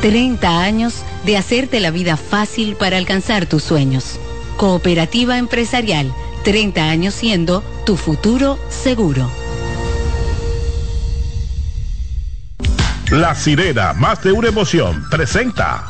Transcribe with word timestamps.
30 0.00 0.60
años 0.60 1.02
de 1.24 1.36
hacerte 1.36 1.80
la 1.80 1.90
vida 1.90 2.16
fácil 2.16 2.76
para 2.76 2.96
alcanzar 2.96 3.46
tus 3.46 3.62
sueños. 3.62 4.18
Cooperativa 4.56 5.38
empresarial, 5.38 6.12
30 6.44 6.88
años 6.88 7.14
siendo 7.14 7.62
tu 7.84 7.96
futuro 7.96 8.58
seguro. 8.68 9.30
La 13.10 13.34
sirena, 13.34 13.92
más 13.92 14.22
de 14.22 14.32
una 14.32 14.48
emoción, 14.48 15.04
presenta. 15.10 15.86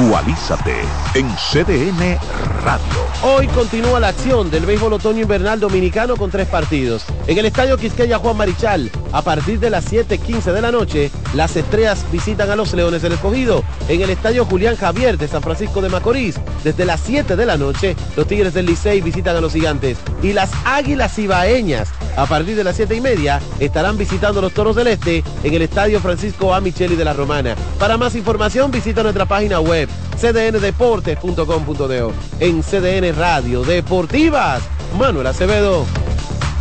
Actualízate 0.00 0.76
en 1.14 1.28
CDN 1.34 2.18
Radio. 2.64 3.10
Hoy 3.22 3.46
continúa 3.48 4.00
la 4.00 4.08
acción 4.08 4.50
del 4.50 4.64
béisbol 4.64 4.94
otoño 4.94 5.20
invernal 5.20 5.60
dominicano 5.60 6.16
con 6.16 6.30
tres 6.30 6.48
partidos. 6.48 7.04
En 7.26 7.36
el 7.36 7.44
estadio 7.44 7.76
Quisqueya 7.76 8.16
Juan 8.16 8.38
Marichal, 8.38 8.90
a 9.12 9.20
partir 9.20 9.60
de 9.60 9.68
las 9.68 9.84
7:15 9.92 10.52
de 10.52 10.62
la 10.62 10.72
noche, 10.72 11.10
las 11.34 11.54
estrellas 11.54 12.06
visitan 12.10 12.50
a 12.50 12.56
los 12.56 12.72
Leones 12.72 13.02
del 13.02 13.12
Escogido. 13.12 13.62
En 13.88 14.00
el 14.00 14.08
estadio 14.08 14.46
Julián 14.46 14.76
Javier 14.76 15.18
de 15.18 15.28
San 15.28 15.42
Francisco 15.42 15.82
de 15.82 15.90
Macorís, 15.90 16.36
desde 16.64 16.86
las 16.86 17.00
7 17.00 17.36
de 17.36 17.44
la 17.44 17.58
noche, 17.58 17.94
los 18.16 18.26
Tigres 18.26 18.54
del 18.54 18.64
Licey 18.64 19.02
visitan 19.02 19.36
a 19.36 19.42
los 19.42 19.52
Gigantes. 19.52 19.98
Y 20.22 20.32
las 20.32 20.50
Águilas 20.64 21.18
Ibaeñas, 21.18 21.90
a 22.16 22.24
partir 22.24 22.56
de 22.56 22.64
las 22.64 22.76
7 22.76 22.94
y 22.94 23.02
media, 23.02 23.38
estarán 23.58 23.98
visitando 23.98 24.40
los 24.40 24.54
Toros 24.54 24.76
del 24.76 24.86
Este 24.86 25.22
en 25.44 25.52
el 25.52 25.60
estadio 25.60 26.00
Francisco 26.00 26.54
A. 26.54 26.62
Micheli 26.62 26.96
de 26.96 27.04
la 27.04 27.12
Romana. 27.12 27.54
Para 27.78 27.98
más 27.98 28.14
información, 28.14 28.70
visita 28.70 29.02
nuestra 29.02 29.26
página 29.26 29.60
web 29.60 29.89
cdndeportes.com.de. 30.16 32.10
En 32.40 32.62
CDN 32.62 33.16
Radio 33.16 33.62
Deportivas, 33.64 34.62
Manuel 34.98 35.26
Acevedo. 35.26 35.86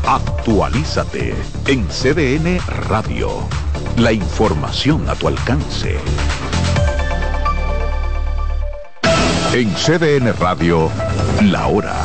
Actualízate 0.08 1.36
en 1.68 1.88
CDN 1.88 2.60
Radio. 2.88 3.30
La 3.98 4.12
información 4.12 5.10
a 5.10 5.16
tu 5.16 5.28
alcance. 5.28 5.98
En 9.54 9.74
CDN 9.74 10.32
Radio, 10.40 10.90
la 11.42 11.68
hora 11.68 11.96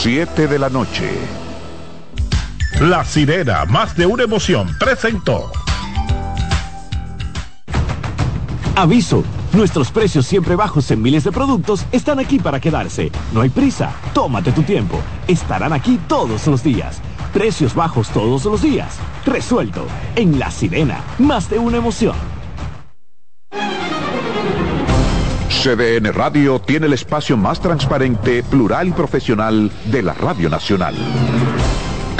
7 0.00 0.48
de 0.48 0.58
la 0.58 0.68
noche. 0.68 1.10
La 2.80 3.04
sirena, 3.04 3.64
más 3.66 3.96
de 3.96 4.06
una 4.06 4.24
emoción, 4.24 4.76
presentó. 4.78 5.52
Aviso. 8.74 9.22
Nuestros 9.52 9.90
precios 9.90 10.26
siempre 10.26 10.56
bajos 10.56 10.90
en 10.90 11.02
miles 11.02 11.24
de 11.24 11.32
productos 11.32 11.84
están 11.92 12.18
aquí 12.18 12.38
para 12.38 12.58
quedarse. 12.58 13.12
No 13.34 13.42
hay 13.42 13.50
prisa. 13.50 13.92
Tómate 14.14 14.50
tu 14.52 14.62
tiempo. 14.62 14.98
Estarán 15.28 15.74
aquí 15.74 16.00
todos 16.08 16.46
los 16.46 16.62
días. 16.62 17.02
Precios 17.34 17.74
bajos 17.74 18.08
todos 18.08 18.46
los 18.46 18.62
días. 18.62 18.98
Resuelto. 19.26 19.86
En 20.16 20.38
La 20.38 20.50
Sirena. 20.50 21.00
Más 21.18 21.50
de 21.50 21.58
una 21.58 21.76
emoción. 21.76 22.16
CDN 25.48 26.12
Radio 26.12 26.58
tiene 26.58 26.86
el 26.86 26.94
espacio 26.94 27.36
más 27.36 27.60
transparente, 27.60 28.42
plural 28.42 28.88
y 28.88 28.92
profesional 28.92 29.70
de 29.84 30.02
la 30.02 30.14
Radio 30.14 30.48
Nacional. 30.48 30.96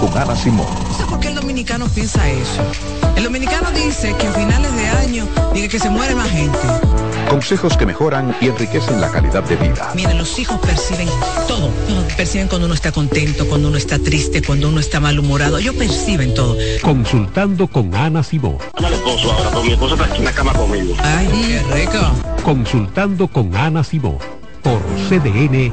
Con 0.00 0.16
Ana 0.16 0.34
Simón. 0.34 0.66
No 0.88 0.96
sé 0.96 1.04
por 1.04 1.20
qué 1.20 1.28
el 1.28 1.34
dominicano 1.34 1.86
piensa 1.88 2.26
eso. 2.28 2.62
El 3.16 3.24
dominicano 3.24 3.70
dice 3.72 4.14
que 4.18 4.26
a 4.26 4.32
finales 4.32 4.74
de 4.74 4.88
año 4.88 5.28
dice 5.52 5.68
que 5.68 5.78
se 5.78 5.90
muere 5.90 6.14
más 6.14 6.30
gente. 6.30 6.58
Consejos 7.28 7.76
que 7.76 7.84
mejoran 7.84 8.34
y 8.40 8.46
enriquecen 8.46 9.00
la 9.00 9.10
calidad 9.10 9.44
de 9.44 9.56
vida. 9.56 9.92
Miren, 9.94 10.16
los 10.18 10.38
hijos 10.38 10.58
perciben 10.60 11.08
todo. 11.46 11.70
Perciben 12.16 12.48
cuando 12.48 12.66
uno 12.66 12.74
está 12.74 12.92
contento, 12.92 13.46
cuando 13.46 13.68
uno 13.68 13.76
está 13.76 13.98
triste, 13.98 14.42
cuando 14.42 14.68
uno 14.68 14.80
está 14.80 15.00
malhumorado. 15.00 15.58
Ellos 15.58 15.74
perciben 15.74 16.34
todo. 16.34 16.56
Consultando 16.82 17.68
con 17.68 17.94
Ana 17.94 18.22
Simón. 18.22 18.56
Al 18.74 18.92
esposo 18.92 19.32
ahora, 19.32 19.62
mi 19.62 19.72
esposo 19.72 19.94
está 19.94 20.06
aquí 20.06 20.18
en 20.18 20.24
la 20.24 20.32
cama 20.32 20.52
conmigo. 20.54 20.94
Ay, 21.02 21.28
qué 21.28 21.74
rico. 21.74 21.98
Consultando 22.42 23.28
con 23.28 23.54
Ana 23.54 23.84
Simón. 23.84 24.16
Por 24.62 24.80
CDN. 25.08 25.72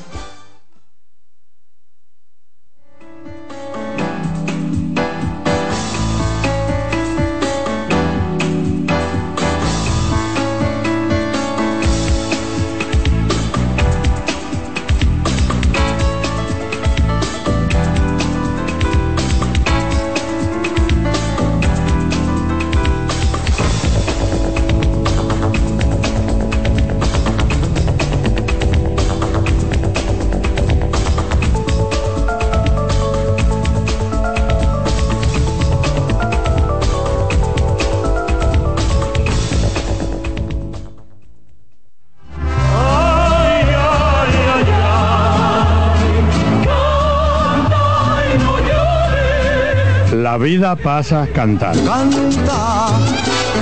Vida 50.41 50.75
pasa 50.75 51.27
cantando. 51.27 51.85
Canta, 51.85 52.87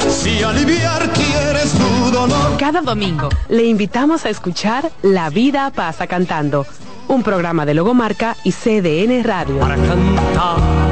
si 0.10 0.42
aliviar 0.42 1.10
quieres 1.12 1.74
tu 1.74 2.12
dolor. 2.12 2.58
Cada 2.58 2.81
domingo 2.81 3.28
le 3.50 3.66
invitamos 3.66 4.26
a 4.26 4.30
escuchar 4.30 4.90
La 5.02 5.30
vida 5.30 5.72
pasa 5.76 6.08
cantando, 6.08 6.66
un 7.10 7.22
programa 7.22 7.66
de 7.66 7.74
Logomarca 7.74 8.38
y 8.46 8.54
CDN 8.54 9.24
Radio. 9.26 9.60
Para 9.60 9.76
cantar 9.76 10.90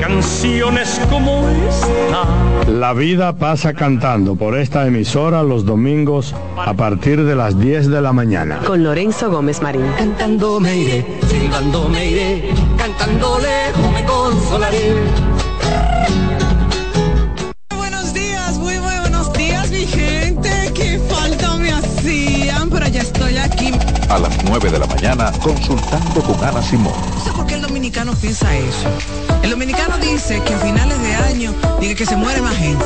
canciones 0.00 1.00
como 1.10 1.48
esta. 1.48 2.70
La 2.70 2.92
vida 2.92 3.32
pasa 3.34 3.72
cantando 3.72 4.36
por 4.36 4.56
esta 4.56 4.86
emisora 4.86 5.42
los 5.42 5.64
domingos 5.64 6.34
a 6.56 6.74
partir 6.74 7.24
de 7.24 7.34
las 7.34 7.58
10 7.58 7.88
de 7.88 8.00
la 8.00 8.12
mañana. 8.12 8.58
Con 8.66 8.82
Lorenzo 8.82 9.30
Gómez 9.30 9.62
Marín. 9.62 9.86
Cantando 9.96 10.60
me 10.60 10.76
iré, 10.76 11.06
silbando 11.28 11.88
me 11.88 12.06
iré, 12.10 12.50
cantando 12.86 13.38
lejos 13.40 13.92
me 13.92 14.04
consolaré. 14.04 14.94
Buenos 17.76 18.14
días, 18.14 18.58
muy, 18.58 18.78
muy 18.78 18.94
buenos 19.00 19.32
días, 19.32 19.70
mi 19.70 19.86
gente. 19.86 20.72
Qué 20.72 21.00
falta 21.08 21.56
me 21.56 21.72
hacían, 21.72 22.70
pero 22.70 22.86
ya 22.86 23.00
estoy 23.00 23.38
aquí. 23.38 23.75
A 24.08 24.18
las 24.18 24.44
9 24.44 24.70
de 24.70 24.78
la 24.78 24.86
mañana, 24.86 25.32
consultando 25.42 26.22
con 26.22 26.42
Ana 26.44 26.62
Simón. 26.62 26.94
No 27.14 27.24
sé 27.24 27.32
por 27.32 27.44
qué 27.44 27.54
el 27.54 27.62
dominicano 27.62 28.14
piensa 28.14 28.56
eso. 28.56 28.88
El 29.42 29.50
dominicano 29.50 29.98
dice 29.98 30.40
que 30.44 30.54
a 30.54 30.58
finales 30.58 31.02
de 31.02 31.14
año 31.14 31.52
dice 31.80 31.96
que 31.96 32.06
se 32.06 32.16
muere 32.16 32.40
más 32.40 32.56
gente. 32.56 32.84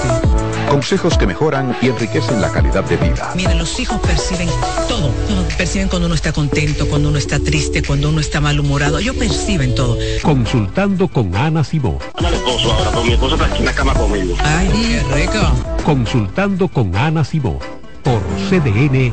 Consejos 0.69 1.19
que 1.19 1.27
mejoran 1.27 1.77
y 1.83 1.89
enriquecen 1.89 2.41
la 2.41 2.51
calidad 2.51 2.85
de 2.85 2.97
vida. 2.97 3.33
Mira, 3.37 3.55
los 3.55 3.79
hijos 3.79 4.01
perciben 4.01 4.49
todo. 4.89 5.11
Perciben 5.59 5.89
cuando 5.89 6.07
uno 6.07 6.15
está 6.15 6.33
contento, 6.33 6.89
cuando 6.89 7.11
uno 7.11 7.19
está 7.19 7.39
triste, 7.39 7.83
cuando 7.83 8.09
uno 8.09 8.21
está 8.21 8.41
malhumorado. 8.41 8.99
Ellos 8.99 9.17
perciben 9.17 9.75
todo. 9.75 9.99
Consultando 10.23 11.07
con 11.09 11.37
Ana 11.37 11.65
Simón. 11.65 11.99
Al 12.15 12.33
esposo 12.33 12.73
ahora, 12.73 12.91
pero 12.91 13.05
mi 13.05 13.13
esposa 13.13 13.35
está 13.35 13.47
aquí 13.47 13.59
en 13.59 13.65
la 13.67 13.75
cama 13.75 13.93
conmigo. 13.93 14.37
Ay, 14.43 14.69
qué 14.69 15.15
rico. 15.15 15.53
Consultando 15.85 16.67
con 16.69 16.97
Ana 16.97 17.25
Simón 17.25 17.59
por 18.03 18.23
CDN 18.49 19.13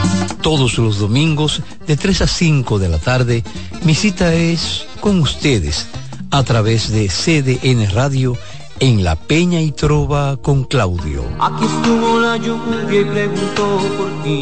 Todos 0.51 0.77
los 0.79 0.99
domingos 0.99 1.61
de 1.87 1.95
3 1.95 2.23
a 2.23 2.27
5 2.27 2.77
de 2.77 2.89
la 2.89 2.97
tarde, 2.97 3.41
mi 3.83 3.95
cita 3.95 4.33
es 4.33 4.85
con 4.99 5.21
ustedes 5.21 5.87
a 6.29 6.43
través 6.43 6.91
de 6.91 7.07
CDN 7.07 7.89
Radio 7.91 8.37
en 8.81 9.01
La 9.01 9.15
Peña 9.15 9.61
y 9.61 9.71
Trova 9.71 10.35
con 10.35 10.65
Claudio. 10.65 11.23
Aquí 11.39 11.63
estuvo 11.63 12.19
la 12.19 12.35
lluvia 12.35 12.99
y 12.99 13.05
preguntó 13.05 13.79
por 13.97 14.23
ti. 14.23 14.41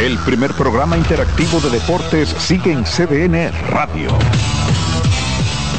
El 0.00 0.18
primer 0.26 0.52
programa 0.54 0.96
interactivo 0.96 1.60
de 1.60 1.70
deportes 1.70 2.34
sigue 2.40 2.72
en 2.72 2.82
CDN 2.82 3.52
Radio. 3.68 4.08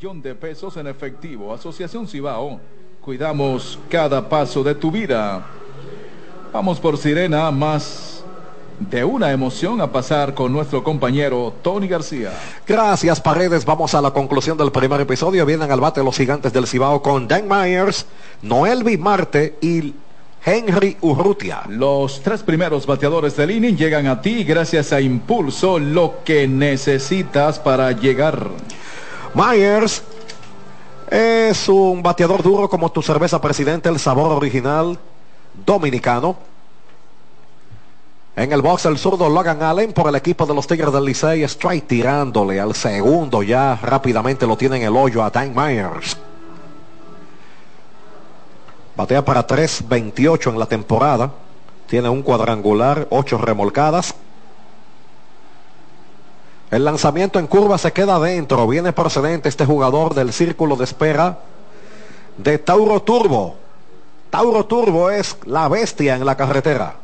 millón 0.00 0.22
de 0.22 0.34
pesos 0.34 0.78
en 0.78 0.86
efectivo. 0.86 1.52
Asociación 1.52 2.08
Cibao, 2.08 2.58
cuidamos 3.02 3.78
cada 3.90 4.26
paso 4.26 4.64
de 4.64 4.74
tu 4.74 4.90
vida. 4.90 5.44
Vamos 6.54 6.80
por 6.80 6.96
Sirena, 6.96 7.50
más 7.50 8.24
de 8.78 9.04
una 9.04 9.30
emoción 9.30 9.78
a 9.82 9.92
pasar 9.92 10.32
con 10.32 10.54
nuestro 10.54 10.82
compañero 10.82 11.52
Tony 11.60 11.86
García. 11.86 12.32
Gracias, 12.66 13.20
Paredes. 13.20 13.66
Vamos 13.66 13.94
a 13.94 14.00
la 14.00 14.10
conclusión 14.10 14.56
del 14.56 14.72
primer 14.72 15.02
episodio. 15.02 15.44
Vienen 15.44 15.70
al 15.70 15.80
bate 15.80 16.02
los 16.02 16.16
gigantes 16.16 16.50
del 16.50 16.66
Cibao 16.66 17.02
con 17.02 17.28
Dan 17.28 17.46
Myers, 17.46 18.06
Noel 18.40 18.98
Marte 18.98 19.58
y 19.60 19.92
Henry 20.42 20.96
Urrutia. 21.02 21.64
Los 21.68 22.22
tres 22.22 22.42
primeros 22.42 22.86
bateadores 22.86 23.36
del 23.36 23.50
inning 23.50 23.76
llegan 23.76 24.06
a 24.06 24.22
ti 24.22 24.44
gracias 24.44 24.94
a 24.94 25.00
Impulso, 25.02 25.78
lo 25.78 26.24
que 26.24 26.48
necesitas 26.48 27.58
para 27.58 27.92
llegar. 27.92 28.48
Myers 29.34 30.02
es 31.10 31.68
un 31.68 32.02
bateador 32.02 32.42
duro 32.42 32.68
como 32.68 32.90
tu 32.90 33.02
cerveza 33.02 33.40
presidente, 33.40 33.88
el 33.88 33.98
sabor 33.98 34.32
original 34.32 34.98
dominicano. 35.66 36.36
En 38.36 38.52
el 38.52 38.62
box 38.62 38.86
el 38.86 38.96
zurdo 38.96 39.28
Logan 39.28 39.62
Allen 39.62 39.92
por 39.92 40.08
el 40.08 40.14
equipo 40.14 40.46
de 40.46 40.54
los 40.54 40.66
Tigres 40.66 40.92
del 40.92 41.04
Licey. 41.04 41.42
Strike 41.42 41.86
tirándole 41.86 42.60
al 42.60 42.74
segundo 42.74 43.42
ya 43.42 43.78
rápidamente 43.82 44.46
lo 44.46 44.56
tiene 44.56 44.76
en 44.78 44.82
el 44.84 44.96
hoyo 44.96 45.22
a 45.22 45.30
Dan 45.30 45.54
Myers. 45.54 46.16
Batea 48.96 49.24
para 49.24 49.46
3.28 49.46 50.50
en 50.50 50.58
la 50.58 50.66
temporada. 50.66 51.30
Tiene 51.88 52.08
un 52.08 52.22
cuadrangular, 52.22 53.08
8 53.10 53.38
remolcadas. 53.38 54.14
El 56.70 56.84
lanzamiento 56.84 57.38
en 57.38 57.48
curva 57.48 57.78
se 57.78 57.92
queda 57.92 58.16
adentro. 58.16 58.66
Viene 58.66 58.92
procedente 58.92 59.48
este 59.48 59.66
jugador 59.66 60.14
del 60.14 60.32
círculo 60.32 60.76
de 60.76 60.84
espera 60.84 61.38
de 62.36 62.58
Tauro 62.58 63.02
Turbo. 63.02 63.56
Tauro 64.30 64.64
Turbo 64.66 65.10
es 65.10 65.36
la 65.46 65.68
bestia 65.68 66.14
en 66.14 66.24
la 66.24 66.36
carretera. 66.36 66.94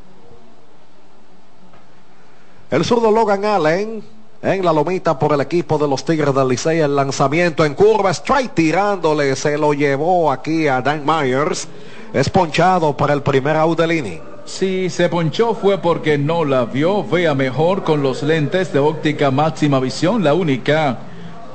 El 2.71 2.85
zurdo 2.85 3.11
Logan 3.11 3.45
Allen 3.45 4.05
en 4.43 4.65
la 4.65 4.73
lomita 4.73 5.19
por 5.19 5.33
el 5.33 5.41
equipo 5.41 5.79
de 5.79 5.89
los 5.89 6.05
Tigres 6.05 6.35
del 6.35 6.49
Licey. 6.49 6.79
El 6.79 6.95
lanzamiento 6.95 7.65
en 7.65 7.75
curva, 7.75 8.11
strike 8.11 8.55
tirándole, 8.55 9.35
se 9.35 9.59
lo 9.59 9.73
llevó 9.73 10.31
aquí 10.31 10.69
a 10.69 10.81
Dan 10.81 11.05
Myers. 11.05 11.67
Es 12.13 12.31
ponchado 12.31 12.97
para 12.97 13.15
el 13.15 13.23
primer 13.23 13.57
out 13.57 13.79
del 13.79 13.93
inning. 13.93 14.36
Si 14.47 14.91
se 14.91 15.09
ponchó 15.09 15.55
fue 15.55 15.79
porque 15.79 16.17
no 16.17 16.45
la 16.45 16.65
vio. 16.65 17.03
Vea 17.03 17.35
mejor 17.35 17.83
con 17.83 18.03
los 18.03 18.23
lentes 18.23 18.73
de 18.73 18.79
óptica 18.79 19.33
máxima 19.33 19.81
visión, 19.81 20.23
la 20.23 20.35
única. 20.35 20.99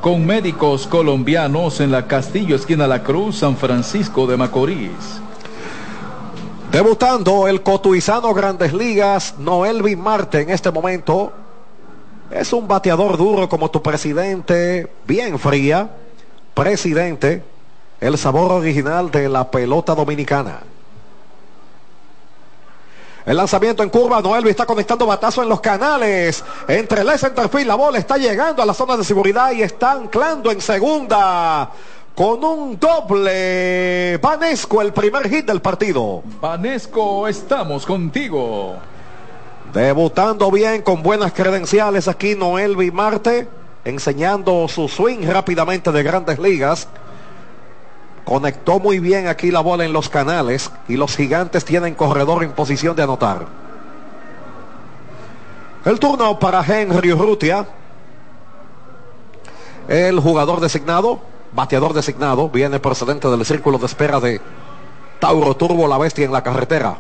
Con 0.01 0.25
médicos 0.25 0.88
colombianos 0.88 1.79
en 1.79 1.89
la 1.89 2.05
Castillo, 2.05 2.55
esquina 2.55 2.88
La 2.88 3.01
Cruz, 3.01 3.38
San 3.38 3.55
Francisco 3.55 4.27
de 4.27 4.36
Macorís. 4.36 5.21
Debutando 6.71 7.48
el 7.48 7.62
cotuizano 7.62 8.33
Grandes 8.33 8.74
Ligas, 8.74 9.36
Noel 9.39 9.98
Marte 9.98 10.41
en 10.41 10.50
este 10.50 10.69
momento. 10.69 11.31
Es 12.29 12.51
un 12.51 12.67
bateador 12.67 13.17
duro 13.17 13.48
como 13.48 13.71
tu 13.71 13.81
presidente, 13.81 14.91
bien 15.07 15.39
fría. 15.39 15.89
Presidente, 16.53 17.41
el 18.01 18.17
sabor 18.17 18.51
original 18.51 19.10
de 19.12 19.29
la 19.29 19.50
pelota 19.50 19.95
dominicana. 19.95 20.71
El 23.25 23.38
lanzamiento 23.38 23.84
en 23.84 23.90
curva, 23.90 24.20
Noelvi 24.22 24.50
está 24.50 24.66
conectando 24.66 25.06
batazo 25.06 25.44
en 25.44 25.50
los 25.50 25.62
canales. 25.62 26.44
Entre 26.68 27.01
el 27.01 27.20
centerfield, 27.20 27.68
la 27.68 27.75
bola 27.75 28.00
está 28.00 28.18
llegando 28.18 28.63
a 28.63 28.66
la 28.66 28.74
zona 28.74 28.98
de 28.98 29.04
seguridad 29.04 29.51
y 29.51 29.62
está 29.62 29.92
anclando 29.92 30.50
en 30.51 30.60
segunda. 30.60 31.70
Con 32.16 32.44
un 32.44 32.80
doble. 32.80 34.18
Vanesco, 34.18 34.82
el 34.82 34.92
primer 34.92 35.30
hit 35.30 35.46
del 35.46 35.62
partido. 35.62 36.24
Vanesco, 36.42 37.28
estamos 37.28 37.86
contigo. 37.86 38.75
Debutando 39.72 40.50
bien, 40.50 40.82
con 40.82 41.04
buenas 41.04 41.32
credenciales 41.32 42.08
aquí 42.08 42.36
Noelvi 42.36 42.92
Marte. 42.92 43.48
Enseñando 43.86 44.68
su 44.68 44.88
swing 44.88 45.28
rápidamente 45.28 45.92
de 45.92 46.04
grandes 46.04 46.40
ligas. 46.40 46.88
Conectó 48.25 48.80
muy 48.80 49.00
bien 49.00 49.28
aquí 49.28 49.51
la 49.51 49.62
bola 49.62 49.84
en 49.84 49.94
los 49.94 50.10
canales 50.10 50.72
y 50.88 50.96
los 50.96 51.16
gigantes 51.16 51.66
tienen 51.66 51.96
corredor 51.96 52.44
en 52.44 52.51
posición 52.51 52.96
de 52.96 53.04
anotar. 53.04 53.48
El 55.84 56.00
turno 56.00 56.38
para 56.38 56.63
Henry 56.63 57.12
Urrutia. 57.12 57.66
El 59.88 60.20
jugador 60.20 60.60
designado, 60.60 61.20
bateador 61.54 61.94
designado, 61.94 62.50
viene 62.50 62.80
procedente 62.80 63.28
del 63.28 63.44
círculo 63.46 63.80
de 63.80 63.88
espera 63.88 64.20
de 64.20 64.40
Tauro 65.20 65.56
Turbo, 65.56 65.88
la 65.88 65.98
bestia 65.98 66.25
en 66.25 66.32
la 66.32 66.44
carretera. 66.44 67.00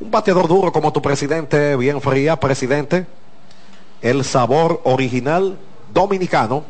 Un 0.00 0.10
bateador 0.10 0.46
duro 0.46 0.72
como 0.72 0.92
tu 0.92 1.00
presidente, 1.00 1.74
bien 1.76 2.00
fría, 2.02 2.38
presidente. 2.38 3.06
El 4.02 4.24
sabor 4.24 4.80
original 4.84 5.56
dominicano 5.92 6.64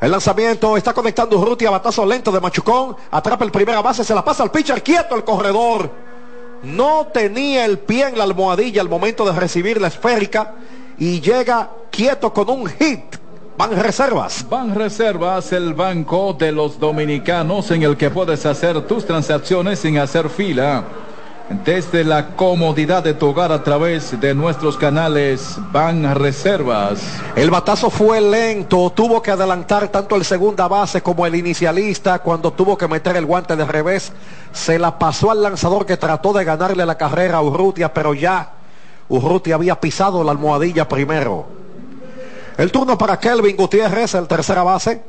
el 0.00 0.10
lanzamiento 0.10 0.76
está 0.76 0.92
conectando 0.92 1.38
Urrutia, 1.38 1.70
batazo 1.70 2.04
lento 2.04 2.30
de 2.30 2.40
Machucón. 2.40 2.96
Atrapa 3.10 3.44
el 3.44 3.50
primera 3.50 3.80
base, 3.80 4.04
se 4.04 4.14
la 4.14 4.24
pasa 4.24 4.42
al 4.42 4.50
pitcher, 4.50 4.82
quieto 4.82 5.14
el 5.14 5.24
corredor. 5.24 5.90
No 6.62 7.08
tenía 7.12 7.64
el 7.64 7.78
pie 7.78 8.08
en 8.08 8.18
la 8.18 8.24
almohadilla 8.24 8.80
al 8.80 8.88
momento 8.88 9.24
de 9.24 9.38
recibir 9.38 9.80
la 9.80 9.88
esférica 9.88 10.54
y 10.98 11.20
llega 11.20 11.70
quieto 11.90 12.32
con 12.32 12.50
un 12.50 12.66
hit. 12.66 13.16
Van 13.56 13.76
Reservas. 13.76 14.44
Van 14.48 14.74
Reservas, 14.74 15.52
el 15.52 15.74
banco 15.74 16.32
de 16.32 16.50
los 16.50 16.78
dominicanos 16.78 17.70
en 17.70 17.84
el 17.84 17.96
que 17.96 18.10
puedes 18.10 18.44
hacer 18.46 18.80
tus 18.86 19.06
transacciones 19.06 19.78
sin 19.78 19.98
hacer 19.98 20.28
fila 20.28 20.84
desde 21.48 22.04
la 22.04 22.28
comodidad 22.36 23.02
de 23.02 23.12
tu 23.12 23.28
hogar 23.28 23.52
a 23.52 23.62
través 23.62 24.18
de 24.18 24.34
nuestros 24.34 24.78
canales 24.78 25.58
Van 25.72 26.14
Reservas. 26.14 27.02
El 27.36 27.50
batazo 27.50 27.90
fue 27.90 28.20
lento, 28.20 28.90
tuvo 28.90 29.20
que 29.20 29.30
adelantar 29.30 29.88
tanto 29.88 30.16
el 30.16 30.24
segunda 30.24 30.68
base 30.68 31.02
como 31.02 31.26
el 31.26 31.34
inicialista 31.34 32.20
cuando 32.20 32.52
tuvo 32.52 32.78
que 32.78 32.88
meter 32.88 33.16
el 33.16 33.26
guante 33.26 33.56
de 33.56 33.64
revés. 33.64 34.12
Se 34.52 34.78
la 34.78 34.98
pasó 34.98 35.30
al 35.30 35.42
lanzador 35.42 35.84
que 35.84 35.98
trató 35.98 36.32
de 36.32 36.44
ganarle 36.44 36.86
la 36.86 36.96
carrera 36.96 37.38
a 37.38 37.42
Urrutia, 37.42 37.92
pero 37.92 38.14
ya 38.14 38.52
Urruti 39.08 39.52
había 39.52 39.78
pisado 39.78 40.24
la 40.24 40.32
almohadilla 40.32 40.88
primero. 40.88 41.46
El 42.56 42.72
turno 42.72 42.96
para 42.96 43.18
Kelvin 43.18 43.56
Gutiérrez, 43.56 44.14
el 44.14 44.26
tercera 44.28 44.62
base. 44.62 45.02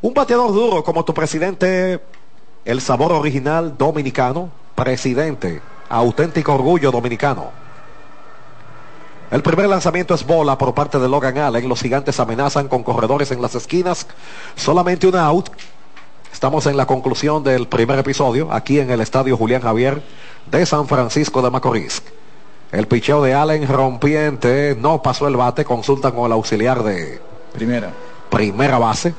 Un 0.00 0.14
bateador 0.14 0.52
duro 0.52 0.84
como 0.84 1.04
tu 1.04 1.12
presidente, 1.12 2.00
el 2.64 2.80
sabor 2.80 3.12
original 3.12 3.76
dominicano, 3.76 4.50
presidente, 4.76 5.60
auténtico 5.88 6.54
orgullo 6.54 6.92
dominicano. 6.92 7.50
El 9.30 9.42
primer 9.42 9.68
lanzamiento 9.68 10.14
es 10.14 10.24
bola 10.24 10.56
por 10.56 10.72
parte 10.72 11.00
de 11.00 11.08
Logan 11.08 11.38
Allen. 11.38 11.68
Los 11.68 11.82
gigantes 11.82 12.20
amenazan 12.20 12.68
con 12.68 12.84
corredores 12.84 13.32
en 13.32 13.42
las 13.42 13.56
esquinas. 13.56 14.06
Solamente 14.54 15.08
un 15.08 15.16
out. 15.16 15.48
Estamos 16.32 16.66
en 16.66 16.76
la 16.76 16.86
conclusión 16.86 17.42
del 17.42 17.66
primer 17.66 17.98
episodio, 17.98 18.52
aquí 18.52 18.78
en 18.78 18.90
el 18.90 19.00
estadio 19.00 19.36
Julián 19.36 19.62
Javier 19.62 20.02
de 20.50 20.64
San 20.64 20.86
Francisco 20.86 21.42
de 21.42 21.50
Macorís. 21.50 22.02
El 22.70 22.86
picheo 22.86 23.22
de 23.22 23.34
Allen 23.34 23.66
rompiente 23.66 24.76
no 24.78 25.02
pasó 25.02 25.26
el 25.26 25.36
bate. 25.36 25.64
Consultan 25.64 26.12
con 26.12 26.26
el 26.26 26.32
auxiliar 26.32 26.84
de 26.84 27.20
Primera. 27.52 27.90
primera 28.28 28.78
base. 28.78 29.14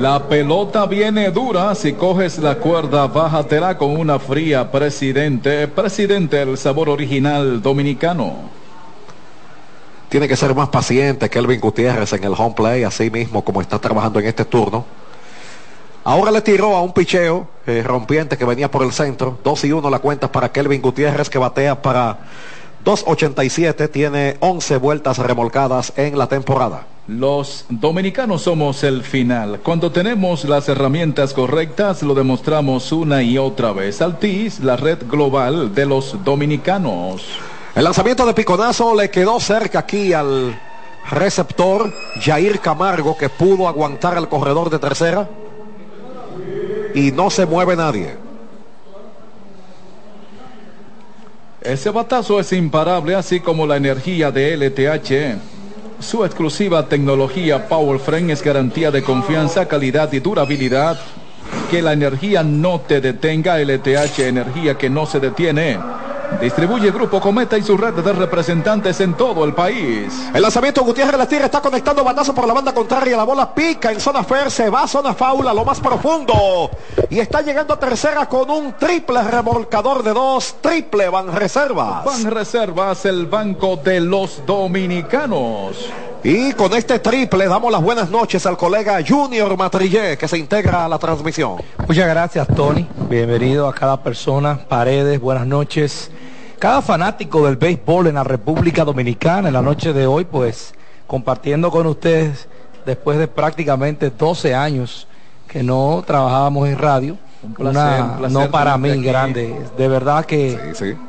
La 0.00 0.26
pelota 0.26 0.86
viene 0.86 1.30
dura. 1.30 1.74
Si 1.74 1.92
coges 1.92 2.38
la 2.38 2.56
cuerda, 2.56 3.06
bájatela 3.06 3.76
con 3.76 3.96
una 3.96 4.18
fría, 4.18 4.70
presidente. 4.70 5.68
Presidente, 5.68 6.40
el 6.40 6.56
sabor 6.56 6.88
original 6.88 7.60
dominicano. 7.60 8.50
Tiene 10.08 10.26
que 10.26 10.36
ser 10.36 10.54
más 10.54 10.70
paciente 10.70 11.28
que 11.28 11.38
Elvin 11.38 11.60
Gutiérrez 11.60 12.12
en 12.14 12.24
el 12.24 12.32
home 12.36 12.54
play, 12.56 12.82
así 12.84 13.10
mismo 13.10 13.44
como 13.44 13.60
está 13.60 13.78
trabajando 13.78 14.18
en 14.18 14.26
este 14.26 14.44
turno. 14.44 14.84
Ahora 16.04 16.30
le 16.30 16.40
tiró 16.40 16.74
a 16.74 16.82
un 16.82 16.92
picheo 16.92 17.46
eh, 17.66 17.82
rompiente 17.84 18.36
que 18.36 18.44
venía 18.44 18.70
por 18.70 18.82
el 18.82 18.92
centro. 18.92 19.38
2 19.44 19.64
y 19.64 19.72
1 19.72 19.88
la 19.88 20.00
cuenta 20.00 20.32
para 20.32 20.50
Kelvin 20.50 20.82
Gutiérrez 20.82 21.30
que 21.30 21.38
batea 21.38 21.80
para 21.80 22.18
2.87. 22.84 23.90
Tiene 23.90 24.36
11 24.40 24.78
vueltas 24.78 25.18
remolcadas 25.18 25.92
en 25.96 26.18
la 26.18 26.26
temporada. 26.26 26.86
Los 27.08 27.64
dominicanos 27.68 28.42
somos 28.42 28.84
el 28.84 29.02
final. 29.02 29.58
Cuando 29.60 29.90
tenemos 29.90 30.44
las 30.44 30.68
herramientas 30.68 31.34
correctas, 31.34 32.04
lo 32.04 32.14
demostramos 32.14 32.92
una 32.92 33.24
y 33.24 33.38
otra 33.38 33.72
vez. 33.72 34.00
Altis, 34.00 34.60
la 34.60 34.76
red 34.76 34.98
global 35.08 35.74
de 35.74 35.84
los 35.84 36.22
dominicanos. 36.22 37.26
El 37.74 37.82
lanzamiento 37.82 38.24
de 38.24 38.34
piconazo 38.34 38.94
le 38.94 39.10
quedó 39.10 39.40
cerca 39.40 39.80
aquí 39.80 40.12
al 40.12 40.56
receptor 41.10 41.92
Jair 42.20 42.60
Camargo 42.60 43.16
que 43.16 43.28
pudo 43.28 43.66
aguantar 43.66 44.16
al 44.16 44.28
corredor 44.28 44.70
de 44.70 44.78
tercera 44.78 45.28
y 46.94 47.10
no 47.10 47.30
se 47.30 47.46
mueve 47.46 47.74
nadie. 47.74 48.14
Ese 51.62 51.90
batazo 51.90 52.38
es 52.38 52.52
imparable, 52.52 53.16
así 53.16 53.40
como 53.40 53.66
la 53.66 53.76
energía 53.76 54.30
de 54.30 54.56
LTH. 54.56 55.51
Su 56.02 56.24
exclusiva 56.24 56.88
tecnología 56.88 57.68
Power 57.68 58.00
Frame 58.00 58.32
es 58.32 58.42
garantía 58.42 58.90
de 58.90 59.04
confianza, 59.04 59.68
calidad 59.68 60.12
y 60.12 60.18
durabilidad. 60.18 60.98
Que 61.70 61.80
la 61.80 61.92
energía 61.92 62.42
no 62.42 62.80
te 62.80 63.00
detenga, 63.00 63.56
LTH, 63.58 64.18
energía 64.18 64.76
que 64.76 64.90
no 64.90 65.06
se 65.06 65.20
detiene. 65.20 65.78
Distribuye 66.40 66.90
Grupo 66.90 67.20
Cometa 67.20 67.56
y 67.56 67.62
su 67.62 67.76
red 67.76 67.94
de 67.94 68.12
representantes 68.12 69.00
en 69.00 69.14
todo 69.14 69.44
el 69.44 69.54
país. 69.54 70.12
El 70.34 70.42
lanzamiento 70.42 70.82
Gutiérrez 70.82 71.16
la 71.16 71.26
tierra 71.26 71.46
está 71.46 71.60
conectando 71.60 72.02
batazo 72.02 72.34
por 72.34 72.46
la 72.46 72.52
banda 72.52 72.74
contraria. 72.74 73.16
La 73.16 73.24
bola 73.24 73.54
pica 73.54 73.92
en 73.92 74.00
zona 74.00 74.24
fair, 74.24 74.50
se 74.50 74.68
va 74.68 74.82
a 74.82 74.88
zona 74.88 75.14
faula, 75.14 75.54
lo 75.54 75.64
más 75.64 75.80
profundo. 75.80 76.70
Y 77.10 77.20
está 77.20 77.42
llegando 77.42 77.74
a 77.74 77.78
tercera 77.78 78.26
con 78.28 78.50
un 78.50 78.72
triple 78.74 79.22
remolcador 79.22 80.02
de 80.02 80.12
dos. 80.12 80.56
Triple 80.60 81.08
Van 81.08 81.32
Reservas. 81.32 82.04
Van 82.04 82.30
Reservas, 82.30 83.04
el 83.04 83.26
banco 83.26 83.76
de 83.76 84.00
los 84.00 84.44
dominicanos. 84.46 85.88
Y 86.24 86.52
con 86.52 86.72
este 86.74 86.98
triple 87.00 87.46
damos 87.48 87.72
las 87.72 87.82
buenas 87.82 88.08
noches 88.08 88.46
al 88.46 88.56
colega 88.56 89.00
Junior 89.06 89.56
Matrillé 89.56 90.16
que 90.16 90.28
se 90.28 90.38
integra 90.38 90.84
a 90.84 90.88
la 90.88 90.98
transmisión. 90.98 91.56
Muchas 91.88 92.06
gracias 92.08 92.46
Tony, 92.54 92.86
bienvenido 93.10 93.66
a 93.66 93.74
cada 93.74 94.00
persona, 94.00 94.56
Paredes, 94.68 95.20
buenas 95.20 95.46
noches. 95.46 96.10
Cada 96.60 96.80
fanático 96.80 97.44
del 97.44 97.56
béisbol 97.56 98.06
en 98.06 98.14
la 98.14 98.22
República 98.24 98.84
Dominicana 98.84 99.48
en 99.48 99.54
la 99.54 99.62
noche 99.62 99.92
de 99.92 100.06
hoy, 100.06 100.24
pues 100.24 100.74
compartiendo 101.08 101.72
con 101.72 101.88
ustedes 101.88 102.46
después 102.86 103.18
de 103.18 103.26
prácticamente 103.26 104.10
12 104.10 104.54
años 104.54 105.08
que 105.48 105.64
no 105.64 106.04
trabajábamos 106.06 106.68
en 106.68 106.78
radio. 106.78 107.16
Un 107.42 107.54
placer, 107.54 107.82
Una- 107.82 108.04
un 108.12 108.18
placer 108.18 108.38
no 108.38 108.50
para 108.52 108.78
mí 108.78 108.90
aquí. 108.90 109.02
grande, 109.02 109.56
de 109.76 109.88
verdad 109.88 110.24
que 110.24 110.56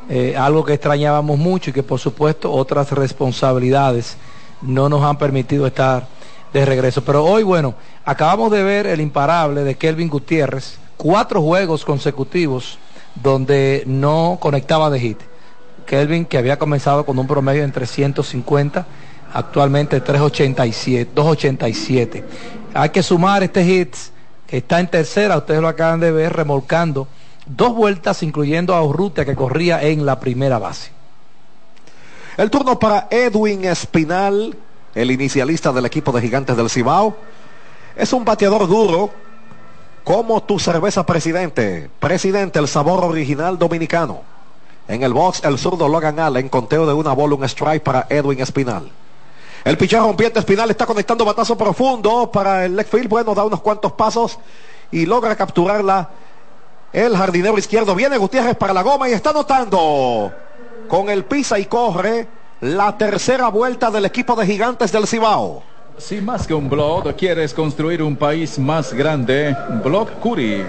eh, 0.09 0.35
algo 0.35 0.65
que 0.65 0.73
extrañábamos 0.73 1.37
mucho 1.37 1.69
y 1.69 1.73
que 1.73 1.83
por 1.83 1.99
supuesto 1.99 2.51
otras 2.51 2.91
responsabilidades 2.91 4.17
no 4.63 4.89
nos 4.89 5.03
han 5.03 5.17
permitido 5.17 5.67
estar 5.67 6.07
de 6.51 6.65
regreso. 6.65 7.03
Pero 7.03 7.23
hoy, 7.25 7.43
bueno, 7.43 7.75
acabamos 8.05 8.51
de 8.51 8.63
ver 8.63 8.87
el 8.87 9.01
imparable 9.01 9.63
de 9.63 9.75
Kelvin 9.75 10.09
Gutiérrez, 10.09 10.77
cuatro 10.97 11.41
juegos 11.41 11.83
consecutivos 11.83 12.77
donde 13.15 13.83
no 13.85 14.37
conectaba 14.39 14.89
de 14.89 14.99
hit. 14.99 15.19
Kelvin 15.85 16.25
que 16.25 16.37
había 16.37 16.57
comenzado 16.57 17.05
con 17.05 17.19
un 17.19 17.27
promedio 17.27 17.63
en 17.63 17.71
350, 17.71 18.85
actualmente 19.33 19.99
387, 19.99 21.11
287. 21.13 22.23
Hay 22.73 22.89
que 22.89 23.03
sumar 23.03 23.43
este 23.43 23.63
hit 23.65 23.95
que 24.47 24.57
está 24.57 24.79
en 24.79 24.87
tercera, 24.87 25.37
ustedes 25.37 25.61
lo 25.61 25.67
acaban 25.67 25.99
de 25.99 26.11
ver, 26.11 26.33
remolcando 26.33 27.07
dos 27.45 27.75
vueltas, 27.75 28.23
incluyendo 28.23 28.73
a 28.73 28.83
Urrutia 28.83 29.25
que 29.25 29.35
corría 29.35 29.83
en 29.83 30.05
la 30.05 30.19
primera 30.19 30.59
base. 30.59 30.92
El 32.35 32.49
turno 32.49 32.79
para 32.79 33.07
Edwin 33.11 33.63
Espinal, 33.65 34.57
el 34.95 35.11
inicialista 35.11 35.71
del 35.71 35.85
equipo 35.85 36.11
de 36.11 36.21
Gigantes 36.21 36.57
del 36.57 36.67
Cibao. 36.67 37.15
Es 37.95 38.11
un 38.11 38.25
bateador 38.25 38.67
duro, 38.67 39.11
como 40.03 40.41
tu 40.41 40.57
cerveza 40.57 41.05
presidente. 41.05 41.91
Presidente, 41.99 42.57
el 42.57 42.67
sabor 42.67 43.05
original 43.05 43.59
dominicano. 43.59 44.21
En 44.87 45.03
el 45.03 45.13
box, 45.13 45.43
el 45.43 45.59
zurdo 45.59 45.87
Logan 45.87 46.19
Allen, 46.19 46.49
conteo 46.49 46.87
de 46.87 46.93
una 46.93 47.13
bola, 47.13 47.35
un 47.35 47.43
strike 47.43 47.83
para 47.83 48.07
Edwin 48.09 48.41
Espinal. 48.41 48.89
El 49.63 49.77
pitcher 49.77 49.99
rompiente 49.99 50.39
Espinal 50.39 50.71
está 50.71 50.87
conectando 50.87 51.23
batazo 51.23 51.55
profundo 51.55 52.31
para 52.31 52.65
el 52.65 52.75
left 52.75 52.91
field. 52.91 53.09
Bueno, 53.09 53.35
da 53.35 53.45
unos 53.45 53.61
cuantos 53.61 53.91
pasos 53.91 54.39
y 54.91 55.05
logra 55.05 55.35
capturarla. 55.35 56.09
El 56.91 57.15
jardinero 57.15 57.59
izquierdo 57.59 57.93
viene 57.93 58.17
Gutiérrez 58.17 58.57
para 58.57 58.73
la 58.73 58.81
goma 58.81 59.07
y 59.07 59.13
está 59.13 59.29
anotando 59.29 60.33
con 60.87 61.09
el 61.09 61.25
pisa 61.25 61.59
y 61.59 61.65
corre 61.65 62.27
la 62.61 62.97
tercera 62.97 63.49
vuelta 63.49 63.91
del 63.91 64.05
equipo 64.05 64.35
de 64.35 64.45
gigantes 64.45 64.91
del 64.91 65.07
Cibao. 65.07 65.63
Si 65.97 66.21
más 66.21 66.47
que 66.47 66.55
un 66.55 66.69
blog 66.69 67.15
quieres 67.15 67.53
construir 67.53 68.01
un 68.01 68.15
país 68.15 68.57
más 68.57 68.93
grande, 68.93 69.55
Blog 69.83 70.09
Curi. 70.13 70.65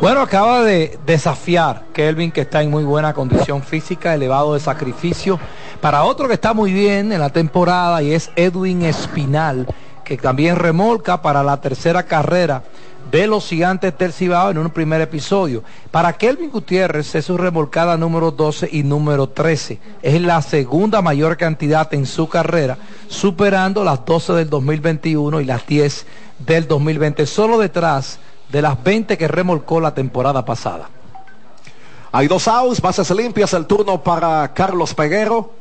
Bueno, 0.00 0.20
acaba 0.20 0.62
de 0.62 0.96
desafiar 1.04 1.86
Kelvin, 1.92 2.30
que 2.30 2.42
está 2.42 2.62
en 2.62 2.70
muy 2.70 2.84
buena 2.84 3.12
condición 3.12 3.62
física, 3.62 4.14
elevado 4.14 4.54
de 4.54 4.60
sacrificio. 4.60 5.40
Para 5.80 6.04
otro 6.04 6.28
que 6.28 6.34
está 6.34 6.54
muy 6.54 6.72
bien 6.72 7.10
en 7.10 7.18
la 7.18 7.30
temporada 7.30 8.00
y 8.00 8.12
es 8.12 8.30
Edwin 8.36 8.82
Espinal, 8.82 9.66
que 10.10 10.16
también 10.16 10.56
remolca 10.56 11.22
para 11.22 11.44
la 11.44 11.60
tercera 11.60 12.02
carrera 12.02 12.64
de 13.12 13.28
los 13.28 13.46
gigantes 13.46 13.96
del 13.96 14.12
Cibao 14.12 14.50
en 14.50 14.58
un 14.58 14.70
primer 14.70 15.00
episodio. 15.00 15.62
Para 15.92 16.14
Kelvin 16.14 16.50
Gutiérrez 16.50 17.14
es 17.14 17.26
su 17.26 17.38
remolcada 17.38 17.96
número 17.96 18.32
12 18.32 18.70
y 18.72 18.82
número 18.82 19.28
13. 19.28 19.78
Es 20.02 20.20
la 20.20 20.42
segunda 20.42 21.00
mayor 21.00 21.36
cantidad 21.36 21.94
en 21.94 22.06
su 22.06 22.28
carrera, 22.28 22.76
superando 23.06 23.84
las 23.84 24.04
12 24.04 24.32
del 24.32 24.50
2021 24.50 25.42
y 25.42 25.44
las 25.44 25.64
10 25.64 26.06
del 26.40 26.66
2020, 26.66 27.24
solo 27.26 27.56
detrás 27.56 28.18
de 28.50 28.62
las 28.62 28.82
20 28.82 29.16
que 29.16 29.28
remolcó 29.28 29.80
la 29.80 29.94
temporada 29.94 30.44
pasada. 30.44 30.88
Hay 32.10 32.26
dos 32.26 32.48
outs, 32.48 32.80
bases 32.80 33.12
limpias, 33.12 33.54
el 33.54 33.66
turno 33.66 34.02
para 34.02 34.52
Carlos 34.54 34.92
Peguero. 34.92 35.59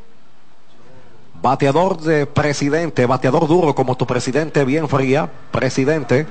Bateador 1.41 2.01
de 2.01 2.25
presidente, 2.25 3.05
bateador 3.05 3.47
duro 3.47 3.73
como 3.73 3.95
tu 3.95 4.05
presidente 4.05 4.65
bien 4.65 4.89
fría, 4.89 5.29
presidente, 5.51 6.27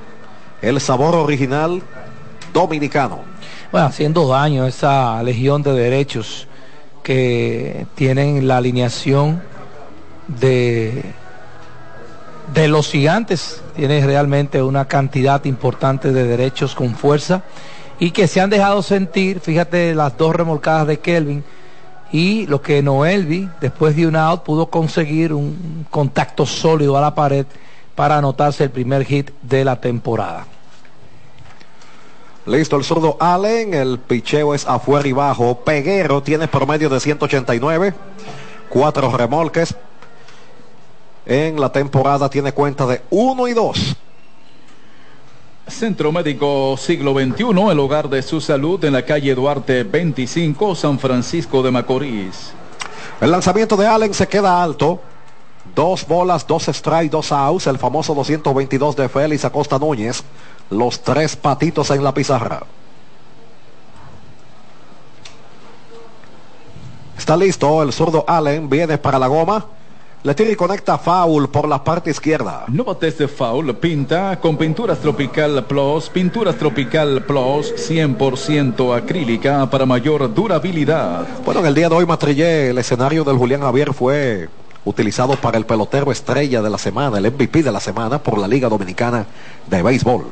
el 0.61 0.79
sabor 0.79 1.15
original 1.15 1.81
dominicano. 2.53 3.21
Bueno, 3.71 3.87
haciendo 3.87 4.27
daño 4.27 4.67
esa 4.67 5.21
legión 5.23 5.63
de 5.63 5.73
derechos 5.73 6.47
que 7.01 7.87
tienen 7.95 8.47
la 8.47 8.57
alineación 8.57 9.41
de, 10.27 11.03
de 12.53 12.67
los 12.67 12.91
gigantes. 12.91 13.63
Tiene 13.75 14.05
realmente 14.05 14.61
una 14.61 14.85
cantidad 14.85 15.43
importante 15.45 16.11
de 16.11 16.25
derechos 16.25 16.75
con 16.75 16.93
fuerza 16.93 17.43
y 17.99 18.11
que 18.11 18.27
se 18.27 18.41
han 18.41 18.49
dejado 18.49 18.81
sentir, 18.81 19.39
fíjate 19.39 19.95
las 19.95 20.17
dos 20.17 20.35
remolcadas 20.35 20.87
de 20.87 20.99
Kelvin 20.99 21.43
y 22.11 22.47
lo 22.47 22.61
que 22.61 22.81
Noelvi, 22.81 23.49
después 23.61 23.95
de 23.95 24.07
un 24.07 24.15
out, 24.15 24.43
pudo 24.43 24.67
conseguir 24.67 25.33
un 25.33 25.85
contacto 25.89 26.45
sólido 26.45 26.97
a 26.97 27.01
la 27.01 27.13
pared 27.13 27.45
para 27.95 28.17
anotarse 28.17 28.63
el 28.63 28.71
primer 28.71 29.05
hit 29.05 29.31
de 29.41 29.63
la 29.65 29.79
temporada. 29.79 30.45
Listo 32.45 32.77
el 32.77 32.83
zurdo 32.83 33.17
Allen, 33.19 33.73
el 33.73 33.99
picheo 33.99 34.55
es 34.55 34.65
afuera 34.65 35.07
y 35.07 35.11
bajo. 35.11 35.59
Peguero 35.59 36.23
tiene 36.23 36.47
promedio 36.47 36.89
de 36.89 36.99
189, 36.99 37.93
cuatro 38.69 39.11
remolques. 39.15 39.75
En 41.25 41.59
la 41.61 41.71
temporada 41.71 42.27
tiene 42.29 42.53
cuenta 42.53 42.87
de 42.87 43.03
1 43.11 43.47
y 43.49 43.53
2. 43.53 43.97
Centro 45.69 46.11
Médico 46.11 46.75
Siglo 46.77 47.13
XXI, 47.13 47.71
el 47.71 47.79
hogar 47.79 48.09
de 48.09 48.21
su 48.21 48.41
salud 48.41 48.83
en 48.83 48.93
la 48.93 49.05
calle 49.05 49.35
Duarte 49.35 49.83
25, 49.83 50.75
San 50.75 50.99
Francisco 50.99 51.61
de 51.61 51.71
Macorís. 51.71 52.53
El 53.21 53.31
lanzamiento 53.31 53.77
de 53.77 53.87
Allen 53.87 54.13
se 54.13 54.27
queda 54.27 54.61
alto. 54.61 55.01
Dos 55.75 56.07
bolas, 56.07 56.47
dos 56.47 56.63
strikes, 56.65 57.09
dos 57.09 57.31
outs. 57.31 57.67
El 57.67 57.77
famoso 57.77 58.13
222 58.13 58.95
de 58.95 59.09
Félix 59.09 59.45
Acosta 59.45 59.77
Núñez. 59.77 60.23
Los 60.69 61.01
tres 61.01 61.35
patitos 61.35 61.89
en 61.91 62.03
la 62.03 62.13
pizarra. 62.13 62.63
Está 67.17 67.37
listo 67.37 67.83
el 67.83 67.93
zurdo 67.93 68.25
Allen. 68.27 68.69
Viene 68.69 68.97
para 68.97 69.19
la 69.19 69.27
goma. 69.27 69.65
Le 70.21 70.35
tira 70.35 70.51
y 70.51 70.55
conecta 70.57 70.97
foul 70.97 71.47
por 71.47 71.65
la 71.65 71.81
parte 71.81 72.09
izquierda. 72.09 72.65
No 72.67 72.83
bates 72.83 73.17
de 73.17 73.29
foul, 73.29 73.73
pinta 73.77 74.37
con 74.41 74.57
Pinturas 74.57 74.99
Tropical 74.99 75.63
Plus, 75.63 76.09
Pinturas 76.09 76.57
Tropical 76.57 77.23
Plus 77.23 77.73
100% 77.89 78.97
acrílica 78.97 79.69
para 79.69 79.85
mayor 79.85 80.33
durabilidad. 80.33 81.25
Bueno, 81.45 81.61
en 81.61 81.67
el 81.67 81.73
día 81.73 81.87
de 81.87 81.95
hoy, 81.95 82.05
Matrillé, 82.05 82.71
el 82.71 82.77
escenario 82.79 83.23
del 83.23 83.37
Julián 83.37 83.61
Javier 83.61 83.93
fue 83.93 84.49
utilizado 84.83 85.37
para 85.37 85.57
el 85.57 85.65
pelotero 85.65 86.11
estrella 86.11 86.61
de 86.61 86.69
la 86.69 86.77
semana, 86.77 87.17
el 87.17 87.31
MVP 87.31 87.63
de 87.63 87.71
la 87.71 87.79
semana 87.79 88.21
por 88.21 88.37
la 88.37 88.47
Liga 88.49 88.67
Dominicana 88.67 89.25
de 89.67 89.81
Béisbol. 89.81 90.25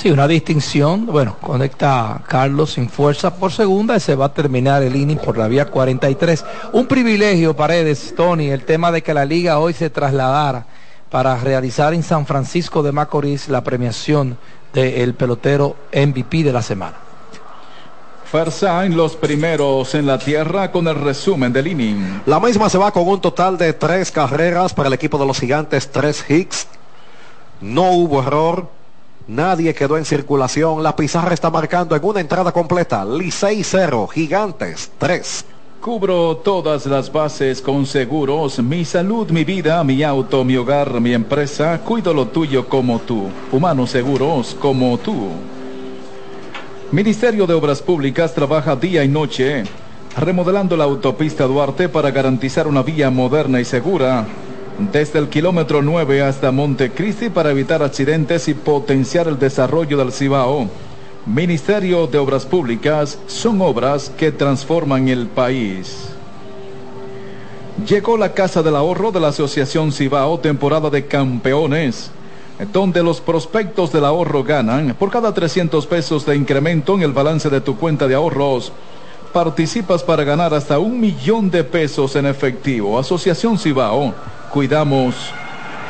Sí, 0.00 0.10
una 0.10 0.26
distinción. 0.26 1.04
Bueno, 1.04 1.36
conecta 1.42 2.22
Carlos 2.26 2.72
sin 2.72 2.88
fuerza 2.88 3.36
por 3.36 3.52
segunda 3.52 3.98
y 3.98 4.00
se 4.00 4.14
va 4.14 4.24
a 4.24 4.32
terminar 4.32 4.82
el 4.82 4.96
inning 4.96 5.18
por 5.18 5.36
la 5.36 5.46
vía 5.46 5.66
43. 5.66 6.42
Un 6.72 6.86
privilegio, 6.86 7.54
Paredes, 7.54 8.14
Tony, 8.16 8.48
el 8.48 8.64
tema 8.64 8.90
de 8.92 9.02
que 9.02 9.12
la 9.12 9.26
liga 9.26 9.58
hoy 9.58 9.74
se 9.74 9.90
trasladara 9.90 10.64
para 11.10 11.36
realizar 11.36 11.92
en 11.92 12.02
San 12.02 12.24
Francisco 12.24 12.82
de 12.82 12.92
Macorís 12.92 13.50
la 13.50 13.62
premiación 13.62 14.38
del 14.72 15.12
pelotero 15.12 15.76
MVP 15.92 16.44
de 16.44 16.52
la 16.54 16.62
semana. 16.62 16.96
en 18.32 18.96
los 18.96 19.16
primeros 19.16 19.94
en 19.94 20.06
la 20.06 20.18
tierra 20.18 20.72
con 20.72 20.88
el 20.88 20.94
resumen 20.94 21.52
del 21.52 21.66
inning. 21.66 22.22
La 22.24 22.40
misma 22.40 22.70
se 22.70 22.78
va 22.78 22.90
con 22.90 23.06
un 23.06 23.20
total 23.20 23.58
de 23.58 23.74
tres 23.74 24.10
carreras 24.10 24.72
para 24.72 24.86
el 24.86 24.94
equipo 24.94 25.18
de 25.18 25.26
los 25.26 25.38
gigantes, 25.38 25.92
tres 25.92 26.24
hits. 26.26 26.68
No 27.60 27.90
hubo 27.90 28.22
error. 28.22 28.79
Nadie 29.30 29.72
quedó 29.74 29.96
en 29.96 30.04
circulación. 30.04 30.82
La 30.82 30.96
pizarra 30.96 31.32
está 31.32 31.50
marcando 31.50 31.94
en 31.94 32.04
una 32.04 32.18
entrada 32.18 32.50
completa. 32.50 33.04
Licey 33.04 33.62
0, 33.62 34.08
Gigantes 34.08 34.90
3. 34.98 35.44
Cubro 35.80 36.38
todas 36.38 36.84
las 36.86 37.12
bases 37.12 37.62
con 37.62 37.86
seguros. 37.86 38.58
Mi 38.58 38.84
salud, 38.84 39.30
mi 39.30 39.44
vida, 39.44 39.84
mi 39.84 40.02
auto, 40.02 40.42
mi 40.42 40.56
hogar, 40.56 41.00
mi 41.00 41.14
empresa. 41.14 41.78
Cuido 41.78 42.12
lo 42.12 42.26
tuyo 42.26 42.68
como 42.68 42.98
tú. 42.98 43.28
Humanos 43.52 43.90
seguros 43.90 44.56
como 44.60 44.98
tú. 44.98 45.28
Ministerio 46.90 47.46
de 47.46 47.54
Obras 47.54 47.80
Públicas 47.80 48.34
trabaja 48.34 48.74
día 48.74 49.04
y 49.04 49.08
noche 49.08 49.62
remodelando 50.16 50.76
la 50.76 50.82
autopista 50.82 51.44
Duarte 51.44 51.88
para 51.88 52.10
garantizar 52.10 52.66
una 52.66 52.82
vía 52.82 53.10
moderna 53.10 53.60
y 53.60 53.64
segura 53.64 54.26
desde 54.92 55.18
el 55.18 55.28
kilómetro 55.28 55.82
9 55.82 56.22
hasta 56.22 56.50
Montecristi 56.50 57.28
para 57.28 57.50
evitar 57.50 57.82
accidentes 57.82 58.48
y 58.48 58.54
potenciar 58.54 59.28
el 59.28 59.38
desarrollo 59.38 59.98
del 59.98 60.10
Cibao. 60.10 60.68
Ministerio 61.26 62.06
de 62.06 62.16
Obras 62.16 62.46
Públicas 62.46 63.18
son 63.26 63.60
obras 63.60 64.10
que 64.16 64.32
transforman 64.32 65.08
el 65.08 65.26
país. 65.26 66.08
Llegó 67.86 68.16
la 68.16 68.32
Casa 68.32 68.62
del 68.62 68.74
Ahorro 68.74 69.12
de 69.12 69.20
la 69.20 69.28
Asociación 69.28 69.92
Cibao, 69.92 70.40
temporada 70.40 70.88
de 70.88 71.06
campeones, 71.06 72.10
donde 72.72 73.02
los 73.02 73.20
prospectos 73.20 73.92
del 73.92 74.04
ahorro 74.04 74.42
ganan 74.42 74.94
por 74.98 75.10
cada 75.10 75.32
300 75.32 75.86
pesos 75.86 76.26
de 76.26 76.36
incremento 76.36 76.94
en 76.94 77.02
el 77.02 77.12
balance 77.12 77.48
de 77.50 77.60
tu 77.60 77.76
cuenta 77.76 78.08
de 78.08 78.14
ahorros. 78.14 78.72
Participas 79.32 80.02
para 80.02 80.24
ganar 80.24 80.52
hasta 80.54 80.78
un 80.78 80.98
millón 81.00 81.50
de 81.50 81.64
pesos 81.64 82.16
en 82.16 82.26
efectivo. 82.26 82.98
Asociación 82.98 83.58
Cibao 83.58 84.12
cuidamos 84.50 85.32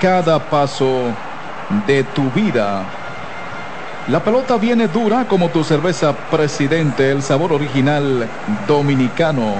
cada 0.01 0.39
paso 0.39 1.03
de 1.87 2.05
tu 2.05 2.31
vida. 2.31 2.85
La 4.09 4.23
pelota 4.23 4.57
viene 4.57 4.89
dura 4.89 5.27
como 5.27 5.49
tu 5.49 5.65
cerveza 5.65 6.13
presidente, 6.13 7.11
el 7.11 7.23
sabor 7.23 7.53
original 7.53 8.29
dominicano. 8.67 9.55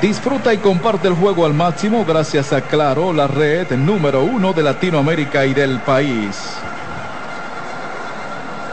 Disfruta 0.00 0.54
y 0.54 0.58
comparte 0.58 1.08
el 1.08 1.14
juego 1.14 1.44
al 1.44 1.54
máximo 1.54 2.04
gracias 2.04 2.52
a 2.52 2.60
Claro, 2.60 3.12
la 3.12 3.26
red 3.26 3.70
número 3.72 4.22
uno 4.22 4.52
de 4.52 4.62
Latinoamérica 4.62 5.44
y 5.46 5.54
del 5.54 5.80
país. 5.80 6.56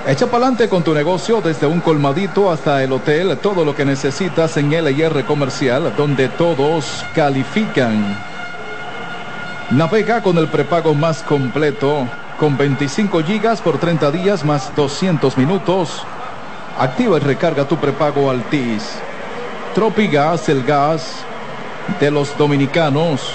Echa 0.08 0.26
para 0.28 0.46
adelante 0.46 0.70
con 0.70 0.84
tu 0.84 0.94
negocio 0.94 1.42
desde 1.42 1.68
un 1.68 1.82
colmadito 1.82 2.50
hasta 2.50 2.82
el 2.82 2.94
hotel, 2.94 3.38
todo 3.40 3.66
lo 3.66 3.76
que 3.76 3.84
necesitas 3.84 4.56
en 4.56 4.70
LIR 4.70 5.26
Comercial, 5.26 5.94
donde 5.98 6.30
todos 6.30 7.06
califican. 7.14 8.27
Navega 9.72 10.22
con 10.22 10.38
el 10.38 10.48
prepago 10.48 10.96
más 10.96 11.22
completo, 11.24 12.08
con 12.40 12.58
25 12.58 13.22
gigas 13.22 13.60
por 13.60 13.78
30 13.78 14.12
días 14.12 14.46
más 14.46 14.74
200 14.74 15.38
minutos. 15.38 16.04
Activa 16.80 17.18
y 17.18 17.20
recarga 17.20 17.68
tu 17.68 17.76
prepago 17.76 18.32
Altis. 18.32 18.98
Tropigas, 19.76 20.48
el 20.48 20.64
gas 20.64 21.18
de 22.00 22.10
los 22.10 22.38
dominicanos. 22.38 23.34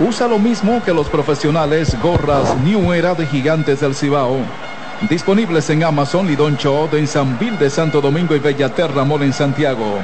Usa 0.00 0.26
lo 0.26 0.38
mismo 0.38 0.82
que 0.82 0.94
los 0.94 1.08
profesionales 1.10 1.94
gorras 2.00 2.56
New 2.64 2.94
Era 2.94 3.14
de 3.14 3.26
Gigantes 3.26 3.80
del 3.80 3.94
Cibao. 3.94 4.38
Disponibles 5.10 5.68
en 5.68 5.84
Amazon, 5.84 6.26
Lidoncho, 6.26 6.88
en 6.96 7.06
San 7.06 7.38
Vil 7.38 7.58
de 7.58 7.68
Santo 7.68 8.00
Domingo 8.00 8.34
y 8.34 8.38
Bellaterra 8.38 9.04
Mall 9.04 9.24
en 9.24 9.34
Santiago. 9.34 9.98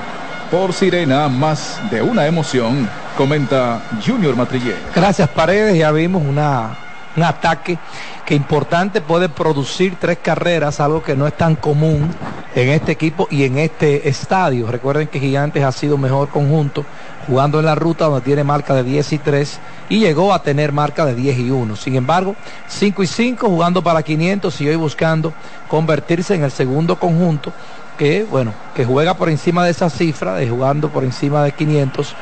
Por 0.54 0.72
Sirena, 0.72 1.28
más 1.28 1.80
de 1.90 2.00
una 2.00 2.28
emoción, 2.28 2.88
comenta 3.16 3.82
Junior 4.06 4.36
Matrillé. 4.36 4.76
Gracias 4.94 5.28
Paredes, 5.30 5.76
ya 5.76 5.90
vimos 5.90 6.22
una, 6.24 6.78
un 7.16 7.24
ataque 7.24 7.76
que 8.24 8.36
importante 8.36 9.00
puede 9.00 9.28
producir 9.28 9.96
tres 9.98 10.18
carreras, 10.22 10.78
algo 10.78 11.02
que 11.02 11.16
no 11.16 11.26
es 11.26 11.36
tan 11.36 11.56
común 11.56 12.08
en 12.54 12.68
este 12.68 12.92
equipo 12.92 13.26
y 13.32 13.42
en 13.42 13.58
este 13.58 14.08
estadio. 14.08 14.70
Recuerden 14.70 15.08
que 15.08 15.18
Gigantes 15.18 15.64
ha 15.64 15.72
sido 15.72 15.98
mejor 15.98 16.28
conjunto 16.28 16.84
jugando 17.26 17.58
en 17.58 17.66
la 17.66 17.74
ruta 17.74 18.04
donde 18.04 18.20
tiene 18.20 18.44
marca 18.44 18.74
de 18.74 18.84
10 18.84 19.12
y 19.12 19.18
3 19.18 19.58
y 19.88 19.98
llegó 19.98 20.32
a 20.32 20.44
tener 20.44 20.70
marca 20.70 21.04
de 21.04 21.16
10 21.16 21.36
y 21.36 21.50
1. 21.50 21.74
Sin 21.74 21.96
embargo, 21.96 22.36
5 22.68 23.02
y 23.02 23.06
5 23.08 23.48
jugando 23.48 23.82
para 23.82 24.04
500 24.04 24.60
y 24.60 24.68
hoy 24.68 24.76
buscando 24.76 25.32
convertirse 25.68 26.36
en 26.36 26.44
el 26.44 26.52
segundo 26.52 26.96
conjunto 26.96 27.52
que, 27.98 28.24
bueno, 28.24 28.52
que 28.74 28.85
juega 28.85 29.14
por 29.14 29.28
encima 29.28 29.64
de 29.64 29.70
esa 29.70 29.90
cifra, 29.90 30.35
de 30.35 30.48
jugando 30.48 30.88
por 30.88 31.04
encima 31.04 31.42
de 31.42 31.52
500 31.52 32.14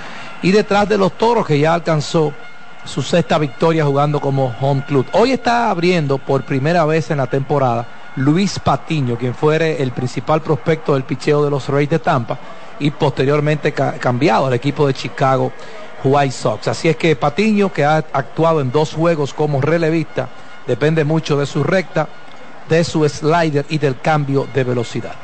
y 0.43 0.51
detrás 0.51 0.89
de 0.89 0.99
los 0.99 1.13
toros 1.13 1.47
que 1.47 1.59
ya 1.59 1.75
alcanzó 1.75 2.33
su 2.85 3.03
sexta 3.03 3.39
victoria 3.39 3.85
jugando 3.85 4.21
como 4.21 4.55
home 4.61 4.83
club. 4.87 5.07
Hoy 5.13 5.33
está 5.33 5.71
abriendo 5.71 6.19
por 6.19 6.43
primera 6.43 6.85
vez 6.85 7.11
en 7.11 7.19
la 7.19 7.27
temporada 7.27 7.87
Luis 8.17 8.59
Patiño, 8.59 9.17
quien 9.17 9.35
fuere 9.35 9.83
el 9.83 9.93
principal 9.93 10.43
prospecto 10.43 10.95
del 10.95 11.05
picheo 11.05 11.45
de 11.45 11.51
los 11.51 11.69
Reyes 11.69 11.91
de 11.91 11.99
Tampa 12.01 12.39
y 12.79 12.91
posteriormente 12.91 13.73
cambiado 13.73 14.47
al 14.47 14.55
equipo 14.55 14.87
de 14.87 14.95
Chicago 14.95 15.53
White 16.03 16.33
Sox. 16.33 16.69
Así 16.69 16.89
es 16.89 16.97
que 16.97 17.15
Patiño, 17.15 17.73
que 17.73 17.85
ha 17.85 17.97
actuado 17.97 18.61
en 18.61 18.73
dos 18.73 18.93
juegos 18.93 19.33
como 19.33 19.61
relevista, 19.61 20.29
depende 20.67 21.05
mucho 21.05 21.39
de 21.39 21.47
su 21.47 21.63
recta, 21.63 22.09
de 22.69 22.83
su 22.83 23.09
slider 23.09 23.65
y 23.69 23.79
del 23.79 24.01
cambio 24.01 24.49
de 24.53 24.65
velocidad. 24.65 25.22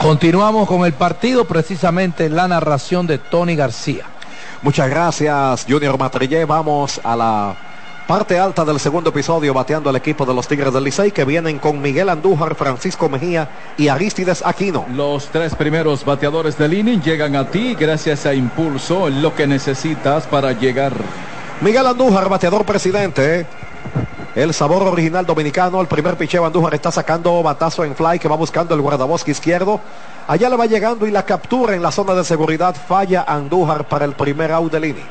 Continuamos 0.00 0.66
con 0.66 0.86
el 0.86 0.94
partido, 0.94 1.44
precisamente 1.44 2.30
la 2.30 2.48
narración 2.48 3.06
de 3.06 3.18
Tony 3.18 3.54
García. 3.54 4.06
Muchas 4.62 4.88
gracias, 4.88 5.66
Junior 5.68 5.98
Matrillé. 5.98 6.46
Vamos 6.46 6.98
a 7.04 7.14
la 7.14 7.54
parte 8.06 8.38
alta 8.38 8.64
del 8.64 8.80
segundo 8.80 9.10
episodio 9.10 9.52
bateando 9.52 9.90
al 9.90 9.96
equipo 9.96 10.24
de 10.24 10.32
los 10.32 10.48
Tigres 10.48 10.72
del 10.72 10.84
Licey 10.84 11.10
que 11.10 11.26
vienen 11.26 11.58
con 11.58 11.82
Miguel 11.82 12.08
Andújar, 12.08 12.54
Francisco 12.54 13.10
Mejía 13.10 13.50
y 13.76 13.88
Aristides 13.88 14.42
Aquino. 14.42 14.86
Los 14.94 15.26
tres 15.26 15.54
primeros 15.54 16.02
bateadores 16.02 16.56
del 16.56 16.72
inning 16.72 17.02
llegan 17.02 17.36
a 17.36 17.50
ti 17.50 17.74
gracias 17.78 18.24
a 18.24 18.32
Impulso, 18.32 19.10
lo 19.10 19.34
que 19.34 19.46
necesitas 19.46 20.26
para 20.26 20.52
llegar. 20.52 20.94
Miguel 21.60 21.86
Andújar, 21.86 22.30
bateador 22.30 22.64
presidente. 22.64 23.46
El 24.34 24.54
sabor 24.54 24.84
original 24.84 25.26
dominicano. 25.26 25.80
El 25.80 25.88
primer 25.88 26.16
picheo 26.16 26.46
Andújar 26.46 26.74
está 26.74 26.92
sacando 26.92 27.42
batazo 27.42 27.84
en 27.84 27.96
fly 27.96 28.18
que 28.18 28.28
va 28.28 28.36
buscando 28.36 28.74
el 28.74 28.80
guardabosque 28.80 29.32
izquierdo. 29.32 29.80
Allá 30.28 30.48
le 30.48 30.56
va 30.56 30.66
llegando 30.66 31.06
y 31.06 31.10
la 31.10 31.24
captura 31.24 31.74
en 31.74 31.82
la 31.82 31.90
zona 31.90 32.14
de 32.14 32.22
seguridad. 32.22 32.76
Falla 32.86 33.24
Andújar 33.26 33.88
para 33.88 34.04
el 34.04 34.12
primer 34.12 34.52
out 34.52 34.70
de 34.70 34.78
línea. 34.78 35.04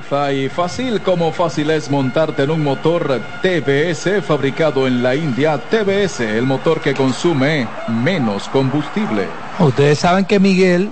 Fácil 0.55 1.01
como 1.01 1.33
fácil 1.33 1.69
es 1.71 1.91
montarte 1.91 2.43
en 2.43 2.51
un 2.51 2.63
motor 2.63 3.19
TBS 3.41 4.23
fabricado 4.25 4.87
en 4.87 5.03
la 5.03 5.15
India. 5.15 5.57
TBS, 5.69 6.21
el 6.21 6.45
motor 6.45 6.79
que 6.79 6.93
consume 6.93 7.67
menos 7.89 8.47
combustible. 8.47 9.27
Ustedes 9.59 9.99
saben 9.99 10.23
que 10.23 10.39
Miguel 10.39 10.89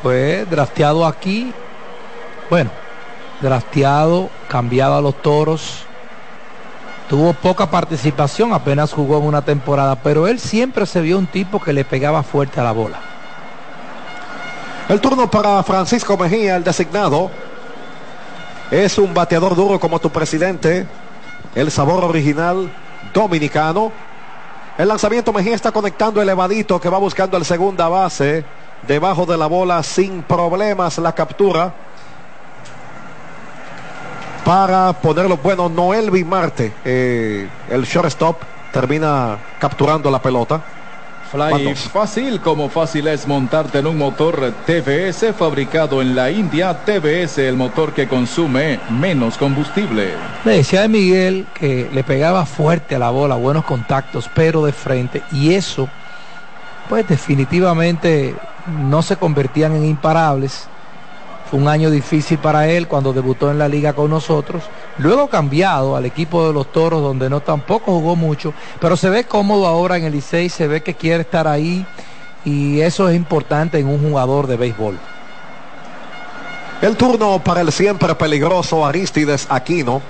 fue 0.00 0.46
drafteado 0.48 1.04
aquí. 1.04 1.52
Bueno, 2.48 2.70
drafteado, 3.40 4.30
cambiado 4.46 4.94
a 4.94 5.00
los 5.00 5.20
toros. 5.20 5.86
Tuvo 7.08 7.34
poca 7.34 7.70
participación, 7.70 8.52
apenas 8.54 8.92
jugó 8.92 9.18
en 9.18 9.24
una 9.24 9.42
temporada, 9.42 9.96
pero 9.96 10.26
él 10.26 10.38
siempre 10.40 10.86
se 10.86 11.02
vio 11.02 11.18
un 11.18 11.26
tipo 11.26 11.60
que 11.60 11.72
le 11.72 11.84
pegaba 11.84 12.22
fuerte 12.22 12.60
a 12.60 12.64
la 12.64 12.72
bola. 12.72 12.98
El 14.88 15.00
turno 15.00 15.30
para 15.30 15.62
Francisco 15.62 16.16
Mejía, 16.16 16.56
el 16.56 16.64
designado. 16.64 17.30
Es 18.70 18.98
un 18.98 19.14
bateador 19.14 19.54
duro 19.54 19.78
como 19.78 19.98
tu 19.98 20.10
presidente. 20.10 20.86
El 21.54 21.70
sabor 21.70 22.04
original 22.04 22.70
dominicano. 23.12 23.92
El 24.76 24.88
lanzamiento 24.88 25.32
Mejía 25.32 25.54
está 25.54 25.72
conectando 25.72 26.20
elevadito 26.20 26.80
que 26.80 26.88
va 26.88 26.98
buscando 26.98 27.36
el 27.36 27.44
segunda 27.44 27.88
base. 27.88 28.44
Debajo 28.86 29.24
de 29.24 29.38
la 29.38 29.46
bola 29.46 29.82
sin 29.82 30.22
problemas 30.22 30.98
la 30.98 31.14
captura. 31.14 31.72
Para 34.44 34.92
ponerlo 34.92 35.38
bueno, 35.38 35.70
Noel 35.70 36.10
Bimarte, 36.10 36.70
eh, 36.84 37.48
el 37.70 37.84
shortstop, 37.84 38.42
termina 38.72 39.38
capturando 39.58 40.10
la 40.10 40.20
pelota. 40.20 40.60
Fly 41.32 41.74
fácil 41.74 42.40
como 42.40 42.68
fácil 42.68 43.08
es 43.08 43.26
montarte 43.26 43.78
en 43.78 43.86
un 43.86 43.96
motor 43.96 44.52
TBS 44.66 45.32
fabricado 45.34 46.02
en 46.02 46.14
la 46.14 46.30
India. 46.30 46.84
TBS, 46.84 47.38
el 47.38 47.56
motor 47.56 47.94
que 47.94 48.06
consume 48.06 48.78
menos 48.90 49.38
combustible. 49.38 50.12
Le 50.44 50.58
decía 50.58 50.82
de 50.82 50.88
Miguel 50.88 51.46
que 51.54 51.88
le 51.92 52.04
pegaba 52.04 52.44
fuerte 52.44 52.96
a 52.96 52.98
la 52.98 53.08
bola, 53.08 53.36
buenos 53.36 53.64
contactos, 53.64 54.30
pero 54.34 54.66
de 54.66 54.72
frente. 54.72 55.22
Y 55.32 55.54
eso, 55.54 55.88
pues 56.90 57.08
definitivamente 57.08 58.34
no 58.66 59.00
se 59.00 59.16
convertían 59.16 59.74
en 59.74 59.86
imparables. 59.86 60.68
Fue 61.50 61.58
un 61.58 61.68
año 61.68 61.90
difícil 61.90 62.38
para 62.38 62.68
él 62.68 62.88
cuando 62.88 63.12
debutó 63.12 63.50
en 63.50 63.58
la 63.58 63.68
liga 63.68 63.92
con 63.92 64.10
nosotros. 64.10 64.62
Luego 64.98 65.28
cambiado 65.28 65.96
al 65.96 66.06
equipo 66.06 66.46
de 66.46 66.52
los 66.52 66.72
toros 66.72 67.02
donde 67.02 67.28
no 67.28 67.40
tampoco 67.40 67.92
jugó 67.92 68.16
mucho, 68.16 68.54
pero 68.80 68.96
se 68.96 69.10
ve 69.10 69.24
cómodo 69.24 69.66
ahora 69.66 69.96
en 69.96 70.04
el 70.04 70.12
Licey, 70.12 70.48
se 70.48 70.66
ve 70.66 70.82
que 70.82 70.94
quiere 70.94 71.22
estar 71.22 71.46
ahí 71.46 71.86
y 72.44 72.80
eso 72.80 73.08
es 73.08 73.16
importante 73.16 73.78
en 73.78 73.88
un 73.88 74.00
jugador 74.00 74.46
de 74.46 74.56
béisbol. 74.56 74.98
El 76.82 76.96
turno 76.96 77.38
para 77.38 77.62
el 77.62 77.72
siempre 77.72 78.14
peligroso 78.14 78.84
Aristides 78.84 79.46
Aquino. 79.48 80.02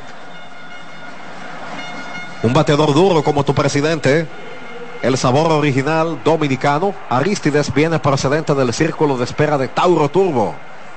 Un 2.42 2.52
bateador 2.52 2.92
duro 2.92 3.22
como 3.22 3.44
tu 3.44 3.54
presidente. 3.54 4.26
El 5.02 5.16
sabor 5.16 5.52
original 5.52 6.18
dominicano. 6.24 6.94
Aristides 7.08 7.72
viene 7.72 7.98
procedente 7.98 8.54
del 8.54 8.72
círculo 8.72 9.16
de 9.16 9.24
espera 9.24 9.56
de 9.56 9.68
Tauro 9.68 10.08
Turbo. 10.08 10.54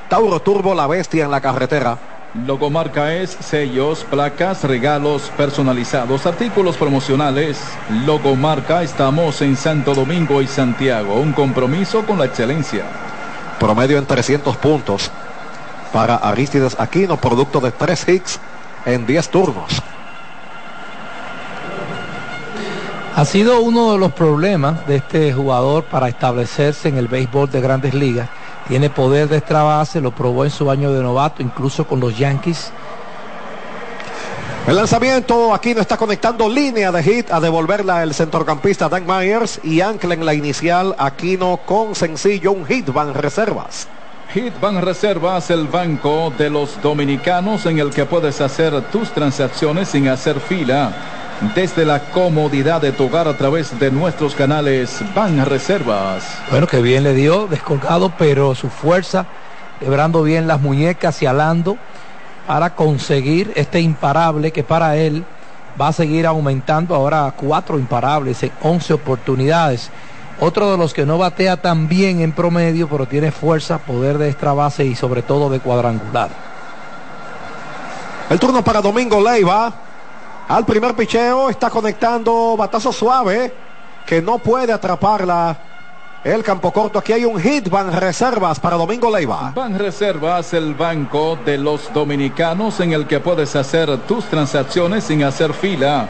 Tauro 0.09 0.39
Turbo, 0.39 0.73
la 0.73 0.87
bestia 0.87 1.25
en 1.25 1.31
la 1.31 1.41
carretera. 1.41 1.97
Logomarca 2.45 3.13
es 3.13 3.31
sellos, 3.31 4.05
placas, 4.09 4.63
regalos 4.63 5.31
personalizados, 5.35 6.25
artículos 6.25 6.77
promocionales. 6.77 7.59
Logomarca, 8.05 8.83
estamos 8.83 9.41
en 9.41 9.57
Santo 9.57 9.93
Domingo 9.93 10.41
y 10.41 10.47
Santiago. 10.47 11.15
Un 11.15 11.33
compromiso 11.33 12.05
con 12.05 12.19
la 12.19 12.25
excelencia. 12.25 12.85
Promedio 13.59 13.97
en 13.97 14.05
300 14.05 14.55
puntos 14.57 15.11
para 15.91 16.15
Aristides 16.15 16.79
Aquino, 16.79 17.17
producto 17.17 17.59
de 17.59 17.71
3 17.71 18.07
hits 18.07 18.39
en 18.85 19.05
10 19.05 19.29
turnos. 19.29 19.81
Ha 23.15 23.25
sido 23.25 23.61
uno 23.61 23.93
de 23.93 23.97
los 23.97 24.13
problemas 24.13 24.87
de 24.87 24.97
este 24.97 25.33
jugador 25.33 25.83
para 25.83 26.07
establecerse 26.07 26.87
en 26.87 26.97
el 26.97 27.07
béisbol 27.07 27.49
de 27.49 27.59
grandes 27.61 27.93
ligas. 27.93 28.29
Tiene 28.67 28.89
poder 28.89 29.29
de 29.29 29.37
extra 29.37 29.63
base, 29.63 30.01
lo 30.01 30.11
probó 30.11 30.43
en 30.43 30.51
su 30.51 30.69
año 30.69 30.91
de 30.91 31.01
novato, 31.01 31.41
incluso 31.41 31.87
con 31.87 31.99
los 31.99 32.17
Yankees. 32.17 32.71
El 34.67 34.75
lanzamiento 34.75 35.53
aquí 35.53 35.73
no 35.73 35.79
está 35.79 35.95
conectando 35.95 36.49
línea 36.49 36.91
de 36.91 37.01
hit 37.01 37.31
a 37.31 37.39
devolverla 37.39 38.03
el 38.03 38.13
centrocampista 38.13 38.89
Dan 38.89 39.05
Myers 39.07 39.61
y 39.63 39.79
ancla 39.79 40.13
en 40.13 40.25
la 40.25 40.33
inicial 40.33 40.93
Aquino 40.97 41.61
con 41.65 41.95
sencillo 41.95 42.51
un 42.51 42.65
hit 42.65 42.91
van 42.91 43.13
reservas. 43.13 43.87
Hit 44.33 44.59
Van 44.59 44.81
Reservas, 44.81 45.49
el 45.51 45.67
banco 45.67 46.33
de 46.37 46.49
los 46.49 46.81
dominicanos 46.81 47.65
en 47.65 47.79
el 47.79 47.91
que 47.91 48.05
puedes 48.05 48.41
hacer 48.41 48.81
tus 48.91 49.09
transacciones 49.11 49.87
sin 49.87 50.09
hacer 50.09 50.41
fila. 50.41 51.16
Desde 51.53 51.85
la 51.85 51.99
comodidad 51.99 52.81
de 52.81 52.91
tu 52.91 53.05
hogar 53.05 53.27
a 53.27 53.37
través 53.37 53.77
de 53.79 53.91
nuestros 53.91 54.33
canales 54.33 55.03
Van 55.13 55.45
Reservas. 55.45 56.23
Bueno, 56.49 56.65
que 56.65 56.81
bien 56.81 57.03
le 57.03 57.13
dio, 57.13 57.45
descolgado, 57.45 58.11
pero 58.17 58.55
su 58.55 58.69
fuerza, 58.69 59.27
quebrando 59.79 60.23
bien 60.23 60.47
las 60.47 60.59
muñecas 60.59 61.21
y 61.21 61.27
alando 61.27 61.77
para 62.47 62.73
conseguir 62.73 63.51
este 63.55 63.81
imparable 63.81 64.51
que 64.51 64.63
para 64.63 64.97
él 64.97 65.25
va 65.79 65.89
a 65.89 65.93
seguir 65.93 66.25
aumentando 66.25 66.95
ahora 66.95 67.27
a 67.27 67.31
cuatro 67.33 67.77
imparables 67.77 68.41
en 68.41 68.51
11 68.63 68.93
oportunidades. 68.93 69.91
Otro 70.39 70.71
de 70.71 70.77
los 70.77 70.91
que 70.91 71.05
no 71.05 71.19
batea 71.19 71.57
tan 71.57 71.87
bien 71.87 72.21
en 72.21 72.31
promedio, 72.31 72.89
pero 72.89 73.05
tiene 73.05 73.31
fuerza, 73.31 73.77
poder 73.77 74.17
de 74.17 74.29
extra 74.29 74.53
base 74.53 74.85
y 74.85 74.95
sobre 74.95 75.21
todo 75.21 75.51
de 75.51 75.59
cuadrangular. 75.59 76.29
El 78.27 78.39
turno 78.39 78.63
para 78.63 78.81
Domingo 78.81 79.21
Leiva. 79.21 79.86
Al 80.47 80.65
primer 80.65 80.95
picheo 80.95 81.49
está 81.49 81.69
conectando 81.69 82.55
batazo 82.55 82.93
suave 82.93 83.53
que 84.05 84.21
no 84.21 84.37
puede 84.37 84.71
atraparla. 84.71 85.57
El 86.23 86.41
campo 86.41 86.71
corto, 86.71 86.99
aquí 86.99 87.11
hay 87.11 87.25
un 87.25 87.37
hit, 87.39 87.69
van 87.69 87.91
reservas 87.91 88.57
para 88.59 88.77
Domingo 88.77 89.09
Leiva. 89.11 89.51
Van 89.53 89.77
Reservas, 89.77 90.53
el 90.53 90.73
banco 90.73 91.37
de 91.45 91.57
los 91.57 91.93
dominicanos 91.93 92.79
en 92.79 92.93
el 92.93 93.07
que 93.07 93.19
puedes 93.19 93.55
hacer 93.55 93.97
tus 94.07 94.25
transacciones 94.25 95.03
sin 95.03 95.23
hacer 95.23 95.53
fila. 95.53 96.07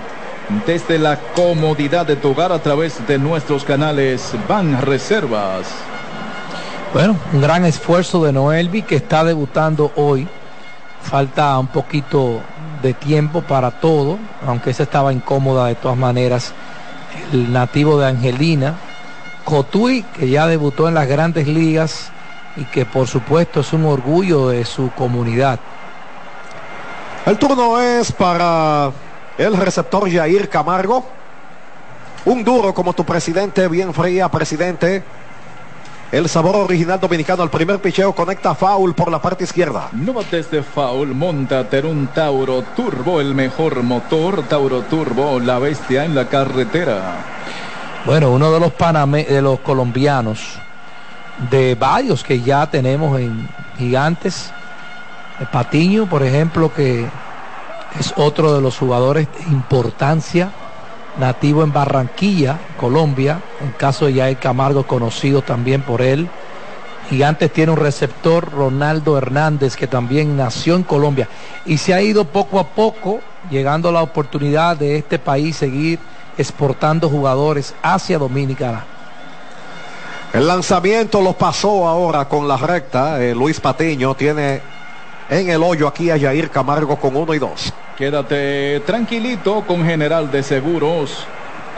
Desde 0.65 0.97
la 0.97 1.19
comodidad 1.35 2.05
de 2.05 2.15
tu 2.15 2.31
hogar 2.31 2.51
a 2.51 2.59
través 2.59 3.05
de 3.07 3.17
nuestros 3.17 3.63
canales 3.63 4.33
Van 4.47 4.81
Reservas. 4.81 5.67
Bueno, 6.93 7.17
un 7.33 7.41
gran 7.41 7.65
esfuerzo 7.65 8.23
de 8.23 8.31
Noelvi 8.31 8.83
que 8.83 8.95
está 8.95 9.23
debutando 9.23 9.91
hoy. 9.95 10.27
Falta 11.01 11.57
un 11.59 11.67
poquito 11.67 12.41
de 12.81 12.93
tiempo 12.93 13.41
para 13.41 13.71
todo, 13.71 14.17
aunque 14.45 14.71
esa 14.71 14.83
estaba 14.83 15.13
incómoda 15.13 15.67
de 15.67 15.75
todas 15.75 15.97
maneras. 15.97 16.53
El 17.31 17.51
nativo 17.51 17.99
de 17.99 18.07
Angelina, 18.07 18.75
Cotuí, 19.43 20.03
que 20.03 20.29
ya 20.29 20.47
debutó 20.47 20.87
en 20.87 20.93
las 20.93 21.07
grandes 21.07 21.47
ligas 21.47 22.11
y 22.55 22.65
que 22.65 22.85
por 22.85 23.07
supuesto 23.07 23.61
es 23.61 23.73
un 23.73 23.85
orgullo 23.85 24.49
de 24.49 24.65
su 24.65 24.91
comunidad. 24.91 25.59
El 27.25 27.37
turno 27.37 27.79
es 27.79 28.11
para 28.11 28.91
el 29.37 29.55
receptor 29.57 30.11
Jair 30.11 30.49
Camargo. 30.49 31.05
Un 32.25 32.43
duro 32.43 32.73
como 32.73 32.93
tu 32.93 33.05
presidente, 33.05 33.67
bien 33.67 33.93
fría, 33.93 34.29
presidente. 34.29 35.03
El 36.09 36.29
sabor 36.29 36.55
original 36.55 37.01
dominicano 37.01 37.43
al 37.43 37.49
primer 37.49 37.81
picheo 37.81 38.13
conecta 38.13 38.55
foul 38.55 38.95
por 38.95 39.11
la 39.11 39.21
parte 39.21 39.43
izquierda. 39.43 39.89
No 39.91 40.13
bates 40.13 40.49
de 40.49 40.63
foul, 40.63 41.13
montate 41.13 41.79
en 41.79 41.85
un 41.85 42.07
Tauro 42.07 42.63
Turbo, 42.77 43.19
el 43.19 43.35
mejor 43.35 43.83
motor. 43.83 44.43
Tauro 44.43 44.83
Turbo, 44.83 45.37
la 45.41 45.59
bestia 45.59 46.05
en 46.05 46.15
la 46.15 46.29
carretera. 46.29 47.17
Bueno, 48.05 48.31
uno 48.31 48.53
de 48.53 48.59
los 48.61 48.71
paname 48.71 49.25
de 49.25 49.41
los 49.41 49.59
colombianos, 49.59 50.57
de 51.49 51.75
varios 51.75 52.23
que 52.23 52.39
ya 52.39 52.69
tenemos 52.69 53.19
en 53.19 53.49
gigantes. 53.77 54.53
Patiño, 55.51 56.07
por 56.07 56.23
ejemplo, 56.23 56.73
que 56.73 57.05
es 57.99 58.13
otro 58.15 58.53
de 58.53 58.61
los 58.61 58.77
jugadores 58.77 59.27
de 59.33 59.51
importancia, 59.51 60.51
nativo 61.19 61.63
en 61.63 61.73
Barranquilla, 61.73 62.57
Colombia, 62.79 63.41
en 63.61 63.71
caso 63.71 64.05
de 64.05 64.13
Yael 64.13 64.37
Camargo, 64.37 64.83
conocido 64.83 65.41
también 65.41 65.81
por 65.81 66.01
él. 66.01 66.29
Gigantes 67.09 67.51
tiene 67.53 67.71
un 67.71 67.77
receptor, 67.77 68.51
Ronaldo 68.51 69.17
Hernández, 69.17 69.75
que 69.75 69.87
también 69.87 70.35
nació 70.35 70.75
en 70.75 70.83
Colombia 70.83 71.27
y 71.65 71.77
se 71.77 71.93
ha 71.93 72.01
ido 72.01 72.25
poco 72.25 72.59
a 72.59 72.67
poco, 72.67 73.21
llegando 73.49 73.91
la 73.91 74.01
oportunidad 74.01 74.75
de 74.75 74.97
este 74.97 75.17
país 75.17 75.55
seguir 75.55 75.99
exportando 76.37 77.09
jugadores 77.09 77.73
hacia 77.81 78.17
Dominicana. 78.17 78.85
El 80.33 80.47
lanzamiento 80.47 81.21
lo 81.21 81.33
pasó 81.33 81.87
ahora 81.87 82.25
con 82.25 82.47
la 82.47 82.57
recta. 82.57 83.23
Eh, 83.23 83.33
Luis 83.33 83.59
Patiño 83.61 84.13
tiene 84.15 84.61
en 85.29 85.49
el 85.49 85.63
hoyo 85.63 85.87
aquí 85.87 86.11
a 86.11 86.17
Yair 86.17 86.49
Camargo 86.49 86.97
con 86.97 87.15
uno 87.15 87.33
y 87.33 87.39
dos. 87.39 87.73
Quédate 87.97 88.79
tranquilito 88.81 89.63
con 89.65 89.83
General 89.83 90.29
de 90.29 90.43
Seguros. 90.43 91.25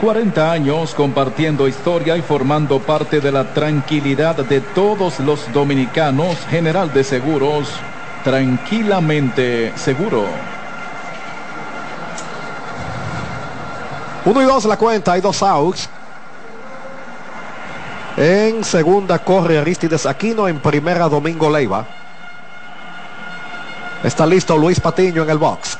40 0.02 0.52
años 0.52 0.94
compartiendo 0.94 1.66
historia 1.66 2.14
y 2.14 2.20
formando 2.20 2.78
parte 2.78 3.22
de 3.22 3.32
la 3.32 3.54
tranquilidad 3.54 4.36
de 4.36 4.60
todos 4.60 5.18
los 5.20 5.50
dominicanos. 5.54 6.36
General 6.50 6.92
de 6.92 7.04
Seguros, 7.04 7.70
tranquilamente 8.22 9.72
seguro. 9.76 10.26
Uno 14.26 14.42
y 14.42 14.44
dos 14.44 14.66
la 14.66 14.76
cuenta, 14.76 15.12
hay 15.12 15.22
dos 15.22 15.42
outs. 15.42 15.88
En 18.18 18.62
segunda 18.62 19.20
corre 19.20 19.56
Aristides 19.56 20.04
Aquino, 20.04 20.48
en 20.48 20.58
primera 20.58 21.08
Domingo 21.08 21.48
Leiva. 21.48 21.86
Está 24.04 24.26
listo 24.26 24.58
Luis 24.58 24.78
Patiño 24.80 25.22
en 25.22 25.30
el 25.30 25.38
box. 25.38 25.79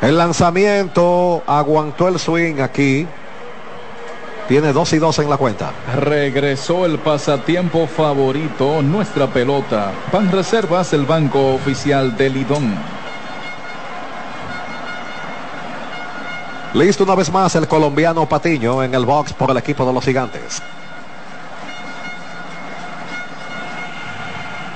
El 0.00 0.16
lanzamiento 0.16 1.42
aguantó 1.46 2.08
el 2.08 2.18
swing 2.18 2.60
aquí. 2.60 3.06
Tiene 4.48 4.72
dos 4.72 4.92
y 4.94 4.98
dos 4.98 5.18
en 5.18 5.28
la 5.28 5.36
cuenta. 5.36 5.72
Regresó 5.94 6.86
el 6.86 6.98
pasatiempo 6.98 7.86
favorito, 7.86 8.80
nuestra 8.80 9.26
pelota. 9.26 9.92
Pan 10.10 10.32
Reservas, 10.32 10.94
el 10.94 11.04
banco 11.04 11.54
oficial 11.54 12.16
de 12.16 12.30
Lidón. 12.30 12.74
Listo 16.72 17.04
una 17.04 17.14
vez 17.14 17.30
más 17.30 17.54
el 17.56 17.68
colombiano 17.68 18.26
Patiño 18.26 18.82
en 18.82 18.94
el 18.94 19.04
box 19.04 19.34
por 19.34 19.50
el 19.50 19.58
equipo 19.58 19.84
de 19.84 19.92
los 19.92 20.04
gigantes. 20.04 20.62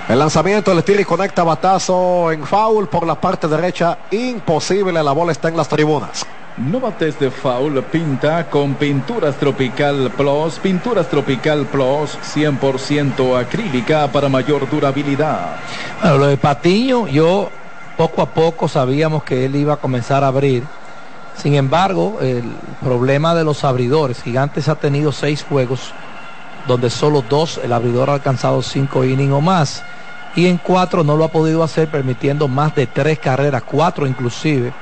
El 0.07 0.19
lanzamiento, 0.19 0.71
el 0.71 0.79
estilo 0.79 1.01
y 1.01 1.05
conecta 1.07 1.43
batazo 1.45 2.31
en 2.31 2.45
foul 2.45 2.89
por 2.89 3.07
la 3.07 3.19
parte 3.19 3.49
derecha. 3.49 3.97
Imposible, 4.11 5.03
la 5.03 5.13
bola 5.13 5.33
está 5.33 5.49
en 5.49 5.57
las 5.57 5.67
tribunas. 5.67 6.27
No 6.59 6.79
bates 6.79 7.19
de 7.19 7.31
foul, 7.31 7.83
pinta 7.85 8.51
con 8.51 8.75
Pinturas 8.75 9.37
Tropical 9.37 10.13
Plus. 10.15 10.59
Pinturas 10.59 11.09
Tropical 11.09 11.65
Plus 11.65 12.19
100% 12.35 13.41
acrílica 13.41 14.07
para 14.13 14.29
mayor 14.29 14.69
durabilidad. 14.69 15.57
Bueno, 16.03 16.19
lo 16.19 16.27
de 16.27 16.37
Patiño, 16.37 17.09
yo 17.09 17.49
poco 17.97 18.21
a 18.21 18.27
poco 18.27 18.69
sabíamos 18.69 19.25
que 19.25 19.47
él 19.47 19.57
iba 19.57 19.73
a 19.73 19.79
comenzar 19.79 20.23
a 20.23 20.27
abrir. 20.27 20.65
Sin 21.39 21.55
embargo, 21.55 22.19
el 22.21 22.45
problema 22.83 23.35
de 23.35 23.43
los 23.43 23.65
abridores, 23.65 24.23
Gigantes 24.23 24.69
ha 24.69 24.75
tenido 24.75 25.13
seis 25.13 25.43
juegos 25.49 25.95
donde 26.67 26.91
solo 26.91 27.23
dos, 27.29 27.61
el 27.63 27.73
abridor 27.73 28.11
ha 28.11 28.15
alcanzado 28.15 28.63
cinco 28.63 29.05
innings 29.05 29.33
o 29.33 29.41
más. 29.41 29.83
Y 30.37 30.47
en 30.47 30.59
cuatro 30.59 31.05
no 31.05 31.17
lo 31.17 31.25
ha 31.25 31.29
podido 31.29 31.63
hacer, 31.63 31.89
permitiendo 31.89 32.49
más 32.49 32.75
de 32.75 32.87
tres 32.87 33.19
carreras, 33.19 33.63
cuatro 33.63 34.07
inclusive. 34.07 34.73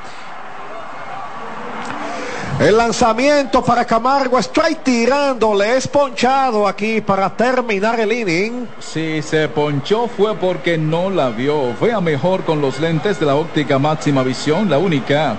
El 2.61 2.77
lanzamiento 2.77 3.65
para 3.65 3.85
Camargo, 3.85 4.39
strike 4.39 4.85
tirando, 4.85 5.53
le 5.53 5.77
es 5.77 5.89
ponchado 5.89 6.69
aquí 6.69 7.01
para 7.01 7.37
terminar 7.37 7.99
el 7.99 8.13
inning. 8.13 8.69
Si 8.79 9.21
se 9.21 9.49
ponchó 9.49 10.07
fue 10.07 10.37
porque 10.37 10.79
no 10.79 11.11
la 11.11 11.31
vio. 11.31 11.75
Vea 11.81 12.01
mejor 12.01 12.45
con 12.45 12.61
los 12.61 12.79
lentes 12.79 13.19
de 13.19 13.27
la 13.27 13.35
óptica 13.35 13.81
máxima 13.81 14.23
visión, 14.23 14.71
la 14.71 14.79
única. 14.79 15.37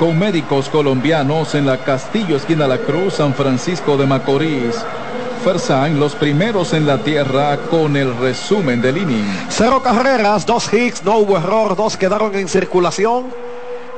Con 0.00 0.18
médicos 0.18 0.68
colombianos 0.68 1.54
en 1.54 1.66
la 1.66 1.78
Castillo 1.78 2.36
Esquina 2.36 2.66
La 2.66 2.78
Cruz, 2.78 3.14
San 3.14 3.34
Francisco 3.34 3.96
de 3.96 4.06
Macorís. 4.06 4.84
Fersan, 5.44 6.00
los 6.00 6.14
primeros 6.14 6.72
en 6.72 6.86
la 6.86 6.96
tierra 6.96 7.58
con 7.70 7.98
el 7.98 8.16
resumen 8.16 8.80
del 8.80 8.96
inning. 8.96 9.26
Cero 9.50 9.82
carreras, 9.84 10.46
dos 10.46 10.72
hits, 10.72 11.04
no 11.04 11.18
hubo 11.18 11.36
error, 11.36 11.76
dos 11.76 11.98
quedaron 11.98 12.34
en 12.34 12.48
circulación. 12.48 13.26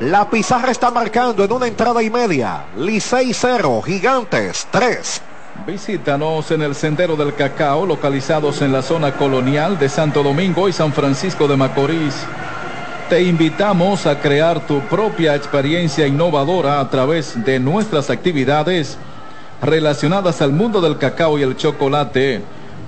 La 0.01 0.29
pizarra 0.29 0.73
está 0.73 0.91
marcando 0.91 1.45
en 1.45 1.53
una 1.53 1.69
entrada 1.69 2.03
y 2.03 2.11
media. 2.11 2.65
Licey 2.77 3.33
0, 3.33 3.81
Gigantes 3.83 4.67
3. 4.73 5.23
Visítanos 5.65 6.51
en 6.51 6.63
el 6.63 6.75
Sendero 6.75 7.15
del 7.15 7.33
Cacao, 7.33 7.87
localizados 7.87 8.61
en 8.61 8.73
la 8.73 8.83
zona 8.83 9.13
colonial 9.13 9.79
de 9.79 9.89
Santo 9.89 10.25
Domingo 10.25 10.69
y 10.69 10.73
San 10.73 10.93
Francisco 10.93 11.47
de 11.47 11.57
Macorís. 11.57 12.25
Te 13.09 13.23
invitamos 13.23 14.05
a 14.07 14.19
crear 14.19 14.67
tu 14.67 14.81
propia 14.81 15.37
experiencia 15.37 16.09
innovadora 16.09 16.81
a 16.81 16.91
través 16.91 17.45
de 17.45 17.61
nuestras 17.61 18.11
actividades 18.11 18.99
relacionadas 19.63 20.43
al 20.43 20.53
mundo 20.53 20.81
del 20.81 20.99
cacao 20.99 21.39
y 21.39 21.43
el 21.43 21.57
chocolate. 21.57 22.43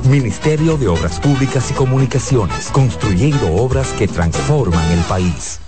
Ministerio 0.07 0.77
de 0.77 0.89
Obras 0.89 1.21
Públicas 1.21 1.71
y 1.71 1.75
Comunicaciones, 1.75 2.71
construyendo 2.73 3.55
obras 3.55 3.89
que 3.93 4.09
transforman 4.09 4.91
el 4.91 5.01
país. 5.05 5.61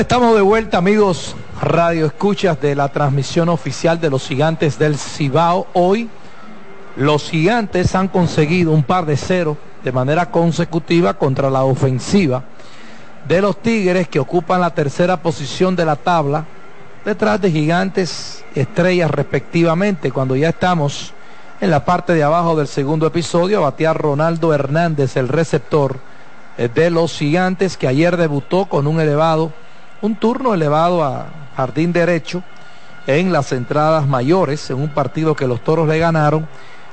Estamos 0.00 0.34
de 0.34 0.40
vuelta, 0.40 0.78
amigos 0.78 1.36
Radio 1.60 2.06
Escuchas 2.06 2.58
de 2.58 2.74
la 2.74 2.88
transmisión 2.88 3.50
oficial 3.50 4.00
de 4.00 4.08
los 4.08 4.26
gigantes 4.26 4.78
del 4.78 4.96
Cibao. 4.96 5.66
Hoy 5.74 6.08
los 6.96 7.28
gigantes 7.28 7.94
han 7.94 8.08
conseguido 8.08 8.72
un 8.72 8.82
par 8.82 9.04
de 9.04 9.18
cero 9.18 9.58
de 9.84 9.92
manera 9.92 10.30
consecutiva 10.30 11.12
contra 11.14 11.50
la 11.50 11.64
ofensiva 11.64 12.44
de 13.28 13.42
los 13.42 13.60
Tigres 13.60 14.08
que 14.08 14.18
ocupan 14.18 14.62
la 14.62 14.70
tercera 14.70 15.18
posición 15.18 15.76
de 15.76 15.84
la 15.84 15.96
tabla 15.96 16.46
detrás 17.04 17.38
de 17.38 17.50
gigantes 17.50 18.42
estrellas 18.54 19.10
respectivamente. 19.10 20.12
Cuando 20.12 20.34
ya 20.34 20.48
estamos 20.48 21.12
en 21.60 21.70
la 21.70 21.84
parte 21.84 22.14
de 22.14 22.22
abajo 22.22 22.56
del 22.56 22.68
segundo 22.68 23.06
episodio, 23.06 23.60
batea 23.60 23.92
Ronaldo 23.92 24.54
Hernández, 24.54 25.18
el 25.18 25.28
receptor 25.28 25.98
de 26.56 26.90
los 26.90 27.12
gigantes 27.12 27.76
que 27.76 27.86
ayer 27.86 28.16
debutó 28.16 28.64
con 28.64 28.86
un 28.86 28.98
elevado 28.98 29.52
un 30.02 30.16
turno 30.16 30.54
elevado 30.54 31.04
a 31.04 31.26
jardín 31.56 31.92
derecho 31.92 32.42
en 33.06 33.32
las 33.32 33.52
entradas 33.52 34.06
mayores, 34.06 34.70
en 34.70 34.78
un 34.78 34.88
partido 34.88 35.34
que 35.34 35.46
los 35.46 35.62
toros 35.62 35.88
le 35.88 35.98
ganaron 35.98 36.48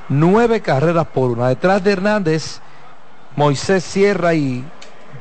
nueve 0.08 0.60
carreras 0.60 1.06
por 1.06 1.30
una. 1.30 1.48
Detrás 1.48 1.82
de 1.84 1.92
Hernández, 1.92 2.60
Moisés 3.36 3.84
Sierra 3.84 4.34
y 4.34 4.64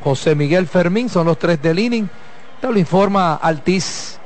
José 0.04 0.36
Miguel 0.36 0.68
Fermín 0.68 1.10
son 1.10 1.28
los 1.28 1.38
tres 1.38 1.62
del 1.62 1.80
inning. 1.80 2.10
Te 2.62 2.72
lo 2.72 2.80
informa 2.80 3.36
Altiz. 3.36 4.18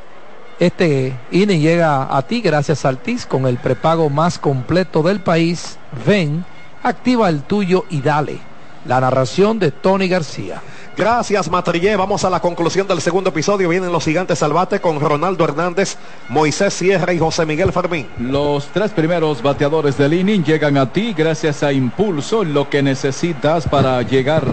Este 0.60 1.18
inning 1.32 1.60
llega 1.60 2.16
a 2.16 2.22
ti 2.22 2.42
gracias 2.42 2.86
a 2.86 2.90
Altiz 2.90 3.26
con 3.26 3.48
el 3.48 3.58
prepago 3.58 4.10
más 4.10 4.38
completo 4.38 5.02
del 5.02 5.20
país. 5.20 5.78
Ven, 6.06 6.46
activa 6.84 7.30
el 7.30 7.44
tuyo 7.44 7.86
y 7.90 8.02
dale. 8.02 8.40
La 8.86 9.00
narración 9.00 9.60
de 9.60 9.72
Tony 9.72 10.08
García. 10.08 10.62
Gracias, 10.98 11.50
Matrillé. 11.50 11.96
Vamos 11.96 12.24
a 12.26 12.30
la 12.30 12.40
conclusión 12.40 12.88
del 12.88 13.02
segundo 13.02 13.30
episodio. 13.30 13.70
Vienen 13.70 13.92
los 13.92 14.04
gigantes 14.04 14.40
Salvate 14.40 14.80
con 14.80 15.00
Ronaldo 15.00 15.44
Hernández, 15.46 15.98
Moisés 16.30 16.74
Sierra 16.74 17.14
y 17.14 17.20
José 17.20 17.46
Miguel 17.46 17.72
Fermín. 17.72 18.08
Los 18.20 18.68
tres 18.68 18.92
primeros 18.92 19.42
bateadores 19.42 19.98
del 19.98 20.14
inning 20.14 20.44
llegan 20.44 20.78
a 20.78 20.92
ti 20.92 21.14
gracias 21.14 21.64
a 21.64 21.72
Impulso, 21.72 22.44
lo 22.44 22.70
que 22.70 22.84
necesitas 22.84 23.68
para 23.68 24.02
llegar. 24.02 24.44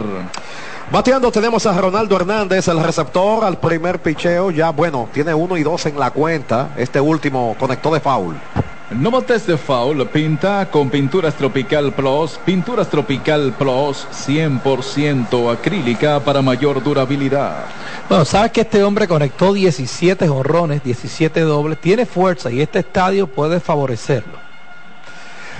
Bateando 0.90 1.30
tenemos 1.30 1.66
a 1.66 1.78
Ronaldo 1.78 2.16
Hernández, 2.16 2.66
el 2.68 2.82
receptor 2.82 3.44
al 3.44 3.58
primer 3.58 4.00
picheo. 4.00 4.50
Ya, 4.50 4.70
bueno, 4.70 5.08
tiene 5.12 5.34
uno 5.34 5.56
y 5.56 5.62
dos 5.62 5.84
en 5.86 5.98
la 5.98 6.12
cuenta. 6.12 6.70
Este 6.76 7.00
último 7.00 7.56
conectó 7.58 7.92
de 7.92 8.00
foul. 8.00 8.36
No 8.90 9.10
botes 9.10 9.46
de 9.46 9.58
foul, 9.58 10.06
pinta 10.08 10.70
con 10.70 10.88
Pinturas 10.88 11.34
Tropical 11.34 11.92
Plus. 11.92 12.40
Pinturas 12.42 12.88
Tropical 12.88 13.52
Plus 13.52 14.06
100% 14.10 15.52
acrílica 15.52 16.18
para 16.20 16.40
mayor 16.40 16.82
durabilidad. 16.82 17.66
Bueno, 18.08 18.24
sabes 18.24 18.50
que 18.50 18.62
este 18.62 18.82
hombre 18.82 19.06
conectó 19.06 19.52
17 19.52 20.26
honrones, 20.30 20.82
17 20.82 21.40
dobles, 21.40 21.78
tiene 21.78 22.06
fuerza 22.06 22.50
y 22.50 22.62
este 22.62 22.78
estadio 22.78 23.26
puede 23.26 23.60
favorecerlo. 23.60 24.38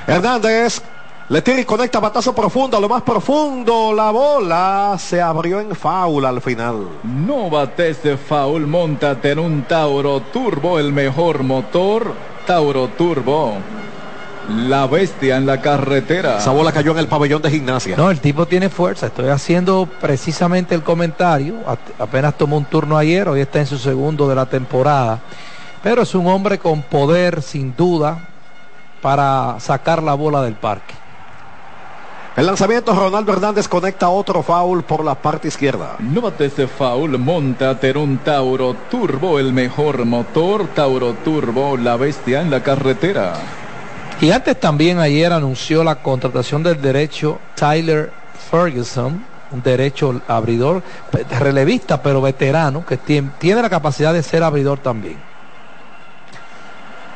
Hernández 0.07 0.81
le 1.29 1.43
tira 1.43 1.61
y 1.61 1.67
conecta 1.67 2.01
batazo 2.01 2.35
profundo, 2.35 2.79
a 2.79 2.81
lo 2.81 2.89
más 2.89 3.03
profundo. 3.03 3.93
La 3.93 4.11
bola 4.11 4.97
se 4.99 5.21
abrió 5.21 5.61
en 5.61 5.77
foul 5.77 6.25
al 6.25 6.41
final. 6.41 6.89
No 7.03 7.51
bates 7.51 8.03
de 8.03 8.17
foul, 8.17 8.67
montate 8.67 9.33
en 9.33 9.39
un 9.39 9.65
Tauro 9.65 10.21
Turbo, 10.33 10.79
el 10.79 10.95
mejor 10.95 11.43
motor. 11.43 12.15
Tauro 12.49 12.89
Turbo. 12.89 13.59
La 14.49 14.87
bestia 14.87 15.37
en 15.37 15.45
la 15.45 15.61
carretera. 15.61 16.39
Esa 16.39 16.51
bola 16.51 16.73
cayó 16.73 16.93
en 16.93 16.99
el 16.99 17.07
pabellón 17.07 17.43
de 17.43 17.51
gimnasia. 17.51 17.95
No, 17.95 18.11
el 18.11 18.21
tipo 18.21 18.47
tiene 18.47 18.71
fuerza. 18.71 19.09
Estoy 19.09 19.29
haciendo 19.29 19.87
precisamente 20.01 20.75
el 20.75 20.83
comentario. 20.83 21.57
Apenas 21.99 22.39
tomó 22.39 22.57
un 22.57 22.65
turno 22.65 22.97
ayer, 22.97 23.29
hoy 23.29 23.43
está 23.43 23.59
en 23.59 23.67
su 23.67 23.77
segundo 23.77 24.27
de 24.27 24.35
la 24.35 24.47
temporada. 24.47 25.21
Pero 25.83 26.01
es 26.01 26.15
un 26.15 26.27
hombre 26.27 26.59
con 26.59 26.81
poder, 26.81 27.43
sin 27.43 27.77
duda, 27.77 28.19
para 29.03 29.57
sacar 29.61 30.03
la 30.03 30.15
bola 30.15 30.41
del 30.41 30.55
parque. 30.55 30.95
El 32.39 32.47
lanzamiento, 32.47 32.95
Ronaldo 32.95 33.33
Hernández 33.33 33.67
conecta 33.67 34.11
otro 34.11 34.45
foul 34.45 34.85
por 34.85 35.05
la 35.05 35.17
parte 35.17 35.49
izquierda. 35.49 35.97
No 35.99 36.21
bates 36.21 36.55
de 36.55 36.69
foul, 36.69 37.19
montate 37.19 37.91
un 37.99 38.19
Tauro 38.19 38.77
Turbo, 38.89 39.41
el 39.41 39.53
mejor 39.53 40.05
motor. 40.05 40.69
Tauro 40.69 41.15
Turbo, 41.15 41.77
la 41.77 41.97
bestia 41.97 42.41
en 42.41 42.53
la 42.53 42.63
carretera. 42.63 43.35
Gigantes 44.21 44.61
también 44.61 45.01
ayer 45.01 45.33
anunció 45.33 45.83
la 45.83 45.97
contratación 45.97 46.63
del 46.63 46.81
derecho 46.81 47.41
Tyler 47.57 48.13
Ferguson, 48.53 49.25
un 49.51 49.61
derecho 49.61 50.21
abridor, 50.29 50.85
relevista 51.41 52.01
pero 52.01 52.23
veterano, 52.23 52.87
que 52.87 52.99
tiene, 52.99 53.33
tiene 53.41 53.63
la 53.63 53.69
capacidad 53.69 54.13
de 54.13 54.23
ser 54.23 54.45
abridor 54.45 54.79
también. 54.79 55.19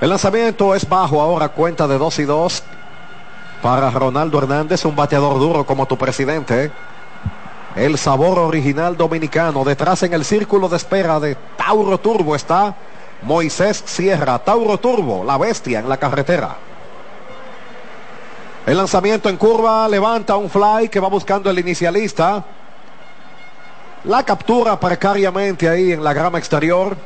El 0.01 0.09
lanzamiento 0.09 0.75
es 0.75 0.89
bajo 0.89 1.20
ahora, 1.20 1.51
cuenta 1.51 1.87
de 1.87 1.97
2 1.97 2.18
y 2.18 2.25
2 2.25 2.62
para 3.63 3.91
Ronaldo 3.91 4.39
Hernández, 4.39 4.85
un 4.85 4.97
bateador 4.97 5.39
duro 5.39 5.65
como 5.65 5.87
tu 5.87 5.97
presidente. 5.97 6.73
El 7.77 7.97
sabor 7.97 8.39
original 8.41 8.97
dominicano. 8.97 9.65
Detrás 9.65 10.03
en 10.03 10.13
el 10.13 10.25
círculo 10.25 10.69
de 10.69 10.77
espera 10.77 11.21
de 11.21 11.37
Tauro 11.57 11.99
Turbo 11.99 12.35
está 12.35 12.75
Moisés 13.23 13.83
Sierra. 13.87 14.41
Tauro 14.41 14.79
Turbo, 14.79 15.25
la 15.25 15.39
bestia 15.39 15.79
en 15.79 15.89
la 15.89 15.97
carretera. 15.97 16.57
El 18.67 18.77
lanzamiento 18.77 19.29
en 19.29 19.37
curva 19.37 19.89
levanta 19.89 20.37
un 20.37 20.51
fly 20.51 20.89
que 20.89 21.01
va 21.01 21.09
buscando 21.09 21.49
el 21.49 21.59
inicialista. 21.59 22.45
La 24.05 24.25
captura 24.25 24.79
precariamente 24.79 25.69
ahí 25.69 25.93
en 25.93 26.03
la 26.03 26.13
grama 26.13 26.39
exterior. 26.39 26.97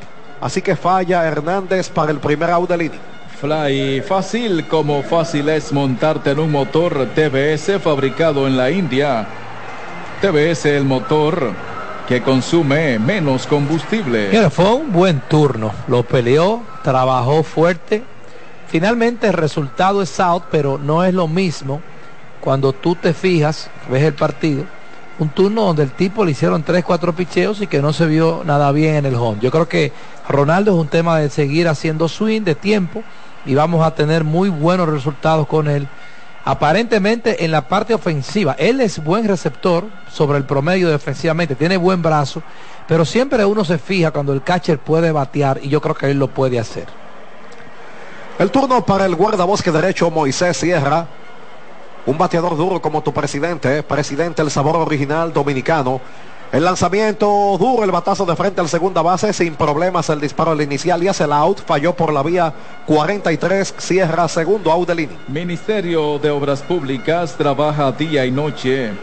Así 0.41 0.63
que 0.63 0.75
falla 0.75 1.25
Hernández 1.25 1.91
para 1.91 2.11
el 2.11 2.19
primer 2.19 2.51
out 2.51 2.69
del 2.69 2.83
inning. 2.83 3.16
Fly 3.41 4.01
fácil 4.01 4.67
como 4.67 5.03
fácil 5.03 5.51
es 5.51 5.71
montarte 5.71 6.31
en 6.31 6.39
un 6.39 6.51
motor 6.51 7.09
TBS 7.15 7.79
fabricado 7.83 8.47
en 8.47 8.57
la 8.57 8.71
India. 8.71 9.27
TBS 10.23 10.65
el 10.65 10.85
motor 10.85 11.53
que 12.09 12.23
consume 12.23 12.99
menos 12.99 13.47
combustible. 13.47 14.31
Mira, 14.33 14.49
fue 14.49 14.73
un 14.73 14.91
buen 14.91 15.21
turno. 15.29 15.73
Lo 15.87 16.03
peleó, 16.03 16.63
trabajó 16.83 17.43
fuerte. 17.43 18.03
Finalmente 18.69 19.27
el 19.27 19.35
resultado 19.35 20.01
es 20.01 20.19
out, 20.19 20.45
pero 20.51 20.79
no 20.79 21.05
es 21.05 21.13
lo 21.13 21.29
mismo 21.29 21.83
cuando 22.41 22.73
tú 22.73 22.95
te 22.95 23.13
fijas, 23.13 23.69
ves 23.91 24.05
el 24.05 24.15
partido, 24.15 24.65
un 25.19 25.29
turno 25.29 25.65
donde 25.65 25.83
el 25.83 25.91
tipo 25.91 26.25
le 26.25 26.31
hicieron 26.31 26.63
3, 26.63 26.83
4 26.83 27.13
picheos 27.15 27.61
y 27.61 27.67
que 27.67 27.83
no 27.83 27.93
se 27.93 28.07
vio 28.07 28.43
nada 28.47 28.73
bien 28.73 28.95
en 28.95 29.07
el 29.07 29.15
home. 29.15 29.39
Yo 29.43 29.51
creo 29.51 29.69
que 29.69 29.93
Ronaldo 30.27 30.73
es 30.73 30.79
un 30.79 30.89
tema 30.89 31.19
de 31.19 31.29
seguir 31.29 31.69
haciendo 31.69 32.09
swing 32.09 32.43
de 32.43 32.55
tiempo 32.55 33.03
y 33.47 33.55
vamos 33.55 33.87
a 33.87 33.95
tener 33.95 34.25
muy 34.25 34.49
buenos 34.49 34.89
resultados 34.89 35.47
con 35.47 35.69
él. 35.69 35.89
Aparentemente 36.45 37.45
en 37.45 37.51
la 37.51 37.63
parte 37.63 37.95
ofensiva, 37.95 38.55
él 38.59 38.81
es 38.81 39.03
buen 39.03 39.27
receptor 39.27 39.85
sobre 40.11 40.39
el 40.39 40.45
promedio 40.45 40.89
defensivamente, 40.89 41.55
tiene 41.55 41.77
buen 41.77 42.03
brazo, 42.03 42.43
pero 42.87 43.05
siempre 43.05 43.45
uno 43.45 43.65
se 43.65 43.79
fija 43.79 44.11
cuando 44.11 44.33
el 44.33 44.43
catcher 44.43 44.79
puede 44.79 45.11
batear 45.11 45.59
y 45.63 45.69
yo 45.69 45.81
creo 45.81 45.95
que 45.95 46.11
él 46.11 46.19
lo 46.19 46.29
puede 46.29 46.59
hacer. 46.59 46.87
El 48.39 48.51
turno 48.51 48.85
para 48.85 49.07
el 49.07 49.17
guardabosque 49.17 49.73
derecho 49.73 50.11
Moisés 50.11 50.57
Sierra, 50.59 51.07
un 52.05 52.19
bateador 52.19 52.57
duro 52.57 52.81
como 52.81 53.03
tu 53.03 53.13
presidente, 53.13 53.83
presidente 53.83 54.43
el 54.43 54.51
sabor 54.51 54.77
original 54.77 55.33
dominicano. 55.33 56.01
El 56.57 56.65
lanzamiento 56.65 57.59
duro, 57.61 57.85
el 57.85 57.91
batazo 57.91 58.25
de 58.25 58.35
frente 58.35 58.63
al 58.63 58.71
segunda 58.71 59.03
base, 59.03 59.31
sin 59.35 59.57
problemas 59.57 60.09
el 60.09 60.23
disparo 60.23 60.53
al 60.53 60.63
inicial 60.63 61.03
y 61.03 61.09
hace 61.09 61.25
el 61.25 61.33
out, 61.35 61.61
falló 61.61 61.95
por 61.95 62.15
la 62.15 62.23
vía 62.23 62.51
43, 62.87 63.75
cierra 63.77 64.27
segundo 64.27 64.73
out 64.73 64.89
del. 64.89 65.07
Ministerio 65.29 66.19
de 66.19 66.31
Obras 66.31 66.63
Públicas 66.63 67.35
trabaja 67.37 67.93
día 67.93 68.25
y 68.25 68.31
noche 68.31 68.95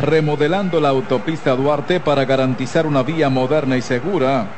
remodelando 0.00 0.80
la 0.80 0.88
autopista 0.88 1.54
Duarte 1.54 2.00
para 2.00 2.24
garantizar 2.24 2.88
una 2.88 3.04
vía 3.04 3.28
moderna 3.28 3.76
y 3.76 3.82
segura. 3.82 4.48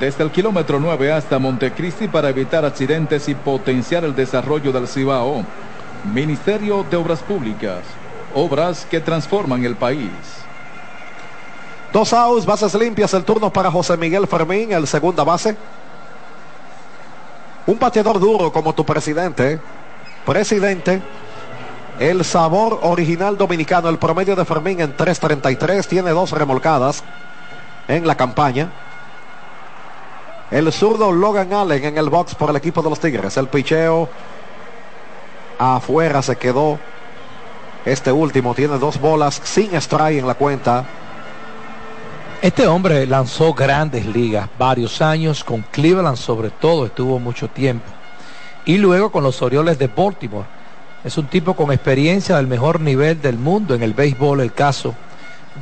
Desde 0.00 0.24
el 0.24 0.30
kilómetro 0.30 0.80
9 0.80 1.12
hasta 1.12 1.38
Montecristi 1.38 2.08
para 2.08 2.30
evitar 2.30 2.64
accidentes 2.64 3.28
y 3.28 3.34
potenciar 3.34 4.06
el 4.06 4.16
desarrollo 4.16 4.72
del 4.72 4.88
Cibao. 4.88 5.44
Ministerio 6.10 6.86
de 6.90 6.96
Obras 6.96 7.20
Públicas. 7.20 7.80
Obras 8.34 8.86
que 8.90 9.00
transforman 9.00 9.62
el 9.66 9.76
país. 9.76 10.08
Dos 11.92 12.12
outs, 12.12 12.46
bases 12.46 12.74
limpias, 12.74 13.12
el 13.14 13.24
turno 13.24 13.52
para 13.52 13.70
José 13.70 13.96
Miguel 13.96 14.28
Fermín, 14.28 14.72
el 14.72 14.86
segunda 14.86 15.24
base. 15.24 15.56
Un 17.66 17.78
bateador 17.78 18.20
duro 18.20 18.52
como 18.52 18.72
tu 18.72 18.84
presidente. 18.84 19.60
Presidente, 20.24 21.02
el 21.98 22.24
sabor 22.24 22.78
original 22.82 23.36
dominicano, 23.36 23.88
el 23.88 23.98
promedio 23.98 24.36
de 24.36 24.44
Fermín 24.44 24.80
en 24.80 24.96
3.33, 24.96 25.84
tiene 25.86 26.10
dos 26.10 26.30
remolcadas 26.30 27.02
en 27.88 28.06
la 28.06 28.16
campaña. 28.16 28.70
El 30.52 30.72
zurdo 30.72 31.10
Logan 31.10 31.52
Allen 31.52 31.84
en 31.84 31.98
el 31.98 32.08
box 32.08 32.36
por 32.36 32.50
el 32.50 32.56
equipo 32.56 32.82
de 32.82 32.90
los 32.90 33.00
Tigres. 33.00 33.36
El 33.36 33.48
picheo 33.48 34.08
afuera 35.58 36.22
se 36.22 36.36
quedó. 36.36 36.78
Este 37.84 38.12
último 38.12 38.54
tiene 38.54 38.78
dos 38.78 39.00
bolas 39.00 39.40
sin 39.42 39.74
strike 39.74 40.20
en 40.20 40.26
la 40.26 40.34
cuenta. 40.34 40.86
Este 42.42 42.66
hombre 42.66 43.06
lanzó 43.06 43.52
grandes 43.52 44.06
ligas, 44.06 44.48
varios 44.58 45.02
años, 45.02 45.44
con 45.44 45.60
Cleveland 45.60 46.16
sobre 46.16 46.48
todo, 46.48 46.86
estuvo 46.86 47.18
mucho 47.18 47.48
tiempo. 47.48 47.84
Y 48.64 48.78
luego 48.78 49.12
con 49.12 49.22
los 49.22 49.42
Orioles 49.42 49.78
de 49.78 49.88
Baltimore. 49.88 50.46
Es 51.04 51.18
un 51.18 51.26
tipo 51.26 51.54
con 51.54 51.70
experiencia 51.70 52.38
del 52.38 52.46
mejor 52.46 52.80
nivel 52.80 53.20
del 53.20 53.36
mundo 53.36 53.74
en 53.74 53.82
el 53.82 53.92
béisbol, 53.92 54.40
el 54.40 54.54
caso 54.54 54.94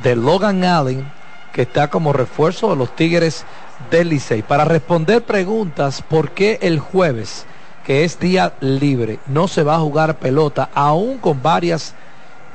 de 0.01 0.15
Logan 0.15 0.63
Allen, 0.63 1.05
que 1.51 1.63
está 1.63 1.89
como 1.89 2.13
refuerzo 2.13 2.69
de 2.69 2.77
los 2.77 2.95
Tigres 2.95 3.43
del 3.91 4.07
Licey. 4.07 4.41
Para 4.41 4.63
responder 4.63 5.21
preguntas, 5.23 6.01
¿por 6.01 6.31
qué 6.31 6.59
el 6.61 6.79
jueves, 6.79 7.45
que 7.85 8.05
es 8.05 8.21
día 8.21 8.53
libre, 8.61 9.19
no 9.27 9.49
se 9.49 9.63
va 9.63 9.75
a 9.75 9.79
jugar 9.79 10.17
pelota, 10.17 10.69
aún 10.73 11.17
con 11.17 11.41
varias, 11.43 11.93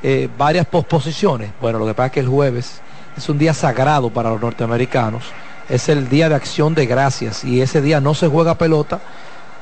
eh, 0.02 0.30
varias 0.38 0.64
posposiciones? 0.64 1.52
Bueno, 1.60 1.78
lo 1.78 1.84
que 1.84 1.92
pasa 1.92 2.06
es 2.06 2.12
que 2.12 2.20
el 2.20 2.28
jueves 2.28 2.80
es 3.16 3.28
un 3.28 3.38
día 3.38 3.54
sagrado 3.54 4.10
para 4.10 4.30
los 4.30 4.40
norteamericanos, 4.40 5.24
es 5.68 5.88
el 5.88 6.08
día 6.08 6.28
de 6.28 6.34
acción 6.34 6.74
de 6.74 6.86
gracias 6.86 7.44
y 7.44 7.60
ese 7.60 7.80
día 7.80 8.00
no 8.00 8.14
se 8.14 8.28
juega 8.28 8.56
pelota, 8.56 9.00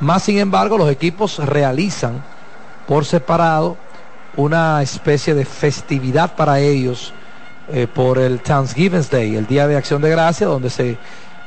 más 0.01 0.25
sin 0.25 0.39
embargo 0.39 0.79
los 0.79 0.91
equipos 0.91 1.39
realizan 1.39 2.23
por 2.87 3.05
separado 3.05 3.77
una 4.37 4.83
especie 4.83 5.35
de 5.35 5.45
festividad 5.45 6.35
para 6.35 6.59
ellos 6.59 7.13
eh, 7.69 7.87
por 7.87 8.19
el 8.19 8.41
Thanksgiving 8.41 9.07
Day, 9.11 9.37
el 9.37 9.47
Día 9.47 9.67
de 9.69 9.77
Acción 9.77 10.03
de 10.03 10.11
Gracia, 10.11 10.47
donde 10.47 10.71
se 10.71 10.99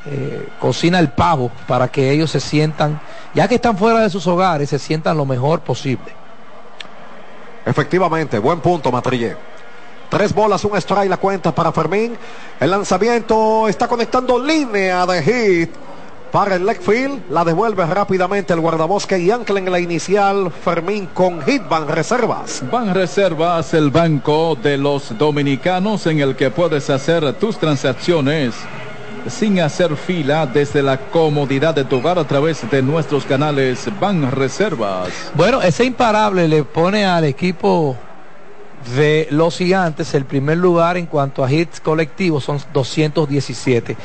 eh, 0.06 0.49
cocina 0.60 0.99
el 0.99 1.10
pavo 1.10 1.51
para 1.68 1.88
que 1.88 2.12
ellos 2.12 2.32
se 2.32 2.39
sientan, 2.39 3.01
ya 3.34 3.47
que 3.47 3.56
están 3.56 3.78
fuera 3.78 3.99
de 3.99 4.10
sus 4.10 4.26
hogares, 4.28 4.70
se 4.70 4.80
sientan 4.80 5.18
lo 5.18 5.26
mejor 5.26 5.62
posible. 5.62 6.14
Efectivamente, 7.66 8.38
buen 8.38 8.60
punto, 8.62 8.91
Matrillé. 8.91 9.36
Tres 10.10 10.34
bolas, 10.34 10.64
un 10.64 10.78
strike 10.78 11.10
la 11.10 11.18
cuenta 11.18 11.53
para 11.53 11.72
Fermín. 11.72 12.16
El 12.60 12.72
lanzamiento 12.72 13.68
está 13.68 13.88
conectando 13.88 14.39
línea 14.39 15.06
de 15.06 15.24
hit 15.24 15.70
para 16.32 16.56
el 16.56 16.66
leg 16.66 16.82
field. 16.82 17.24
La 17.30 17.43
devuelve 17.43 17.86
rápidamente 17.86 18.53
el 18.53 18.60
guardabosque 18.60 19.18
y 19.18 19.32
ancla 19.32 19.60
en 19.60 19.72
la 19.72 19.80
inicial 19.80 20.51
Fermín 20.51 21.08
con 21.14 21.41
hit 21.41 21.68
van 21.68 21.88
reservas. 21.88 22.64
Van 22.72 22.93
reservas, 22.93 23.74
el 23.74 23.89
banco 23.89 24.56
de 24.62 24.78
los 24.78 25.18
dominicanos 25.18 26.06
en 26.08 26.20
el 26.20 26.36
que 26.36 26.51
puedes 26.51 26.89
hacer 26.89 27.34
tus 27.34 27.58
transacciones 27.58 28.53
sin 29.30 29.60
hacer 29.60 29.95
fila 29.95 30.45
desde 30.45 30.84
la 30.84 30.97
comodidad 30.97 31.74
de 31.74 31.84
tu 31.84 31.97
hogar 31.97 32.20
a 32.20 32.26
través 32.26 32.70
de 32.70 32.82
nuestros 32.82 33.26
canales 33.26 33.88
Van 33.99 34.32
Reservas. 34.32 35.10
Bueno, 35.34 35.62
ese 35.62 35.84
imparable 35.86 36.47
le 36.47 36.64
pone 36.64 37.06
al 37.06 37.24
equipo 37.24 37.97
de 38.95 39.28
los 39.32 39.57
gigantes 39.57 40.13
el 40.13 40.26
primer 40.26 40.57
lugar 40.57 40.97
en 40.97 41.05
cuanto 41.05 41.43
a 41.43 41.51
hits 41.51 41.80
colectivos 41.80 42.43
son 42.43 42.59
217. 42.73 43.97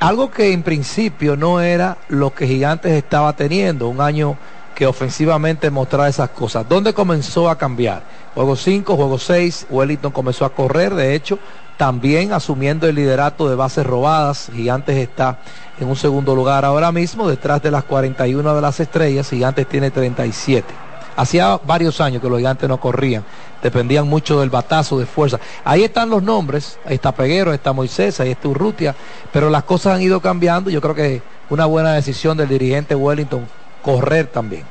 Algo 0.00 0.30
que 0.30 0.52
en 0.52 0.62
principio 0.62 1.36
no 1.36 1.60
era 1.60 1.98
lo 2.08 2.32
que 2.32 2.46
Gigantes 2.46 2.92
estaba 2.92 3.32
teniendo, 3.34 3.88
un 3.88 4.00
año 4.00 4.38
que 4.76 4.86
ofensivamente 4.86 5.70
mostraba 5.70 6.08
esas 6.08 6.30
cosas. 6.30 6.68
¿Dónde 6.68 6.94
comenzó 6.94 7.50
a 7.50 7.58
cambiar? 7.58 8.04
Juego 8.32 8.54
5, 8.54 8.94
juego 8.94 9.18
6, 9.18 9.66
Wellington 9.68 10.12
comenzó 10.12 10.44
a 10.44 10.54
correr, 10.54 10.94
de 10.94 11.16
hecho, 11.16 11.40
también 11.76 12.32
asumiendo 12.32 12.86
el 12.86 12.94
liderato 12.94 13.48
de 13.48 13.56
bases 13.56 13.84
robadas. 13.84 14.52
Gigantes 14.54 14.96
está 14.96 15.40
en 15.80 15.88
un 15.88 15.96
segundo 15.96 16.36
lugar 16.36 16.64
ahora 16.64 16.92
mismo, 16.92 17.28
detrás 17.28 17.60
de 17.60 17.72
las 17.72 17.82
41 17.82 18.54
de 18.54 18.60
las 18.60 18.78
estrellas, 18.78 19.28
Gigantes 19.28 19.68
tiene 19.68 19.90
37. 19.90 20.87
Hacía 21.18 21.58
varios 21.66 22.00
años 22.00 22.22
que 22.22 22.28
los 22.28 22.38
gigantes 22.38 22.68
no 22.68 22.78
corrían, 22.78 23.24
dependían 23.60 24.06
mucho 24.06 24.38
del 24.38 24.50
batazo 24.50 25.00
de 25.00 25.04
fuerza. 25.04 25.40
Ahí 25.64 25.82
están 25.82 26.10
los 26.10 26.22
nombres, 26.22 26.78
ahí 26.84 26.94
está 26.94 27.10
Peguero, 27.10 27.50
ahí 27.50 27.56
está 27.56 27.72
Moisés, 27.72 28.20
ahí 28.20 28.30
está 28.30 28.46
Urrutia, 28.46 28.94
pero 29.32 29.50
las 29.50 29.64
cosas 29.64 29.96
han 29.96 30.02
ido 30.02 30.20
cambiando. 30.20 30.70
Yo 30.70 30.80
creo 30.80 30.94
que 30.94 31.20
una 31.50 31.66
buena 31.66 31.92
decisión 31.94 32.36
del 32.36 32.48
dirigente 32.48 32.94
Wellington 32.94 33.48
correr 33.82 34.28
también. 34.28 34.62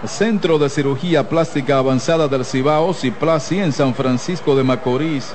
Centro 0.06 0.58
de 0.58 0.68
Cirugía 0.68 1.26
Plástica 1.26 1.78
Avanzada 1.78 2.28
del 2.28 2.44
Cibao, 2.44 2.92
Ciplasi 2.92 3.60
en 3.60 3.72
San 3.72 3.94
Francisco 3.94 4.54
de 4.54 4.62
Macorís. 4.62 5.32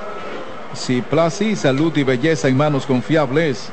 Ciplasi, 0.76 1.56
salud 1.56 1.92
y 1.96 2.04
belleza 2.04 2.46
en 2.46 2.56
manos 2.56 2.86
confiables. 2.86 3.70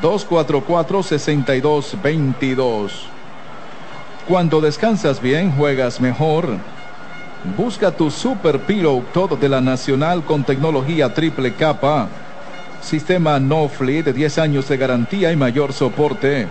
244-6222. 0.00 2.90
Cuando 4.28 4.60
descansas 4.60 5.20
bien, 5.20 5.50
juegas 5.56 6.00
mejor. 6.00 6.56
Busca 7.44 7.90
tu 7.90 8.08
Super 8.08 8.60
Pillow 8.60 9.02
todo 9.12 9.34
de 9.34 9.48
la 9.48 9.60
Nacional 9.60 10.22
con 10.22 10.44
tecnología 10.44 11.12
triple 11.12 11.52
capa. 11.52 12.06
Sistema 12.80 13.40
No 13.40 13.68
Fleet 13.68 14.04
de 14.04 14.12
10 14.12 14.38
años 14.38 14.68
de 14.68 14.76
garantía 14.76 15.32
y 15.32 15.36
mayor 15.36 15.72
soporte. 15.72 16.46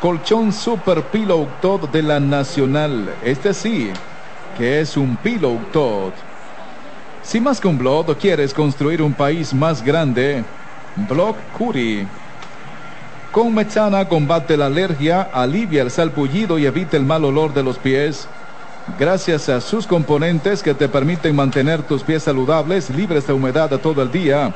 Colchón 0.00 0.50
Super 0.50 1.02
Pillow 1.02 1.46
Todd 1.60 1.90
de 1.90 2.02
la 2.02 2.20
Nacional. 2.20 3.14
Este 3.22 3.52
sí, 3.52 3.90
que 4.56 4.80
es 4.80 4.96
un 4.96 5.14
Pillow 5.16 5.60
Todd. 5.74 6.12
Si 7.22 7.38
más 7.38 7.60
que 7.60 7.68
un 7.68 7.76
blog 7.76 8.16
quieres 8.16 8.54
construir 8.54 9.02
un 9.02 9.12
país 9.12 9.52
más 9.52 9.84
grande, 9.84 10.42
Block 11.06 11.36
Curi. 11.58 12.08
Con 13.30 13.54
Mechana 13.54 14.08
combate 14.08 14.56
la 14.56 14.66
alergia, 14.66 15.20
alivia 15.20 15.82
el 15.82 15.90
salpullido 15.90 16.58
y 16.58 16.64
evita 16.64 16.96
el 16.96 17.04
mal 17.04 17.26
olor 17.26 17.52
de 17.52 17.62
los 17.62 17.76
pies. 17.76 18.26
Gracias 18.86 19.48
a 19.48 19.60
sus 19.60 19.86
componentes 19.86 20.62
que 20.62 20.74
te 20.74 20.88
permiten 20.88 21.34
mantener 21.34 21.82
tus 21.82 22.02
pies 22.02 22.22
saludables, 22.22 22.90
libres 22.90 23.26
de 23.26 23.32
humedad 23.32 23.70
todo 23.80 24.02
el 24.02 24.10
día. 24.10 24.54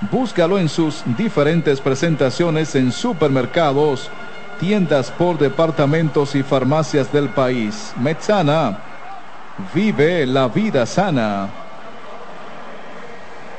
Búscalo 0.00 0.58
en 0.58 0.68
sus 0.68 1.02
diferentes 1.16 1.80
presentaciones 1.80 2.76
en 2.76 2.92
supermercados, 2.92 4.10
tiendas 4.60 5.10
por 5.10 5.38
departamentos 5.38 6.36
y 6.36 6.44
farmacias 6.44 7.12
del 7.12 7.30
país. 7.30 7.92
Metzana, 7.96 8.78
vive 9.74 10.24
la 10.24 10.46
vida 10.46 10.86
sana. 10.86 11.48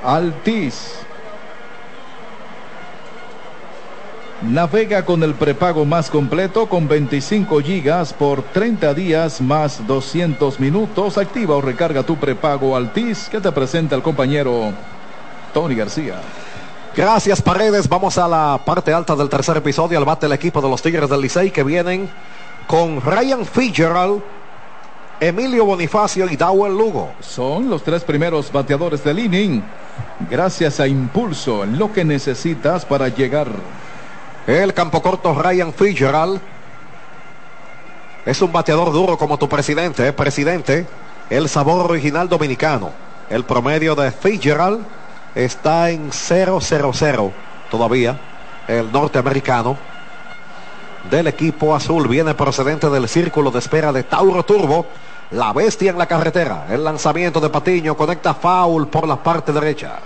Altis. 0.02 1.09
Navega 4.42 5.04
con 5.04 5.22
el 5.24 5.34
prepago 5.34 5.84
más 5.84 6.10
completo 6.10 6.70
con 6.70 6.88
25 6.88 7.60
gigas 7.60 8.14
por 8.14 8.42
30 8.42 8.94
días 8.94 9.42
más 9.42 9.86
200 9.86 10.62
minutos. 10.62 11.18
Activa 11.18 11.58
o 11.58 11.62
recarga 11.62 12.04
tu 12.04 12.16
prepago 12.16 12.74
Altis 12.78 13.28
que 13.30 13.42
te 13.42 13.52
presenta 13.52 13.98
el 13.98 14.02
compañero 14.02 14.72
Tony 15.54 15.76
García. 15.76 16.22
Gracias 16.96 17.42
Paredes. 17.42 17.90
Vamos 17.90 18.18
a 18.18 18.30
la 18.30 18.62
parte 18.64 18.94
alta 18.94 19.14
del 19.14 19.28
tercer 19.28 19.58
episodio. 19.58 19.98
Al 19.98 20.06
bate 20.06 20.26
el 20.26 20.32
equipo 20.32 20.62
de 20.62 20.70
los 20.70 20.82
Tigres 20.82 21.10
del 21.10 21.20
Licey 21.20 21.52
que 21.52 21.64
vienen 21.64 22.10
con 22.66 23.02
Ryan 23.02 23.46
Fitzgerald, 23.46 24.22
Emilio 25.20 25.66
Bonifacio 25.66 26.30
y 26.30 26.38
Dawel 26.38 26.78
Lugo. 26.78 27.12
Son 27.20 27.70
los 27.70 27.84
tres 27.84 28.06
primeros 28.06 28.50
bateadores 28.50 29.04
del 29.04 29.20
inning. 29.20 29.62
Gracias 30.32 30.80
a 30.80 30.88
Impulso, 30.88 31.66
lo 31.66 31.92
que 31.92 32.06
necesitas 32.06 32.86
para 32.86 33.10
llegar. 33.10 33.50
El 34.48 34.74
campo 34.74 35.02
corto 35.02 35.34
Ryan 35.34 35.74
Fitzgerald. 35.74 36.40
Es 38.26 38.42
un 38.42 38.52
bateador 38.52 38.92
duro 38.92 39.18
como 39.18 39.38
tu 39.38 39.48
presidente, 39.48 40.08
¿eh? 40.08 40.14
presidente. 40.14 40.88
El 41.30 41.50
sabor 41.50 41.90
original 41.92 42.28
dominicano. 42.28 42.92
El 43.30 43.44
promedio 43.44 43.96
de 43.96 44.12
Fitzgerald 44.12 44.86
está 45.36 45.90
en 45.92 46.10
0-0-0 46.10 47.32
todavía. 47.70 48.20
El 48.68 48.92
norteamericano 48.92 49.78
del 51.10 51.28
equipo 51.28 51.76
azul 51.76 52.08
viene 52.08 52.34
procedente 52.34 52.90
del 52.90 53.08
círculo 53.08 53.52
de 53.52 53.60
espera 53.60 53.92
de 53.92 54.04
Tauro 54.04 54.44
Turbo. 54.44 54.88
La 55.32 55.54
bestia 55.54 55.92
en 55.92 55.98
la 56.00 56.08
carretera. 56.08 56.66
El 56.70 56.84
lanzamiento 56.84 57.40
de 57.40 57.50
Patiño 57.50 57.96
conecta 57.96 58.34
foul 58.34 58.88
por 58.88 59.08
la 59.08 59.18
parte 59.18 59.54
derecha. 59.54 60.00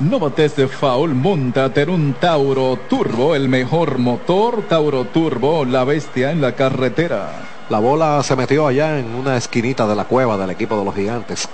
No 0.00 0.18
bates 0.18 0.56
de 0.56 0.66
foul, 0.66 1.14
montate 1.14 1.82
en 1.82 1.90
un 1.90 2.14
Tauro 2.14 2.76
Turbo, 2.88 3.36
el 3.36 3.48
mejor 3.48 3.98
motor 3.98 4.64
Tauro 4.68 5.04
Turbo, 5.04 5.64
la 5.64 5.84
bestia 5.84 6.32
en 6.32 6.40
la 6.40 6.56
carretera. 6.56 7.30
La 7.68 7.78
bola 7.78 8.20
se 8.24 8.34
metió 8.34 8.66
allá 8.66 8.98
en 8.98 9.14
una 9.14 9.36
esquinita 9.36 9.86
de 9.86 9.94
la 9.94 10.04
cueva 10.04 10.36
del 10.36 10.50
equipo 10.50 10.76
de 10.76 10.84
los 10.84 10.94
gigantes. 10.96 11.48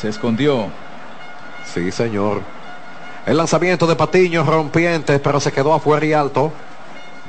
se 0.00 0.08
escondió. 0.08 0.68
Sí, 1.64 1.90
señor. 1.90 2.40
El 3.26 3.36
lanzamiento 3.36 3.88
de 3.88 3.96
Patiño 3.96 4.44
rompiente, 4.44 5.18
pero 5.18 5.40
se 5.40 5.50
quedó 5.50 5.74
afuera 5.74 6.06
y 6.06 6.12
alto. 6.12 6.52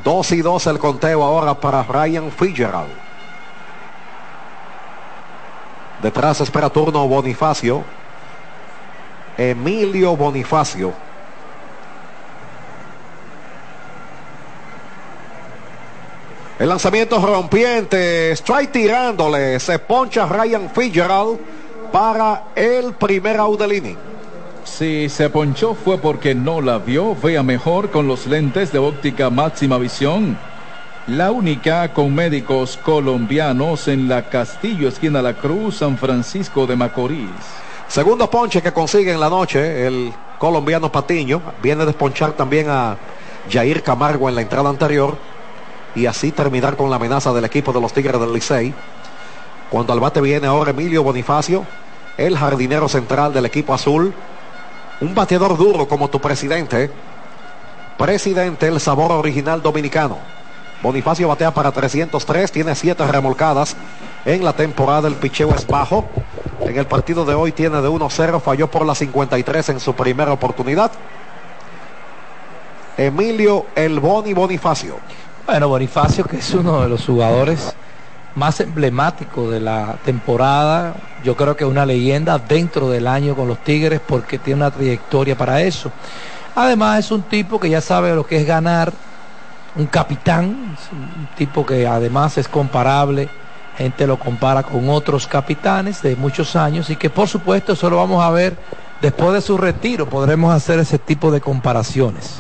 2 0.04 0.32
y 0.34 0.42
2 0.44 0.68
el 0.68 0.78
conteo 0.78 1.24
ahora 1.24 1.56
para 1.56 1.82
Ryan 1.82 2.32
Fitzgerald. 2.32 2.94
Detrás 6.04 6.42
espera 6.42 6.70
turno 6.70 7.08
Bonifacio. 7.08 7.84
Emilio 9.38 10.16
Bonifacio. 10.16 10.94
El 16.58 16.70
lanzamiento 16.70 17.20
rompiente, 17.20 18.32
strike 18.32 18.72
tirándole, 18.72 19.60
se 19.60 19.78
poncha 19.78 20.26
Ryan 20.26 20.70
Fitzgerald 20.70 21.38
para 21.92 22.46
el 22.56 22.94
primer 22.94 23.38
out 23.38 23.60
del 23.60 23.74
inning. 23.74 23.98
Si 24.64 25.10
se 25.10 25.30
ponchó 25.30 25.76
fue 25.76 25.98
porque 25.98 26.34
no 26.34 26.62
la 26.62 26.78
vio, 26.80 27.14
vea 27.16 27.44
mejor 27.44 27.92
con 27.92 28.08
los 28.08 28.26
lentes 28.26 28.72
de 28.72 28.80
óptica 28.80 29.30
máxima 29.30 29.78
visión. 29.78 30.38
La 31.08 31.32
única 31.32 31.94
con 31.94 32.16
médicos 32.16 32.78
colombianos 32.78 33.88
en 33.90 34.08
la 34.08 34.30
Castillo, 34.30 34.88
esquina 34.88 35.22
La 35.22 35.34
Cruz, 35.34 35.78
San 35.78 35.98
Francisco 35.98 36.66
de 36.66 36.76
Macorís. 36.76 37.65
Segundo 37.88 38.30
ponche 38.30 38.62
que 38.62 38.74
consigue 38.74 39.14
en 39.14 39.20
la 39.20 39.30
noche 39.30 39.88
el 39.88 40.14
colombiano 40.38 40.92
Patiño. 40.92 41.42
Viene 41.62 41.84
a 41.84 41.86
desponchar 41.86 42.34
también 42.34 42.70
a 42.70 42.98
Jair 43.50 43.84
Camargo 43.84 44.28
en 44.28 44.36
la 44.36 44.42
entrada 44.42 44.70
anterior. 44.70 45.18
Y 45.96 46.08
así 46.08 46.32
terminar 46.32 46.76
con 46.76 46.90
la 46.90 46.98
amenaza 46.98 47.32
del 47.32 47.46
equipo 47.46 47.72
de 47.72 47.80
los 47.80 47.94
Tigres 47.94 48.20
del 48.20 48.34
Licey. 48.34 48.74
Cuando 49.70 49.94
al 49.94 50.00
bate 50.00 50.20
viene 50.20 50.48
ahora 50.48 50.72
Emilio 50.72 51.04
Bonifacio, 51.04 51.66
el 52.18 52.38
jardinero 52.38 52.90
central 52.90 53.34
del 53.34 53.46
equipo 53.46 53.74
azul. 53.74 54.14
Un 55.00 55.16
bateador 55.16 55.58
duro 55.58 55.88
como 55.88 56.10
tu 56.10 56.20
presidente. 56.20 56.92
Presidente, 57.98 58.68
el 58.68 58.82
sabor 58.82 59.12
original 59.12 59.62
dominicano. 59.62 60.18
Bonifacio 60.82 61.30
batea 61.30 61.52
para 61.52 61.72
303, 61.72 62.52
tiene 62.52 62.76
7 62.76 63.08
remolcadas 63.08 63.76
en 64.26 64.44
la 64.44 64.54
temporada. 64.54 65.08
El 65.08 65.16
picheo 65.16 65.54
es 65.56 65.66
bajo. 65.66 66.06
En 66.62 66.78
el 66.78 66.86
partido 66.86 67.26
de 67.26 67.34
hoy 67.34 67.52
tiene 67.52 67.82
de 67.82 67.90
1-0, 67.90 68.42
falló 68.42 68.68
por 68.68 68.86
la 68.86 68.96
53 68.96 69.70
en 69.70 69.80
su 69.80 69.94
primera 69.94 70.32
oportunidad. 70.32 70.92
Emilio 72.98 73.66
El 73.76 74.00
Boni 74.00 74.34
Bonifacio. 74.34 74.98
Bueno, 75.46 75.68
Bonifacio 75.68 76.24
que 76.26 76.38
es 76.38 76.54
uno 76.54 76.82
de 76.82 76.90
los 76.90 77.06
jugadores 77.06 77.76
más 78.36 78.60
emblemáticos 78.60 79.52
de 79.52 79.60
la 79.60 79.98
temporada. 80.04 80.96
Yo 81.24 81.36
creo 81.36 81.56
que 81.56 81.66
una 81.66 81.86
leyenda 81.86 82.38
dentro 82.38 82.90
del 82.90 83.08
año 83.08 83.36
con 83.36 83.48
los 83.48 83.60
Tigres 83.60 84.02
porque 84.06 84.40
tiene 84.40 84.62
una 84.62 84.72
trayectoria 84.72 85.38
para 85.38 85.62
eso. 85.62 85.92
Además 86.56 87.00
es 87.00 87.12
un 87.12 87.24
tipo 87.24 87.60
que 87.60 87.70
ya 87.70 87.82
sabe 87.82 88.16
lo 88.16 88.26
que 88.26 88.38
es 88.38 88.48
ganar, 88.48 88.94
un 89.76 89.88
capitán, 89.88 90.78
un 90.92 91.30
tipo 91.36 91.66
que 91.66 91.86
además 91.86 92.38
es 92.38 92.48
comparable, 92.48 93.30
gente 93.78 94.08
lo 94.08 94.18
compara 94.18 94.64
con 94.64 94.90
otros 94.90 95.28
capitanes 95.28 96.02
de 96.02 96.16
muchos 96.16 96.56
años 96.56 96.90
y 96.90 96.96
que 96.96 97.10
por 97.10 97.28
supuesto 97.28 97.74
eso 97.74 97.90
lo 97.90 97.98
vamos 97.98 98.24
a 98.24 98.30
ver 98.30 98.58
después 99.02 99.34
de 99.34 99.42
su 99.42 99.58
retiro, 99.58 100.08
podremos 100.08 100.54
hacer 100.54 100.80
ese 100.80 100.98
tipo 100.98 101.32
de 101.32 101.42
comparaciones. 101.42 102.40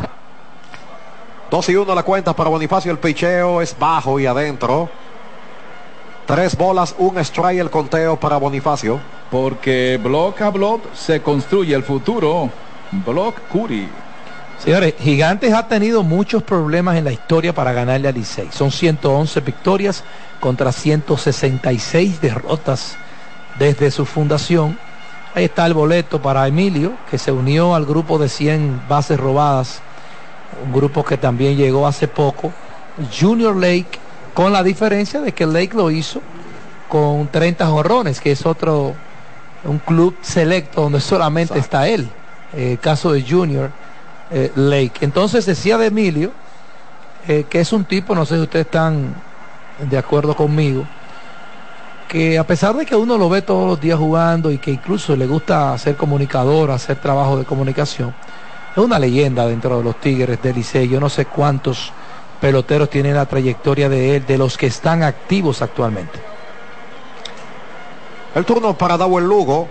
2 1.51 1.69
y 1.69 1.75
1 1.75 1.95
la 1.95 2.03
cuenta 2.03 2.36
para 2.36 2.49
Bonifacio, 2.49 2.91
el 2.91 2.97
picheo 2.97 3.61
es 3.61 3.77
bajo 3.77 4.19
y 4.19 4.25
adentro. 4.25 4.89
Tres 6.25 6.57
bolas, 6.57 6.95
un 6.97 7.19
strike 7.19 7.59
el 7.59 7.69
conteo 7.69 8.19
para 8.19 8.38
Bonifacio. 8.38 8.99
Porque 9.29 9.99
block 10.01 10.41
a 10.41 10.49
block 10.49 10.93
se 10.93 11.21
construye 11.21 11.75
el 11.75 11.83
futuro. 11.83 12.49
Block 12.91 13.39
Curi. 13.47 13.88
Señores, 14.57 14.95
Gigantes 14.99 15.53
ha 15.53 15.67
tenido 15.67 16.01
muchos 16.01 16.41
problemas 16.41 16.97
en 16.97 17.03
la 17.03 17.11
historia 17.11 17.53
para 17.53 17.73
ganarle 17.73 18.07
a 18.07 18.11
Licey. 18.11 18.49
Son 18.51 18.71
111 18.71 19.39
victorias 19.41 20.03
contra 20.39 20.71
166 20.71 22.21
derrotas 22.21 22.97
desde 23.57 23.91
su 23.91 24.05
fundación. 24.05 24.77
Ahí 25.33 25.45
está 25.45 25.65
el 25.65 25.73
boleto 25.73 26.21
para 26.21 26.47
Emilio, 26.47 26.93
que 27.09 27.17
se 27.17 27.31
unió 27.31 27.75
al 27.75 27.86
grupo 27.86 28.17
de 28.17 28.29
100 28.29 28.83
bases 28.88 29.19
robadas, 29.19 29.81
un 30.65 30.71
grupo 30.71 31.03
que 31.03 31.17
también 31.17 31.57
llegó 31.57 31.88
hace 31.88 32.07
poco. 32.07 32.53
Junior 33.17 33.55
Lake, 33.55 33.99
con 34.33 34.53
la 34.53 34.63
diferencia 34.63 35.19
de 35.21 35.33
que 35.33 35.45
Lake 35.45 35.75
lo 35.75 35.91
hizo 35.91 36.21
con 36.88 37.27
30 37.27 37.67
jorrones, 37.67 38.21
que 38.21 38.31
es 38.31 38.45
otro, 38.45 38.93
un 39.65 39.79
club 39.79 40.15
selecto 40.21 40.81
donde 40.81 41.01
solamente 41.01 41.59
está 41.59 41.88
él. 41.88 42.09
El 42.53 42.79
caso 42.79 43.11
de 43.11 43.21
Junior 43.21 43.71
eh, 44.31 44.51
Lake. 44.55 44.99
Entonces 45.01 45.45
decía 45.45 45.77
de 45.77 45.88
Emilio, 45.88 46.31
eh, 47.27 47.45
que 47.49 47.59
es 47.59 47.73
un 47.73 47.86
tipo, 47.86 48.15
no 48.15 48.25
sé 48.25 48.36
si 48.36 48.41
ustedes 48.41 48.67
están 48.67 49.15
de 49.80 49.97
acuerdo 49.97 50.36
conmigo, 50.36 50.86
que 52.07 52.38
a 52.38 52.45
pesar 52.45 52.76
de 52.76 52.86
que 52.86 52.95
uno 52.95 53.17
lo 53.17 53.30
ve 53.30 53.41
todos 53.41 53.67
los 53.67 53.80
días 53.80 53.97
jugando 53.97 54.51
y 54.51 54.57
que 54.57 54.71
incluso 54.71 55.15
le 55.15 55.26
gusta 55.26 55.78
ser 55.78 55.95
comunicador, 55.95 56.71
hacer 56.71 56.97
trabajo 56.97 57.38
de 57.38 57.45
comunicación, 57.45 58.13
es 58.71 58.78
una 58.78 58.99
leyenda 58.99 59.47
dentro 59.47 59.78
de 59.78 59.84
los 59.84 59.99
Tigres 59.99 60.41
del 60.41 60.55
Licey. 60.55 60.88
Yo 60.88 60.99
no 60.99 61.09
sé 61.09 61.26
cuántos 61.26 61.93
peloteros 62.41 62.89
tienen 62.89 63.15
la 63.15 63.26
trayectoria 63.26 63.89
de 63.89 64.17
él, 64.17 64.26
de 64.26 64.38
los 64.38 64.57
que 64.57 64.67
están 64.67 65.03
activos 65.03 65.61
actualmente. 65.61 66.19
El 68.36 68.45
turno 68.45 68.78
para 68.78 68.97
Dawel 68.97 69.26
Lugo, 69.26 69.69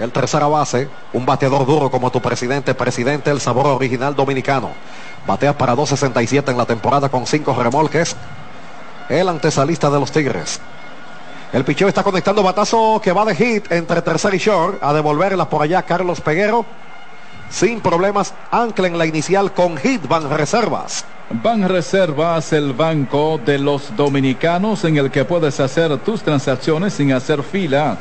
el 0.00 0.10
tercera 0.10 0.48
base, 0.48 0.88
un 1.12 1.24
bateador 1.24 1.64
duro 1.64 1.90
como 1.90 2.10
tu 2.10 2.20
presidente, 2.20 2.74
presidente, 2.74 3.30
el 3.30 3.40
sabor 3.40 3.66
original 3.66 4.16
dominicano. 4.16 4.70
Batea 5.26 5.56
para 5.56 5.76
2.67 5.76 6.50
en 6.50 6.56
la 6.56 6.66
temporada 6.66 7.08
con 7.08 7.26
cinco 7.26 7.54
remolques. 7.54 8.16
El 9.10 9.28
antesalista 9.28 9.90
de 9.90 10.00
los 10.00 10.10
Tigres. 10.10 10.60
El 11.52 11.64
picheo 11.64 11.88
está 11.88 12.04
conectando 12.04 12.44
batazo 12.44 13.00
que 13.02 13.12
va 13.12 13.24
de 13.24 13.34
hit 13.34 13.72
entre 13.72 14.00
tercer 14.02 14.32
y 14.34 14.38
short. 14.38 14.82
A 14.82 14.92
devolverla 14.94 15.50
por 15.50 15.62
allá 15.62 15.82
Carlos 15.82 16.20
Peguero. 16.20 16.64
Sin 17.50 17.80
problemas, 17.80 18.32
anclen 18.52 18.96
la 18.96 19.04
inicial 19.04 19.52
con 19.52 19.76
hit 19.76 20.06
van 20.06 20.30
reservas. 20.30 21.04
Van 21.42 21.68
Reservas, 21.68 22.52
el 22.52 22.72
banco 22.72 23.40
de 23.44 23.58
los 23.58 23.96
dominicanos 23.96 24.84
en 24.84 24.96
el 24.96 25.10
que 25.10 25.24
puedes 25.24 25.60
hacer 25.60 25.96
tus 25.98 26.22
transacciones 26.22 26.94
sin 26.94 27.12
hacer 27.12 27.42
fila. 27.42 27.98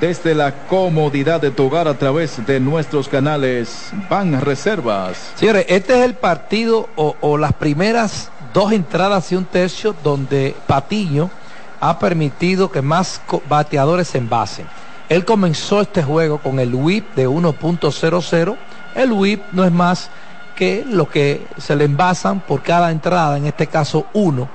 Desde 0.00 0.34
la 0.34 0.66
comodidad 0.66 1.40
de 1.40 1.50
tu 1.50 1.66
hogar 1.66 1.88
a 1.88 1.98
través 1.98 2.44
de 2.46 2.60
nuestros 2.60 3.08
canales 3.08 3.90
Ban 4.08 4.40
Reservas. 4.40 5.32
Señores, 5.34 5.66
este 5.68 5.98
es 5.98 6.04
el 6.04 6.14
partido 6.14 6.88
o, 6.94 7.16
o, 7.20 7.36
las 7.36 7.52
primeras 7.52 8.30
dos 8.52 8.72
entradas 8.72 9.30
y 9.32 9.36
un 9.36 9.44
tercio 9.44 9.94
donde 10.02 10.54
Patiño 10.66 11.30
ha 11.80 11.98
permitido 11.98 12.70
que 12.70 12.82
más 12.82 13.20
bateadores 13.48 14.14
envasen. 14.14 14.66
Él 15.08 15.24
comenzó 15.24 15.80
este 15.80 16.02
juego 16.02 16.38
con 16.38 16.60
el 16.60 16.74
whip 16.74 17.14
de 17.14 17.28
1.00. 17.28 18.56
El 18.94 19.12
whip 19.12 19.42
no 19.52 19.64
es 19.64 19.72
más 19.72 20.10
que 20.54 20.84
lo 20.86 21.08
que 21.08 21.46
se 21.58 21.74
le 21.76 21.84
envasan 21.84 22.40
por 22.40 22.62
cada 22.62 22.90
entrada, 22.90 23.36
en 23.36 23.46
este 23.46 23.66
caso 23.66 24.06
uno, 24.12 24.48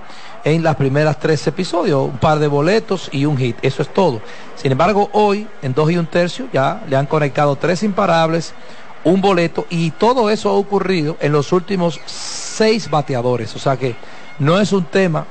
en 0.43 0.63
las 0.63 0.75
primeras 0.75 1.19
tres 1.19 1.45
episodios, 1.47 2.05
un 2.05 2.17
par 2.17 2.39
de 2.39 2.47
boletos 2.47 3.09
y 3.11 3.25
un 3.25 3.37
hit, 3.37 3.57
eso 3.61 3.81
es 3.81 3.93
todo. 3.93 4.21
Sin 4.55 4.71
embargo, 4.71 5.09
hoy, 5.13 5.47
en 5.61 5.73
dos 5.73 5.91
y 5.91 5.97
un 5.97 6.05
tercio, 6.05 6.47
ya 6.53 6.81
le 6.87 6.95
han 6.95 7.07
conectado 7.07 7.55
tres 7.55 7.83
imparables, 7.83 8.53
un 9.07 9.21
boleto, 9.21 9.65
y 9.69 9.91
todo 9.91 10.29
eso 10.29 10.49
ha 10.49 10.53
ocurrido 10.53 11.17
en 11.21 11.31
los 11.31 11.53
últimos 11.53 11.99
seis 12.05 12.89
bateadores, 12.89 13.55
o 13.55 13.59
sea 13.59 13.77
que 13.77 13.95
no 14.39 14.59
es 14.59 14.73
un 14.73 14.83
tema 14.83 15.25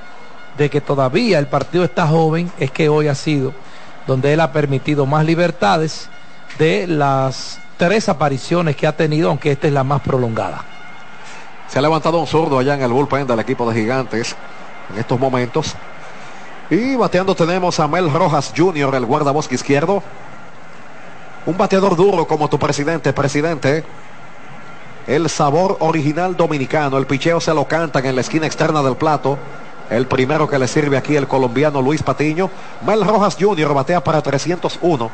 de 0.56 0.70
que 0.70 0.80
todavía 0.80 1.38
el 1.38 1.46
partido 1.46 1.84
está 1.84 2.06
joven, 2.06 2.50
es 2.58 2.70
que 2.70 2.88
hoy 2.88 3.08
ha 3.08 3.14
sido 3.14 3.52
donde 4.06 4.32
él 4.32 4.40
ha 4.40 4.52
permitido 4.52 5.04
más 5.04 5.26
libertades 5.26 6.08
de 6.58 6.86
las 6.86 7.60
tres 7.76 8.08
apariciones 8.08 8.76
que 8.76 8.86
ha 8.86 8.96
tenido, 8.96 9.28
aunque 9.28 9.52
esta 9.52 9.66
es 9.66 9.72
la 9.72 9.84
más 9.84 10.00
prolongada. 10.00 10.64
Se 11.68 11.78
ha 11.78 11.82
levantado 11.82 12.18
un 12.18 12.26
zurdo 12.26 12.58
allá 12.58 12.74
en 12.74 12.82
el 12.82 12.92
bullpen 12.92 13.26
del 13.26 13.40
equipo 13.40 13.68
de 13.70 13.78
gigantes 13.78 14.36
en 14.92 15.00
estos 15.00 15.18
momentos. 15.18 15.74
Y 16.70 16.96
bateando 16.96 17.34
tenemos 17.34 17.78
a 17.78 17.88
Mel 17.88 18.10
Rojas 18.10 18.52
Jr., 18.56 18.94
el 18.94 19.04
guardabosque 19.04 19.56
izquierdo. 19.56 20.02
Un 21.46 21.56
bateador 21.56 21.94
duro 21.94 22.26
como 22.26 22.48
tu 22.48 22.58
presidente, 22.58 23.12
presidente. 23.12 23.84
El 25.06 25.28
sabor 25.30 25.76
original 25.78 26.36
dominicano. 26.36 26.98
El 26.98 27.06
picheo 27.06 27.40
se 27.40 27.54
lo 27.54 27.68
cantan 27.68 28.04
en 28.04 28.16
la 28.16 28.20
esquina 28.20 28.46
externa 28.46 28.82
del 28.82 28.96
plato. 28.96 29.38
El 29.88 30.08
primero 30.08 30.48
que 30.48 30.58
le 30.58 30.66
sirve 30.66 30.96
aquí 30.96 31.14
el 31.14 31.28
colombiano 31.28 31.80
Luis 31.80 32.02
Patiño. 32.02 32.50
Mel 32.84 33.04
Rojas 33.04 33.36
Jr. 33.38 33.72
batea 33.72 34.02
para 34.02 34.22
301. 34.22 35.08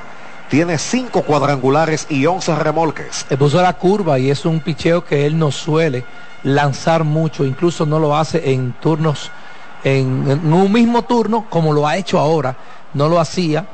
Tiene 0.49 0.79
cinco 0.79 1.21
cuadrangulares 1.21 2.07
y 2.09 2.25
11 2.25 2.55
remolques. 2.57 3.27
Le 3.29 3.37
puso 3.37 3.61
la 3.61 3.75
curva 3.75 4.19
y 4.19 4.31
es 4.31 4.47
un 4.47 4.61
picheo 4.61 5.05
que 5.05 5.27
él 5.27 5.39
no 5.39 5.51
suele 5.51 6.03
lanzar 6.45 7.05
mucho. 7.05 7.45
Incluso 7.45 7.85
no 7.85 7.99
lo 7.99 8.17
hace 8.17 8.53
en 8.53 8.73
turnos, 8.81 9.31
en 9.85 10.51
un 10.51 10.73
mismo 10.73 11.03
turno 11.03 11.47
como 11.51 11.75
lo 11.75 11.87
ha 11.87 11.99
hecho 11.99 12.19
ahora. 12.19 12.57
No 12.95 13.11
lo 13.11 13.21
hacía. 13.21 13.67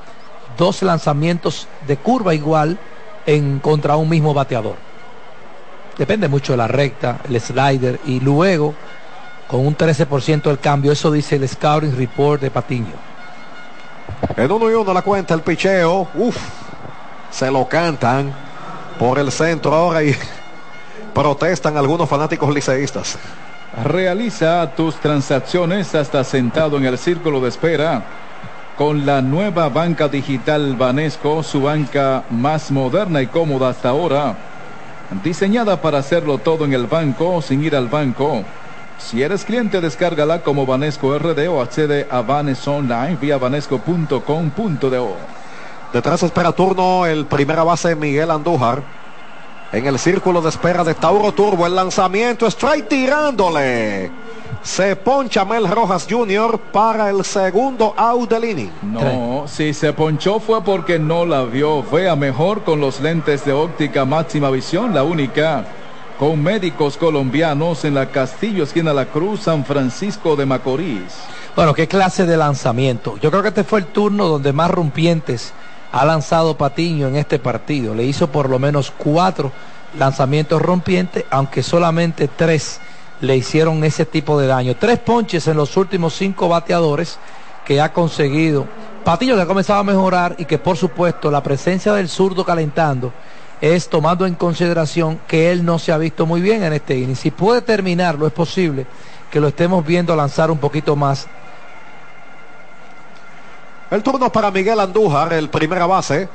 Dos 0.59 0.83
lanzamientos 0.83 1.69
de 1.87 1.97
curva 1.97 2.35
igual 2.35 2.79
en 3.25 3.61
contra 3.61 3.97
un 3.97 4.09
mismo 4.09 4.35
bateador. 4.35 4.75
Depende 5.97 6.29
mucho 6.29 6.53
de 6.53 6.59
la 6.59 6.69
recta, 6.69 7.21
el 7.29 7.41
slider 7.41 8.01
y 8.07 8.21
luego 8.21 8.75
con 9.47 9.67
un 9.67 9.77
13% 9.77 10.43
del 10.43 10.59
cambio. 10.59 10.93
Eso 10.93 11.11
dice 11.11 11.37
el 11.37 11.49
Scouting 11.49 11.97
Report 11.97 12.43
de 12.43 12.51
Patiño. 12.51 12.95
En 14.37 14.51
uno 14.51 14.71
y 14.71 14.75
uno 14.75 14.93
la 14.93 15.03
cuenta 15.03 15.35
el 15.35 15.43
picheo. 15.43 16.09
Uf, 16.15 16.37
se 17.31 17.51
lo 17.51 17.69
cantan 17.69 18.33
por 18.99 19.19
el 19.19 19.31
centro 19.31 19.75
ahora 19.75 20.03
y 20.03 20.15
protestan 21.15 21.77
algunos 21.77 22.09
fanáticos 22.09 22.53
liceístas. 22.53 23.17
Realiza 23.85 24.75
tus 24.75 24.97
transacciones 24.97 25.95
hasta 25.95 26.25
sentado 26.25 26.77
en 26.79 26.85
el 26.85 26.99
círculo 26.99 27.41
de 27.41 27.49
espera 27.49 28.03
con 28.79 29.05
la 29.05 29.21
nueva 29.21 29.69
banca 29.69 30.07
digital 30.07 30.77
Banesco, 30.77 31.43
su 31.43 31.63
banca 31.63 32.23
más 32.31 32.71
moderna 32.71 33.21
y 33.21 33.27
cómoda 33.27 33.71
hasta 33.71 33.89
ahora. 33.89 34.37
Diseñada 35.25 35.83
para 35.83 35.99
hacerlo 35.99 36.39
todo 36.39 36.65
en 36.65 36.73
el 36.73 36.87
banco 36.87 37.43
sin 37.43 37.65
ir 37.65 37.75
al 37.75 37.89
banco. 37.89 38.45
Si 38.97 39.21
eres 39.21 39.45
cliente, 39.45 39.81
descárgala 39.81 40.43
como 40.43 40.65
Banesco 40.65 41.19
RD 41.19 41.49
o 41.49 41.61
accede 41.61 42.07
a 42.09 42.23
Banes 42.23 42.67
Online 42.69 43.19
vía 43.21 43.37
banesco.com.do. 43.37 45.17
Detrás 45.93 46.23
espera 46.23 46.53
turno 46.53 47.05
el 47.05 47.27
primera 47.27 47.65
base 47.65 47.97
Miguel 47.97 48.31
Andújar. 48.31 48.83
En 49.73 49.87
el 49.87 49.99
círculo 49.99 50.41
de 50.41 50.51
espera 50.51 50.85
de 50.85 50.95
Tauro 50.95 51.33
Turbo, 51.33 51.67
el 51.67 51.75
lanzamiento, 51.75 52.47
strike 52.47 52.89
tirándole. 52.89 54.28
Se 54.69 54.95
poncha 54.95 55.47
Mel 55.47 55.67
Rojas 55.67 56.07
Jr. 56.09 56.59
para 56.71 57.09
el 57.09 57.25
segundo 57.25 57.95
out 57.97 58.31
del 58.31 58.45
inning. 58.45 58.71
No, 58.83 59.47
si 59.49 59.73
se 59.73 59.95
ponchó 59.95 60.39
fue 60.39 60.63
porque 60.63 60.99
no 60.99 61.25
la 61.25 61.43
vio. 61.45 61.83
Vea 61.83 62.15
mejor 62.15 62.63
con 62.63 62.79
los 62.79 63.01
lentes 63.01 63.47
de 63.47 63.53
óptica 63.53 64.05
máxima 64.05 64.51
visión, 64.51 64.95
la 64.95 65.03
única. 65.03 65.65
Con 66.19 66.43
médicos 66.43 66.99
colombianos 66.99 67.85
en 67.87 67.95
la 67.95 68.11
Castillo, 68.11 68.63
esquina 68.63 68.93
La 68.93 69.07
Cruz, 69.07 69.41
San 69.41 69.65
Francisco 69.65 70.37
de 70.37 70.45
Macorís. 70.45 71.17
Bueno, 71.57 71.73
qué 71.73 71.89
clase 71.89 72.27
de 72.27 72.37
lanzamiento. 72.37 73.17
Yo 73.17 73.31
creo 73.31 73.43
que 73.43 73.49
este 73.49 73.65
fue 73.65 73.81
el 73.81 73.87
turno 73.87 74.29
donde 74.29 74.53
más 74.53 74.71
rompientes 74.71 75.55
ha 75.91 76.05
lanzado 76.05 76.59
Patiño 76.59 77.09
en 77.09 77.17
este 77.17 77.39
partido. 77.39 77.95
Le 77.95 78.05
hizo 78.05 78.29
por 78.29 78.51
lo 78.51 78.59
menos 78.59 78.93
cuatro 78.97 79.51
lanzamientos 79.99 80.61
rompientes, 80.61 81.25
aunque 81.31 81.63
solamente 81.63 82.29
tres 82.29 82.81
le 83.21 83.37
hicieron 83.37 83.83
ese 83.85 84.05
tipo 84.05 84.39
de 84.39 84.47
daño. 84.47 84.77
Tres 84.77 84.99
ponches 84.99 85.47
en 85.49 85.57
los 85.57 85.77
últimos 85.77 86.15
cinco 86.15 86.49
bateadores 86.49 87.19
que 87.65 87.81
ha 87.81 87.93
conseguido. 87.93 88.67
Patiño 89.05 89.37
que 89.37 89.43
ha 89.43 89.47
comenzado 89.47 89.81
a 89.81 89.85
mejorar 89.85 90.37
y 90.39 90.45
que 90.45 90.59
por 90.59 90.77
supuesto 90.77 91.31
la 91.31 91.43
presencia 91.43 91.93
del 91.93 92.09
zurdo 92.09 92.45
calentando 92.45 93.13
es 93.61 93.89
tomando 93.89 94.27
en 94.27 94.35
consideración 94.35 95.21
que 95.27 95.51
él 95.51 95.65
no 95.65 95.79
se 95.79 95.93
ha 95.93 95.99
visto 95.99 96.27
muy 96.27 96.41
bien 96.41 96.63
en 96.63 96.73
este 96.73 96.97
inning. 96.97 97.17
Si 97.17 97.31
puede 97.31 97.63
terminarlo, 97.63 98.27
es 98.27 98.33
posible 98.33 98.87
que 99.31 99.41
lo 99.41 99.49
estemos 99.49 99.85
viendo 99.85 100.15
lanzar 100.15 100.51
un 100.51 100.59
poquito 100.59 100.95
más. 100.97 101.27
El 103.91 104.03
turno 104.03 104.31
para 104.31 104.51
Miguel 104.51 104.81
Andújar, 104.81 105.33
el 105.33 105.49
primera 105.49 105.87
base. 105.87 106.29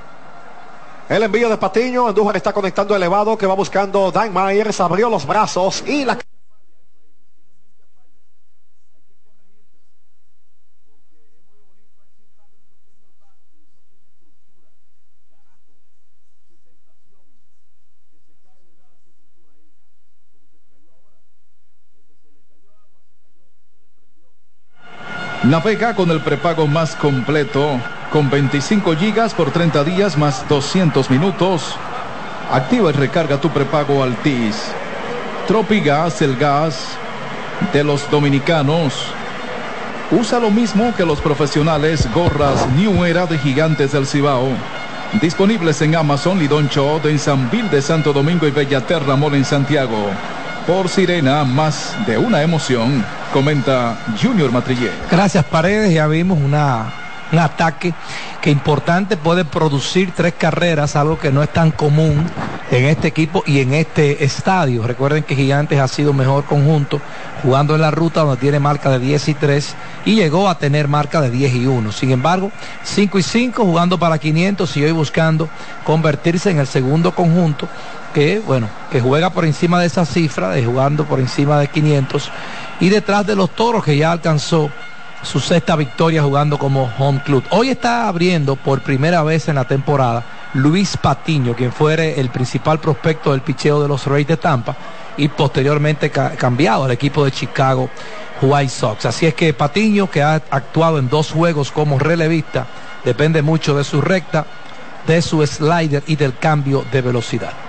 El 1.08 1.24
envío 1.24 1.50
de 1.50 1.58
Patiño, 1.58 2.08
Andújar 2.08 2.38
está 2.38 2.52
conectando 2.52 2.96
elevado 2.96 3.38
que 3.38 3.46
va 3.46 3.54
buscando 3.54 4.12
Dan 4.12 4.34
Myers, 4.34 4.80
abrió 4.80 5.10
los 5.10 5.26
brazos 5.26 5.84
y 5.86 6.06
la... 6.06 6.18
Navega 25.44 25.94
con 25.94 26.10
el 26.10 26.22
prepago 26.22 26.68
más 26.68 26.96
completo, 26.96 27.78
con 28.14 28.30
25 28.30 28.96
gigas 28.96 29.34
por 29.34 29.52
30 29.52 29.84
días 29.84 30.18
más 30.18 30.48
200 30.48 31.10
minutos. 31.10 31.76
Activa 32.50 32.92
y 32.92 32.94
recarga 32.94 33.42
tu 33.42 33.50
prepago 33.50 34.02
Altis. 34.02 34.72
Tropigas, 35.46 36.22
el 36.22 36.38
gas 36.38 36.92
de 37.74 37.84
los 37.84 38.10
dominicanos. 38.10 39.08
Usa 40.12 40.40
lo 40.40 40.50
mismo 40.50 40.94
que 40.96 41.06
los 41.06 41.20
profesionales 41.20 42.08
gorras 42.14 42.66
New 42.78 43.04
Era 43.04 43.26
de 43.26 43.38
Gigantes 43.38 43.92
del 43.92 44.08
Cibao. 44.08 44.48
Disponibles 45.22 45.82
en 45.82 45.98
Amazon, 45.98 46.40
Lidoncho, 46.40 47.02
en 47.04 47.20
San 47.20 47.52
Bill 47.52 47.70
de 47.70 47.82
Santo 47.82 48.14
Domingo 48.14 48.48
y 48.48 48.52
Bellaterra 48.52 49.18
Mall 49.18 49.36
en 49.36 49.44
Santiago. 49.44 50.10
Por 50.66 50.88
Sirena, 50.88 51.44
más 51.44 51.98
de 52.08 52.18
una 52.18 52.42
emoción, 52.42 53.04
comenta 53.34 53.98
Junior 54.22 54.52
Matrillé. 54.52 54.92
Gracias 55.10 55.44
Paredes, 55.46 55.92
ya 55.92 56.06
vimos 56.06 56.38
un 56.38 56.54
ataque 56.54 57.94
que 58.42 58.52
importante 58.52 59.18
puede 59.18 59.44
producir 59.44 60.14
tres 60.16 60.36
carreras, 60.38 60.96
algo 60.96 61.18
que 61.18 61.32
no 61.32 61.42
es 61.42 61.52
tan 61.52 61.72
común 61.72 62.24
en 62.70 62.86
este 62.86 63.08
equipo 63.08 63.44
y 63.48 63.60
en 63.60 63.74
este 63.74 64.24
estadio. 64.24 64.86
Recuerden 64.86 65.24
que 65.24 65.36
Gigantes 65.36 65.80
ha 65.80 65.88
sido 65.88 66.14
mejor 66.14 66.46
conjunto 66.46 67.02
jugando 67.42 67.74
en 67.74 67.82
la 67.82 67.90
ruta 67.90 68.22
donde 68.22 68.40
tiene 68.40 68.60
marca 68.60 68.92
de 68.92 69.00
10 69.00 69.28
y 69.30 69.34
3 69.34 69.76
y 70.06 70.16
llegó 70.16 70.48
a 70.48 70.60
tener 70.60 70.88
marca 70.88 71.20
de 71.20 71.32
10 71.32 71.56
y 71.56 71.66
1. 71.66 71.92
Sin 71.92 72.12
embargo, 72.12 72.52
5 72.84 73.18
y 73.18 73.24
5 73.24 73.66
jugando 73.66 73.98
para 73.98 74.20
500 74.20 74.78
y 74.78 74.84
hoy 74.84 74.92
buscando 74.92 75.50
convertirse 75.84 76.52
en 76.52 76.60
el 76.60 76.68
segundo 76.68 77.16
conjunto 77.16 77.68
que, 78.14 78.40
bueno, 78.40 78.70
que 78.92 79.02
juega 79.02 79.32
por 79.32 79.46
encima 79.46 79.80
de 79.80 79.88
esa 79.88 80.06
cifra, 80.06 80.50
de 80.50 80.64
jugando 80.64 81.06
por 81.06 81.20
encima 81.20 81.60
de 81.60 81.68
500 81.68 82.30
y 82.80 82.90
detrás 82.90 83.26
de 83.26 83.36
los 83.36 83.50
toros 83.50 83.84
que 83.84 83.98
ya 83.98 84.12
alcanzó 84.12 84.70
su 85.24 85.40
sexta 85.40 85.76
victoria 85.76 86.22
jugando 86.22 86.58
como 86.58 86.92
home 86.98 87.22
club. 87.24 87.44
Hoy 87.50 87.70
está 87.70 88.08
abriendo 88.08 88.56
por 88.56 88.82
primera 88.82 89.24
vez 89.24 89.48
en 89.48 89.56
la 89.56 89.66
temporada 89.66 90.24
Luis 90.54 90.98
Patiño, 90.98 91.56
quien 91.56 91.72
fuere 91.72 92.20
el 92.20 92.30
principal 92.30 92.80
prospecto 92.80 93.32
del 93.32 93.42
picheo 93.42 93.82
de 93.82 93.88
los 93.88 94.06
Reyes 94.06 94.28
de 94.28 94.38
Tampa 94.38 94.76
y 95.18 95.28
posteriormente 95.30 96.10
ca 96.10 96.32
cambiado 96.32 96.84
al 96.84 96.92
equipo 96.92 97.24
de 97.24 97.32
Chicago 97.32 97.90
White 98.42 98.70
Sox. 98.70 99.06
Así 99.06 99.26
es 99.26 99.34
que 99.34 99.54
Patiño, 99.54 100.10
que 100.10 100.22
ha 100.22 100.36
actuado 100.36 101.00
en 101.00 101.10
dos 101.10 101.32
juegos 101.32 101.72
como 101.72 101.98
relevista, 101.98 102.68
depende 103.06 103.42
mucho 103.42 103.76
de 103.78 103.84
su 103.84 104.02
recta, 104.02 104.46
de 105.08 105.22
su 105.22 105.46
slider 105.46 106.04
y 106.08 106.16
del 106.16 106.38
cambio 106.38 106.84
de 106.92 107.02
velocidad. 107.02 107.63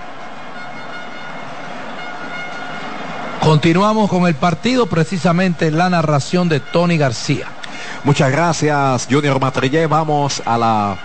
Continuamos 3.45 4.09
con 4.09 4.25
el 4.25 4.33
partido, 4.33 4.87
precisamente 4.87 5.69
la 5.69 5.87
narración 5.87 6.49
de 6.49 6.59
Tony 6.59 6.97
García. 6.97 7.45
Muchas 8.03 8.31
gracias, 8.31 9.07
Junior 9.07 9.39
Matrillé. 9.39 9.85
Vamos 9.85 10.41
a 10.47 10.57
la 10.57 10.97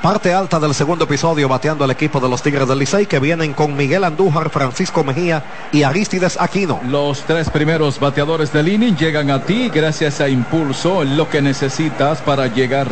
parte 0.00 0.32
alta 0.32 0.60
del 0.60 0.74
segundo 0.74 1.06
episodio, 1.06 1.48
bateando 1.48 1.82
al 1.82 1.90
equipo 1.90 2.20
de 2.20 2.28
los 2.28 2.40
Tigres 2.40 2.68
del 2.68 2.78
Licey, 2.78 3.06
que 3.06 3.18
vienen 3.18 3.52
con 3.52 3.76
Miguel 3.76 4.04
Andújar, 4.04 4.48
Francisco 4.48 5.02
Mejía 5.02 5.42
y 5.72 5.82
Aristides 5.82 6.40
Aquino. 6.40 6.78
Los 6.84 7.22
tres 7.22 7.50
primeros 7.50 7.98
bateadores 7.98 8.52
del 8.52 8.68
inning 8.68 8.96
llegan 8.96 9.32
a 9.32 9.42
ti 9.42 9.68
gracias 9.68 10.20
a 10.20 10.28
Impulso, 10.28 11.02
lo 11.02 11.28
que 11.28 11.42
necesitas 11.42 12.20
para 12.20 12.46
llegar. 12.46 12.86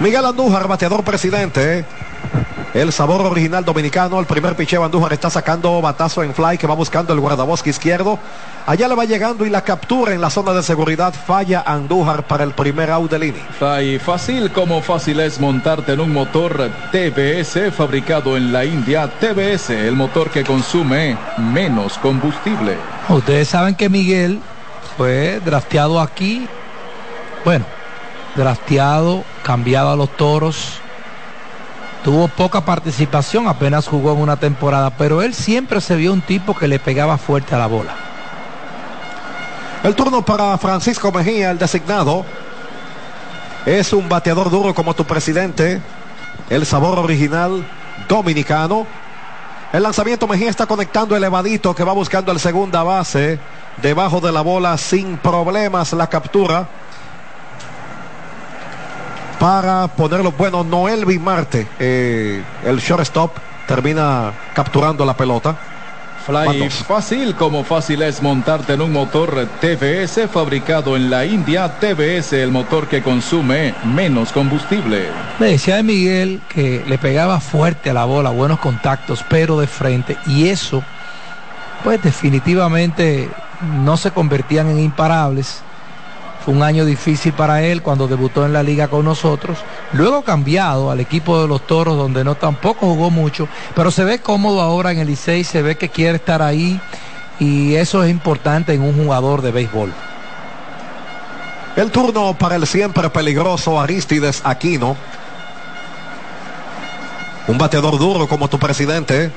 Miguel 0.00 0.24
Andújar, 0.24 0.66
bateador 0.66 1.04
presidente. 1.04 1.84
El 2.74 2.90
sabor 2.90 3.20
original 3.26 3.66
dominicano, 3.66 4.18
el 4.18 4.24
primer 4.24 4.56
picheo 4.56 4.82
Andújar 4.82 5.12
está 5.12 5.28
sacando 5.28 5.82
batazo 5.82 6.22
en 6.22 6.32
fly 6.32 6.56
que 6.56 6.66
va 6.66 6.74
buscando 6.74 7.12
el 7.12 7.20
guardabosque 7.20 7.68
izquierdo. 7.68 8.18
Allá 8.64 8.88
le 8.88 8.94
va 8.94 9.04
llegando 9.04 9.44
y 9.44 9.50
la 9.50 9.62
captura 9.62 10.14
en 10.14 10.22
la 10.22 10.30
zona 10.30 10.54
de 10.54 10.62
seguridad. 10.62 11.12
Falla 11.12 11.62
Andújar 11.66 12.26
para 12.26 12.44
el 12.44 12.52
primer 12.52 12.90
out 12.90 13.10
del 13.10 13.24
inning. 13.24 13.44
Ay, 13.60 13.98
fácil 13.98 14.50
como 14.52 14.80
fácil 14.80 15.20
es 15.20 15.38
montarte 15.38 15.92
en 15.92 16.00
un 16.00 16.14
motor 16.14 16.70
TBS 16.92 17.74
fabricado 17.76 18.38
en 18.38 18.54
la 18.54 18.64
India. 18.64 19.06
TBS, 19.20 19.68
el 19.68 19.94
motor 19.94 20.30
que 20.30 20.42
consume 20.42 21.18
menos 21.36 21.98
combustible. 21.98 22.78
Ustedes 23.10 23.48
saben 23.48 23.74
que 23.74 23.90
Miguel 23.90 24.40
fue 24.96 25.40
drafteado 25.44 26.00
aquí. 26.00 26.48
Bueno, 27.44 27.66
drafteado, 28.34 29.24
cambiado 29.42 29.90
a 29.90 29.96
los 29.96 30.08
toros. 30.16 30.81
Tuvo 32.04 32.26
poca 32.26 32.60
participación, 32.64 33.46
apenas 33.46 33.86
jugó 33.86 34.12
en 34.12 34.18
una 34.18 34.36
temporada, 34.36 34.90
pero 34.90 35.22
él 35.22 35.34
siempre 35.34 35.80
se 35.80 35.94
vio 35.94 36.12
un 36.12 36.20
tipo 36.20 36.56
que 36.56 36.66
le 36.66 36.80
pegaba 36.80 37.16
fuerte 37.16 37.54
a 37.54 37.58
la 37.58 37.68
bola. 37.68 37.94
El 39.84 39.94
turno 39.94 40.24
para 40.24 40.56
Francisco 40.58 41.12
Mejía, 41.12 41.50
el 41.50 41.58
designado. 41.58 42.24
Es 43.66 43.92
un 43.92 44.08
bateador 44.08 44.50
duro 44.50 44.74
como 44.74 44.94
tu 44.94 45.04
presidente. 45.04 45.80
El 46.50 46.66
sabor 46.66 46.98
original 46.98 47.64
dominicano. 48.08 48.86
El 49.72 49.82
lanzamiento 49.82 50.26
Mejía 50.26 50.50
está 50.50 50.66
conectando 50.66 51.16
elevadito 51.16 51.74
que 51.74 51.82
va 51.82 51.92
buscando 51.92 52.30
el 52.30 52.38
segunda 52.38 52.82
base. 52.82 53.40
Debajo 53.80 54.20
de 54.20 54.30
la 54.30 54.42
bola 54.42 54.76
sin 54.76 55.18
problemas 55.18 55.92
la 55.92 56.08
captura. 56.08 56.68
Para 59.42 59.88
ponerlo 59.88 60.30
bueno, 60.30 60.62
Noel 60.62 61.04
Bimarte, 61.04 61.66
eh, 61.80 62.44
el 62.64 62.78
shortstop, 62.78 63.32
termina 63.66 64.32
capturando 64.54 65.04
la 65.04 65.16
pelota. 65.16 65.56
Fly 66.24 66.70
fácil 66.70 67.34
como 67.34 67.64
fácil 67.64 68.02
es 68.02 68.22
montarte 68.22 68.74
en 68.74 68.82
un 68.82 68.92
motor 68.92 69.48
TVS 69.60 70.28
fabricado 70.30 70.94
en 70.94 71.10
la 71.10 71.24
India. 71.24 71.80
TVS, 71.80 72.34
el 72.34 72.52
motor 72.52 72.86
que 72.86 73.02
consume 73.02 73.74
menos 73.82 74.30
combustible. 74.30 75.08
Le 75.40 75.46
decía 75.46 75.74
de 75.74 75.82
Miguel 75.82 76.40
que 76.48 76.84
le 76.86 76.96
pegaba 76.98 77.40
fuerte 77.40 77.90
a 77.90 77.94
la 77.94 78.04
bola, 78.04 78.30
buenos 78.30 78.60
contactos, 78.60 79.24
pero 79.28 79.58
de 79.58 79.66
frente. 79.66 80.16
Y 80.24 80.50
eso, 80.50 80.84
pues 81.82 82.00
definitivamente 82.00 83.28
no 83.60 83.96
se 83.96 84.12
convertían 84.12 84.68
en 84.68 84.78
imparables. 84.78 85.64
Fue 86.44 86.54
un 86.54 86.62
año 86.62 86.84
difícil 86.84 87.32
para 87.32 87.62
él 87.62 87.82
cuando 87.82 88.08
debutó 88.08 88.44
en 88.44 88.52
la 88.52 88.64
liga 88.64 88.88
con 88.88 89.04
nosotros. 89.04 89.58
Luego 89.92 90.22
cambiado 90.22 90.90
al 90.90 90.98
equipo 90.98 91.40
de 91.40 91.46
los 91.46 91.64
Toros 91.66 91.96
donde 91.96 92.24
no 92.24 92.34
tampoco 92.34 92.86
jugó 92.86 93.10
mucho, 93.10 93.48
pero 93.76 93.92
se 93.92 94.02
ve 94.02 94.18
cómodo 94.18 94.60
ahora 94.60 94.90
en 94.90 94.98
el 94.98 95.06
Licey, 95.06 95.44
se 95.44 95.62
ve 95.62 95.76
que 95.76 95.88
quiere 95.88 96.16
estar 96.16 96.42
ahí 96.42 96.80
y 97.38 97.74
eso 97.76 98.02
es 98.02 98.10
importante 98.10 98.74
en 98.74 98.82
un 98.82 98.96
jugador 99.04 99.40
de 99.40 99.52
béisbol. 99.52 99.92
El 101.76 101.90
turno 101.90 102.34
para 102.34 102.56
el 102.56 102.66
siempre 102.66 103.08
peligroso 103.08 103.80
Aristides 103.80 104.42
Aquino. 104.44 104.96
Un 107.46 107.56
bateador 107.56 107.98
duro 107.98 108.28
como 108.28 108.48
tu 108.48 108.58
presidente. 108.58 109.30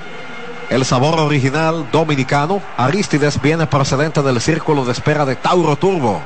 El 0.70 0.84
sabor 0.84 1.20
original 1.20 1.88
dominicano. 1.92 2.62
Aristides 2.78 3.42
viene 3.42 3.68
procedente 3.68 4.22
del 4.22 4.42
círculo 4.42 4.84
de 4.84 4.92
espera 4.92 5.26
de 5.26 5.36
Tauro 5.36 5.76
Turbo. 5.76 6.22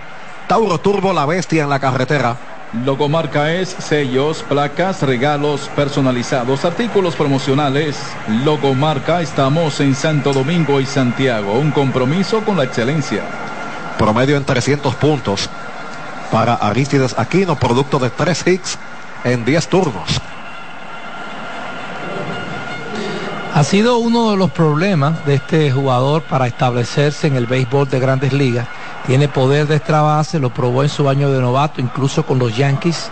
Tauro 0.49 0.79
Turbo, 0.79 1.13
la 1.13 1.27
bestia 1.27 1.61
en 1.61 1.69
la 1.69 1.79
carretera. 1.79 2.35
Logomarca 2.83 3.53
es 3.53 3.69
sellos, 3.69 4.41
placas, 4.41 5.03
regalos 5.03 5.69
personalizados, 5.75 6.65
artículos 6.65 7.15
promocionales. 7.15 7.95
Logomarca, 8.43 9.21
estamos 9.21 9.79
en 9.79 9.93
Santo 9.93 10.33
Domingo 10.33 10.81
y 10.81 10.87
Santiago. 10.87 11.53
Un 11.53 11.69
compromiso 11.69 12.43
con 12.43 12.57
la 12.57 12.63
excelencia. 12.63 13.21
Promedio 13.99 14.37
en 14.37 14.43
300 14.43 14.95
puntos 14.95 15.47
para 16.31 16.55
Aristides 16.55 17.13
Aquino, 17.19 17.55
producto 17.59 17.99
de 17.99 18.09
3 18.09 18.47
hits 18.47 18.79
en 19.25 19.45
10 19.45 19.67
turnos. 19.67 20.19
Ha 23.53 23.63
sido 23.63 23.99
uno 23.99 24.31
de 24.31 24.37
los 24.37 24.49
problemas 24.49 25.23
de 25.27 25.35
este 25.35 25.71
jugador 25.71 26.23
para 26.23 26.47
establecerse 26.47 27.27
en 27.27 27.35
el 27.35 27.45
béisbol 27.45 27.87
de 27.87 27.99
grandes 27.99 28.33
ligas. 28.33 28.67
Tiene 29.05 29.27
poder 29.27 29.67
de 29.67 29.77
extra 29.77 30.01
base, 30.01 30.39
lo 30.39 30.53
probó 30.53 30.83
en 30.83 30.89
su 30.89 31.09
año 31.09 31.31
de 31.31 31.41
novato, 31.41 31.81
incluso 31.81 32.25
con 32.25 32.39
los 32.39 32.55
Yankees. 32.55 33.09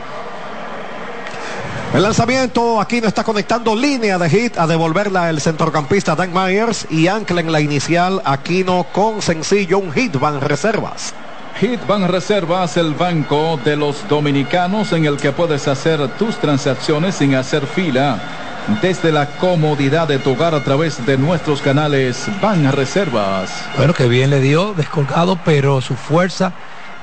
El 1.94 2.04
lanzamiento, 2.04 2.82
aquí 2.82 3.02
no 3.02 3.08
está 3.08 3.24
conectando 3.24 3.76
línea 3.76 4.18
de 4.18 4.30
hit 4.30 4.58
a 4.58 4.68
devolverla 4.68 5.30
el 5.30 5.40
centrocampista 5.40 6.16
Dan 6.16 6.34
Myers 6.34 6.86
y 6.90 7.08
ancla 7.08 7.42
en 7.42 7.52
la 7.52 7.62
inicial 7.62 8.22
Aquino 8.26 8.86
con 8.92 9.22
sencillo 9.22 9.80
un 9.80 9.92
hit 9.94 10.20
van 10.20 10.42
reservas. 10.42 11.14
Hit 11.60 11.80
van 11.88 12.08
reservas, 12.08 12.78
el 12.78 12.94
banco 12.94 13.60
de 13.64 13.76
los 13.78 14.08
dominicanos 14.08 14.92
en 14.92 15.06
el 15.06 15.18
que 15.18 15.32
puedes 15.32 15.68
hacer 15.68 16.08
tus 16.20 16.38
transacciones 16.38 17.16
sin 17.16 17.34
hacer 17.34 17.66
fila 17.66 18.47
desde 18.82 19.12
la 19.12 19.28
comodidad 19.38 20.08
de 20.08 20.20
tu 20.20 20.32
hogar 20.32 20.54
a 20.54 20.64
través 20.64 21.06
de 21.06 21.18
nuestros 21.18 21.62
canales 21.62 22.28
Van 22.42 22.72
Reservas. 22.72 23.50
Bueno, 23.78 23.94
que 23.94 24.08
bien 24.08 24.30
le 24.30 24.42
dio, 24.42 24.74
descolgado, 24.74 25.40
pero 25.46 25.82
su 25.82 25.96
fuerza, 25.96 26.52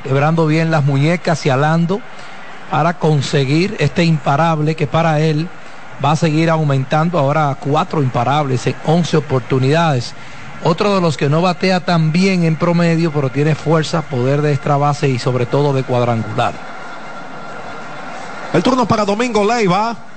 quebrando 0.02 0.46
bien 0.46 0.70
las 0.70 0.84
muñecas 0.84 1.44
y 1.46 1.50
alando 1.50 2.00
para 2.70 2.94
conseguir 2.94 3.76
este 3.78 4.04
imparable 4.04 4.74
que 4.74 4.86
para 4.86 5.20
él 5.20 5.48
va 6.04 6.12
a 6.12 6.16
seguir 6.16 6.50
aumentando 6.50 7.18
ahora 7.18 7.50
a 7.50 7.54
cuatro 7.54 8.02
imparables 8.02 8.66
en 8.66 8.74
11 8.84 9.16
oportunidades. 9.16 10.14
Otro 10.62 10.94
de 10.94 11.00
los 11.00 11.16
que 11.16 11.28
no 11.28 11.42
batea 11.42 11.80
tan 11.80 12.12
bien 12.12 12.44
en 12.44 12.56
promedio, 12.56 13.12
pero 13.12 13.30
tiene 13.30 13.54
fuerza, 13.54 14.02
poder 14.02 14.42
de 14.42 14.52
extra 14.52 14.76
base 14.76 15.08
y 15.08 15.18
sobre 15.18 15.46
todo 15.46 15.72
de 15.72 15.82
cuadrangular. 15.82 16.54
El 18.52 18.62
turno 18.62 18.86
para 18.86 19.04
Domingo 19.04 19.44
Leiva. 19.44 20.13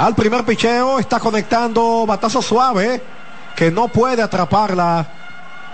Al 0.00 0.14
primer 0.14 0.46
picheo 0.46 0.98
está 0.98 1.20
conectando 1.20 2.06
batazo 2.06 2.40
suave 2.40 3.02
que 3.54 3.70
no 3.70 3.88
puede 3.88 4.22
atraparla. 4.22 5.06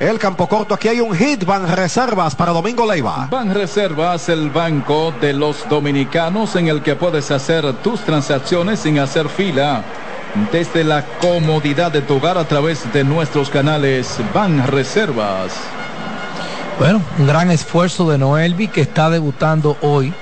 El 0.01 0.19
campo 0.19 0.49
corto, 0.49 0.75
aquí 0.75 0.89
hay 0.89 1.01
un 1.01 1.15
hit, 1.15 1.45
van 1.45 1.69
reservas 1.77 2.35
para 2.35 2.51
Domingo 2.51 2.85
Leiva. 2.85 3.29
Van 3.31 3.55
reservas, 3.55 4.29
el 4.29 4.51
banco 4.51 5.15
de 5.21 5.33
los 5.33 5.69
dominicanos 5.69 6.57
en 6.57 6.67
el 6.67 6.83
que 6.83 6.97
puedes 6.97 7.31
hacer 7.31 7.73
tus 7.85 8.01
transacciones 8.01 8.81
sin 8.81 8.99
hacer 8.99 9.29
fila. 9.29 9.85
Desde 10.51 10.83
la 10.83 11.05
comodidad 11.21 11.93
de 11.93 12.03
tu 12.03 12.17
hogar 12.17 12.37
a 12.37 12.49
través 12.49 12.93
de 12.93 13.05
nuestros 13.05 13.49
canales 13.49 14.19
Van 14.35 14.67
Reservas. 14.67 15.53
Bueno, 16.81 17.01
un 17.17 17.29
gran 17.29 17.53
esfuerzo 17.53 18.11
de 18.11 18.19
Noelvi 18.19 18.67
que 18.67 18.81
está 18.81 19.09
debutando 19.09 19.77
hoy. 19.83 20.13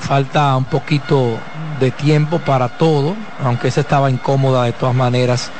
Falta 0.00 0.56
un 0.56 0.64
poquito 0.64 1.38
de 1.78 1.90
tiempo 1.90 2.38
para 2.38 2.68
todo, 2.68 3.14
aunque 3.44 3.68
esa 3.68 3.80
estaba 3.80 4.10
incómoda 4.10 4.64
de 4.64 4.72
todas 4.72 4.94
maneras. 4.94 5.50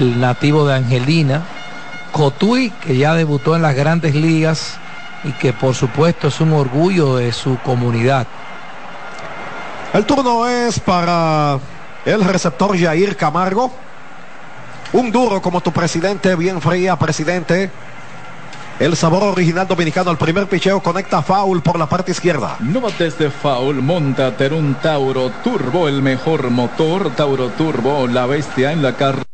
El 0.00 0.20
nativo 0.20 0.66
de 0.66 0.74
Angelina, 0.74 1.42
Cotuí, 2.12 2.70
que 2.70 2.96
ya 2.96 3.14
debutó 3.14 3.56
en 3.56 3.62
las 3.62 3.74
grandes 3.74 4.14
ligas 4.14 4.78
y 5.24 5.32
que 5.32 5.52
por 5.52 5.74
supuesto 5.74 6.28
es 6.28 6.40
un 6.40 6.52
orgullo 6.52 7.16
de 7.16 7.32
su 7.32 7.58
comunidad. 7.58 8.26
El 9.92 10.04
turno 10.04 10.46
es 10.46 10.78
para 10.80 11.58
el 12.04 12.24
receptor 12.24 12.78
Jair 12.78 13.16
Camargo. 13.16 13.72
Un 14.92 15.10
duro 15.12 15.40
como 15.42 15.60
tu 15.60 15.72
presidente, 15.72 16.34
bien 16.34 16.60
fría, 16.60 16.96
presidente. 16.96 17.70
El 18.80 18.94
sabor 18.94 19.24
original 19.24 19.66
dominicano, 19.66 20.12
el 20.12 20.16
primer 20.16 20.46
picheo 20.46 20.80
conecta 20.80 21.20
foul 21.20 21.62
por 21.62 21.76
la 21.76 21.88
parte 21.88 22.12
izquierda. 22.12 22.58
No 22.60 22.80
bates 22.80 23.18
de 23.18 23.28
foul, 23.28 23.82
montate 23.82 24.46
en 24.46 24.52
un 24.52 24.74
Tauro 24.76 25.30
Turbo, 25.42 25.88
el 25.88 26.00
mejor 26.00 26.48
motor. 26.50 27.10
Tauro 27.16 27.48
Turbo, 27.48 28.06
la 28.06 28.26
bestia 28.26 28.70
en 28.70 28.82
la 28.82 28.94
carrera. 28.94 29.24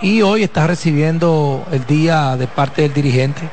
Y 0.00 0.22
hoy 0.22 0.44
está 0.44 0.68
recibiendo 0.68 1.66
el 1.72 1.84
día 1.86 2.36
de 2.36 2.46
parte 2.46 2.82
del 2.82 2.94
dirigente. 2.94 3.48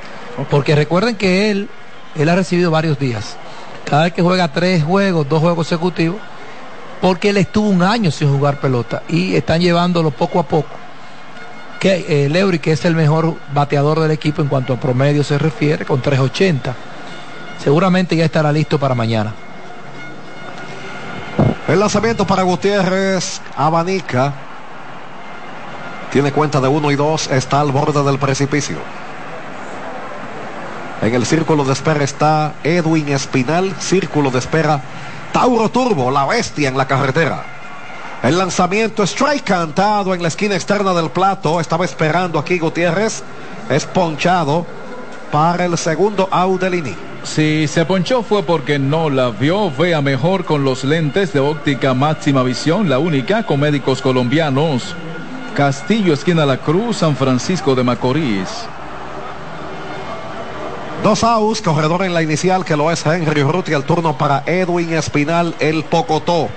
Porque 0.51 0.75
recuerden 0.75 1.15
que 1.15 1.49
él, 1.49 1.69
él 2.13 2.29
ha 2.29 2.35
recibido 2.35 2.69
varios 2.69 2.99
días. 2.99 3.35
Cada 3.83 4.03
vez 4.03 4.13
que 4.13 4.21
juega 4.21 4.53
tres 4.53 4.83
juegos, 4.83 5.27
dos 5.27 5.39
juegos 5.39 5.57
consecutivos, 5.57 6.21
porque 7.01 7.29
él 7.29 7.37
estuvo 7.37 7.67
un 7.67 7.81
año 7.81 8.11
sin 8.11 8.31
jugar 8.31 8.59
pelota 8.59 9.01
y 9.09 9.35
están 9.35 9.59
llevándolo 9.59 10.11
poco 10.11 10.39
a 10.39 10.43
poco. 10.43 10.69
Que 11.79 12.25
eh, 12.25 12.29
Leury, 12.29 12.59
que 12.59 12.73
es 12.73 12.85
el 12.85 12.95
mejor 12.95 13.35
bateador 13.53 13.99
del 13.99 14.11
equipo 14.11 14.43
en 14.43 14.47
cuanto 14.47 14.73
a 14.73 14.79
promedio 14.79 15.23
se 15.23 15.39
refiere, 15.39 15.83
con 15.83 16.01
3.80, 16.01 16.73
seguramente 17.61 18.15
ya 18.15 18.25
estará 18.25 18.51
listo 18.51 18.79
para 18.79 18.93
mañana. 18.93 19.33
El 21.67 21.79
lanzamiento 21.79 22.27
para 22.27 22.43
Gutiérrez, 22.43 23.41
Abanica. 23.55 24.33
Tiene 26.11 26.31
cuenta 26.31 26.59
de 26.59 26.67
1 26.67 26.91
y 26.91 26.95
2, 26.95 27.31
está 27.31 27.61
al 27.61 27.71
borde 27.71 28.03
del 28.03 28.19
precipicio. 28.19 28.77
En 31.01 31.15
el 31.15 31.25
círculo 31.25 31.63
de 31.63 31.73
espera 31.73 32.03
está 32.03 32.53
Edwin 32.63 33.09
Espinal, 33.09 33.73
círculo 33.79 34.29
de 34.29 34.37
espera 34.37 34.81
Tauro 35.31 35.69
Turbo, 35.69 36.11
la 36.11 36.25
bestia 36.25 36.69
en 36.69 36.77
la 36.77 36.87
carretera. 36.87 37.43
El 38.21 38.37
lanzamiento 38.37 39.03
strike 39.03 39.43
cantado 39.43 40.13
en 40.13 40.21
la 40.21 40.27
esquina 40.27 40.55
externa 40.55 40.93
del 40.93 41.09
plato. 41.09 41.59
Estaba 41.59 41.85
esperando 41.85 42.37
aquí 42.37 42.59
Gutiérrez. 42.59 43.23
Es 43.69 43.85
ponchado 43.85 44.65
para 45.31 45.65
el 45.65 45.77
segundo 45.77 46.27
out 46.31 46.61
del 46.61 46.75
inning. 46.75 46.97
Si 47.23 47.67
se 47.67 47.85
ponchó 47.85 48.23
fue 48.23 48.43
porque 48.43 48.77
no 48.77 49.09
la 49.09 49.29
vio. 49.29 49.71
Vea 49.71 50.01
mejor 50.01 50.43
con 50.45 50.63
los 50.63 50.83
lentes 50.83 51.33
de 51.33 51.39
óptica 51.39 51.93
máxima 51.93 52.43
visión, 52.43 52.89
la 52.89 52.99
única 52.99 53.43
con 53.43 53.59
médicos 53.59 54.01
colombianos. 54.01 54.95
Castillo, 55.55 56.13
esquina 56.13 56.45
La 56.45 56.57
Cruz, 56.57 56.97
San 56.97 57.15
Francisco 57.15 57.73
de 57.75 57.83
Macorís. 57.83 58.65
Dos 61.03 61.23
outs, 61.23 61.63
corredor 61.63 62.03
en 62.03 62.13
la 62.13 62.21
inicial 62.21 62.63
que 62.63 62.77
lo 62.77 62.91
es 62.91 63.03
Henry 63.03 63.41
Ruti, 63.41 63.73
el 63.73 63.83
turno 63.85 64.19
para 64.19 64.43
Edwin 64.45 64.93
Espinal, 64.93 65.55
el 65.59 65.83
Pocotó. 65.83 66.47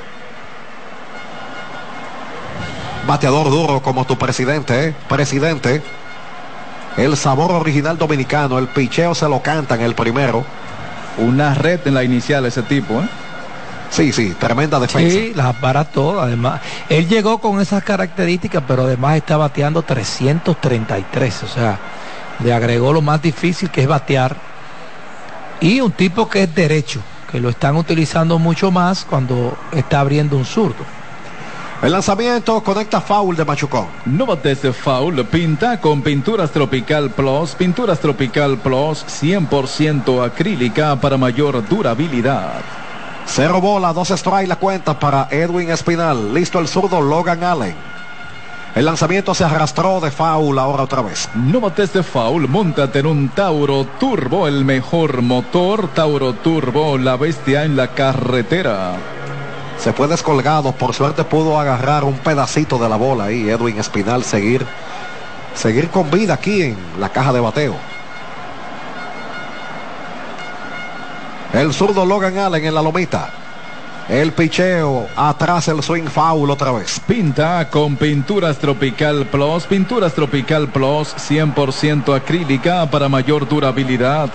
Bateador 3.06 3.48
duro 3.50 3.80
como 3.80 4.04
tu 4.04 4.18
presidente, 4.18 4.88
¿eh? 4.88 4.94
presidente. 5.08 5.82
El 6.98 7.16
sabor 7.16 7.52
original 7.52 7.96
dominicano, 7.96 8.58
el 8.58 8.68
picheo 8.68 9.14
se 9.14 9.26
lo 9.30 9.40
canta 9.40 9.76
en 9.76 9.80
el 9.80 9.94
primero. 9.94 10.44
Una 11.16 11.54
red 11.54 11.80
en 11.86 11.94
la 11.94 12.04
inicial 12.04 12.44
ese 12.44 12.62
tipo, 12.62 13.00
¿eh? 13.00 13.08
Sí, 13.88 14.12
sí, 14.12 14.34
tremenda 14.38 14.78
defensa. 14.78 15.10
Sí, 15.10 15.32
las 15.34 15.56
para 15.56 15.84
todas, 15.84 16.26
además. 16.26 16.60
Él 16.90 17.08
llegó 17.08 17.38
con 17.38 17.62
esas 17.62 17.82
características, 17.82 18.62
pero 18.68 18.82
además 18.82 19.16
está 19.16 19.38
bateando 19.38 19.82
333, 19.82 21.42
o 21.44 21.48
sea, 21.48 21.78
le 22.42 22.52
agregó 22.52 22.92
lo 22.92 23.00
más 23.00 23.22
difícil 23.22 23.70
que 23.70 23.82
es 23.82 23.88
batear. 23.88 24.36
Y 25.60 25.80
un 25.80 25.92
tipo 25.92 26.28
que 26.28 26.42
es 26.42 26.54
derecho, 26.54 27.00
que 27.30 27.40
lo 27.40 27.48
están 27.48 27.76
utilizando 27.76 28.38
mucho 28.38 28.70
más 28.70 29.04
cuando 29.04 29.56
está 29.72 30.00
abriendo 30.00 30.36
un 30.36 30.44
zurdo. 30.44 30.84
El 31.82 31.92
lanzamiento 31.92 32.62
conecta 32.62 33.00
foul 33.00 33.36
de 33.36 33.44
Machucón. 33.44 33.86
No 34.06 34.24
bates 34.24 34.62
de 34.62 34.72
foul, 34.72 35.22
pinta 35.26 35.80
con 35.80 36.00
Pinturas 36.00 36.50
Tropical 36.50 37.10
Plus. 37.10 37.54
Pinturas 37.54 38.00
Tropical 38.00 38.56
Plus 38.58 39.04
100% 39.04 40.24
acrílica 40.24 40.96
para 40.96 41.18
mayor 41.18 41.68
durabilidad. 41.68 42.62
Cero 43.26 43.60
bola, 43.60 43.92
dos 43.92 44.10
strike 44.10 44.48
la 44.48 44.56
cuenta 44.56 44.98
para 44.98 45.28
Edwin 45.30 45.70
Espinal. 45.70 46.32
Listo 46.32 46.58
el 46.58 46.68
zurdo 46.68 47.02
Logan 47.02 47.44
Allen. 47.44 47.93
El 48.74 48.86
lanzamiento 48.86 49.34
se 49.34 49.44
arrastró 49.44 50.00
de 50.00 50.10
foul 50.10 50.58
ahora 50.58 50.82
otra 50.82 51.00
vez. 51.00 51.28
No 51.34 51.60
bates 51.60 51.92
de 51.92 52.02
foul, 52.02 52.48
montate 52.48 52.98
en 52.98 53.06
un 53.06 53.28
Tauro 53.28 53.84
Turbo, 54.00 54.48
el 54.48 54.64
mejor 54.64 55.22
motor. 55.22 55.86
Tauro 55.94 56.32
Turbo, 56.32 56.98
la 56.98 57.16
bestia 57.16 57.62
en 57.62 57.76
la 57.76 57.94
carretera. 57.94 58.96
Se 59.78 59.92
fue 59.92 60.08
descolgado, 60.08 60.72
por 60.72 60.92
suerte 60.92 61.22
pudo 61.22 61.60
agarrar 61.60 62.02
un 62.02 62.14
pedacito 62.14 62.76
de 62.78 62.88
la 62.88 62.96
bola 62.96 63.24
ahí, 63.24 63.48
Edwin 63.48 63.78
Espinal, 63.78 64.24
seguir, 64.24 64.66
seguir 65.54 65.88
con 65.90 66.10
vida 66.10 66.34
aquí 66.34 66.62
en 66.62 66.76
la 66.98 67.10
caja 67.10 67.32
de 67.32 67.40
bateo. 67.40 67.76
El 71.52 71.72
zurdo 71.72 72.04
Logan 72.04 72.38
Allen 72.38 72.64
en 72.64 72.74
la 72.74 72.82
lomita. 72.82 73.43
El 74.08 74.32
picheo, 74.32 75.06
atrás 75.16 75.68
el 75.68 75.82
swing 75.82 76.04
foul 76.04 76.50
otra 76.50 76.72
vez. 76.72 77.00
Pinta 77.06 77.70
con 77.70 77.96
Pinturas 77.96 78.58
Tropical 78.58 79.24
Plus. 79.26 79.64
Pinturas 79.64 80.12
Tropical 80.12 80.68
Plus 80.68 81.14
100% 81.16 82.14
acrílica 82.14 82.84
para 82.90 83.08
mayor 83.08 83.48
durabilidad. 83.48 84.28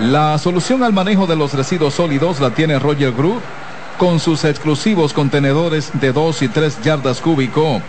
La 0.00 0.38
solución 0.38 0.82
al 0.82 0.94
manejo 0.94 1.26
de 1.26 1.36
los 1.36 1.52
residuos 1.52 1.92
sólidos 1.92 2.40
la 2.40 2.48
tiene 2.50 2.78
Roger 2.78 3.12
Group 3.12 3.42
con 3.98 4.18
sus 4.18 4.44
exclusivos 4.44 5.12
contenedores 5.12 5.90
de 5.94 6.12
2 6.12 6.40
y 6.42 6.48
3 6.48 6.82
yardas 6.82 7.20
cúbico. 7.20 7.82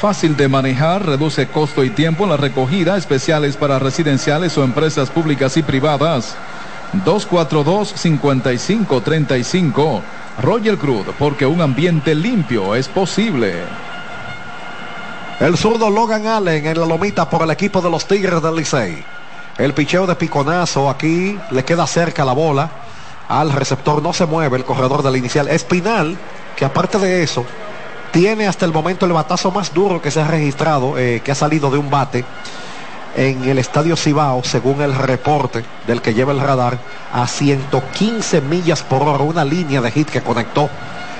Fácil 0.00 0.34
de 0.34 0.48
manejar, 0.48 1.04
reduce 1.04 1.46
costo 1.48 1.84
y 1.84 1.90
tiempo 1.90 2.24
en 2.24 2.30
la 2.30 2.38
recogida, 2.38 2.96
especiales 2.96 3.58
para 3.58 3.78
residenciales 3.78 4.56
o 4.56 4.64
empresas 4.64 5.10
públicas 5.10 5.58
y 5.58 5.62
privadas. 5.62 6.36
242-5535. 7.04 10.00
Roger 10.40 10.78
Cruz, 10.78 11.04
porque 11.18 11.44
un 11.46 11.60
ambiente 11.60 12.14
limpio 12.14 12.74
es 12.76 12.86
posible. 12.88 13.54
El 15.40 15.56
zurdo 15.56 15.90
Logan 15.90 16.26
Allen 16.26 16.64
en 16.64 16.78
la 16.78 16.86
lomita 16.86 17.28
por 17.28 17.42
el 17.42 17.50
equipo 17.50 17.80
de 17.80 17.90
los 17.90 18.06
Tigres 18.06 18.40
del 18.40 18.54
Licey. 18.54 19.04
El 19.56 19.74
picheo 19.74 20.06
de 20.06 20.14
piconazo 20.14 20.88
aquí 20.88 21.36
le 21.50 21.64
queda 21.64 21.86
cerca 21.86 22.24
la 22.24 22.32
bola 22.32 22.70
al 23.28 23.50
receptor. 23.50 24.00
No 24.00 24.12
se 24.12 24.26
mueve 24.26 24.56
el 24.56 24.64
corredor 24.64 25.02
del 25.02 25.16
inicial. 25.16 25.48
Espinal, 25.48 26.16
que 26.56 26.64
aparte 26.64 26.98
de 26.98 27.22
eso, 27.22 27.44
tiene 28.12 28.46
hasta 28.46 28.64
el 28.64 28.72
momento 28.72 29.06
el 29.06 29.12
batazo 29.12 29.50
más 29.50 29.74
duro 29.74 30.00
que 30.00 30.12
se 30.12 30.20
ha 30.20 30.28
registrado, 30.28 30.96
eh, 30.98 31.20
que 31.24 31.32
ha 31.32 31.34
salido 31.34 31.70
de 31.70 31.78
un 31.78 31.90
bate 31.90 32.24
en 33.16 33.44
el 33.44 33.58
estadio 33.58 33.96
Cibao, 33.96 34.42
según 34.44 34.80
el 34.82 34.94
reporte 34.94 35.64
del 35.86 36.02
que 36.02 36.14
lleva 36.14 36.32
el 36.32 36.40
radar, 36.40 36.78
a 37.12 37.26
115 37.26 38.40
millas 38.42 38.82
por 38.82 39.02
hora, 39.02 39.24
una 39.24 39.44
línea 39.44 39.80
de 39.80 39.90
hit 39.90 40.08
que 40.08 40.20
conectó 40.20 40.68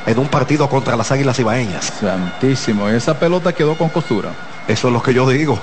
en 0.07 0.18
un 0.18 0.28
partido 0.28 0.68
contra 0.68 0.97
las 0.97 1.11
Águilas 1.11 1.36
Cibaeñas. 1.36 1.93
Santísimo, 2.01 2.89
esa 2.89 3.18
pelota 3.18 3.53
quedó 3.53 3.76
con 3.76 3.89
costura. 3.89 4.30
Eso 4.66 4.89
es 4.89 4.95
lo 4.95 5.03
que 5.03 5.14
yo 5.14 5.28
digo. 5.28 5.59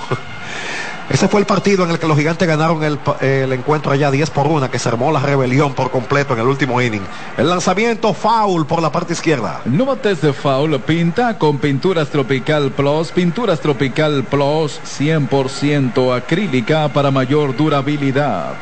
Ese 1.09 1.27
fue 1.27 1.39
el 1.39 1.45
partido 1.45 1.83
en 1.83 1.91
el 1.91 1.99
que 1.99 2.07
los 2.07 2.17
gigantes 2.17 2.47
ganaron 2.47 2.83
el, 2.83 2.99
el, 3.21 3.53
encuentro 3.53 3.91
allá 3.91 4.09
10 4.09 4.31
por 4.31 4.47
1, 4.47 4.71
que 4.71 4.79
se 4.79 4.89
armó 4.89 5.11
la 5.11 5.19
rebelión 5.19 5.73
por 5.73 5.91
completo 5.91 6.33
en 6.33 6.39
el 6.39 6.47
último 6.47 6.81
inning. 6.81 7.03
El 7.37 7.47
lanzamiento 7.47 8.13
foul 8.13 8.65
por 8.65 8.81
la 8.81 8.91
parte 8.91 9.13
izquierda. 9.13 9.61
No 9.65 9.85
bates 9.85 10.21
de 10.21 10.33
foul, 10.33 10.79
pinta 10.79 11.37
con 11.37 11.59
Pinturas 11.59 12.09
Tropical 12.09 12.71
Plus. 12.71 13.11
Pinturas 13.11 13.59
Tropical 13.59 14.23
Plus 14.23 14.81
100% 14.99 16.17
acrílica 16.17 16.89
para 16.89 17.11
mayor 17.11 17.55
durabilidad. 17.55 18.53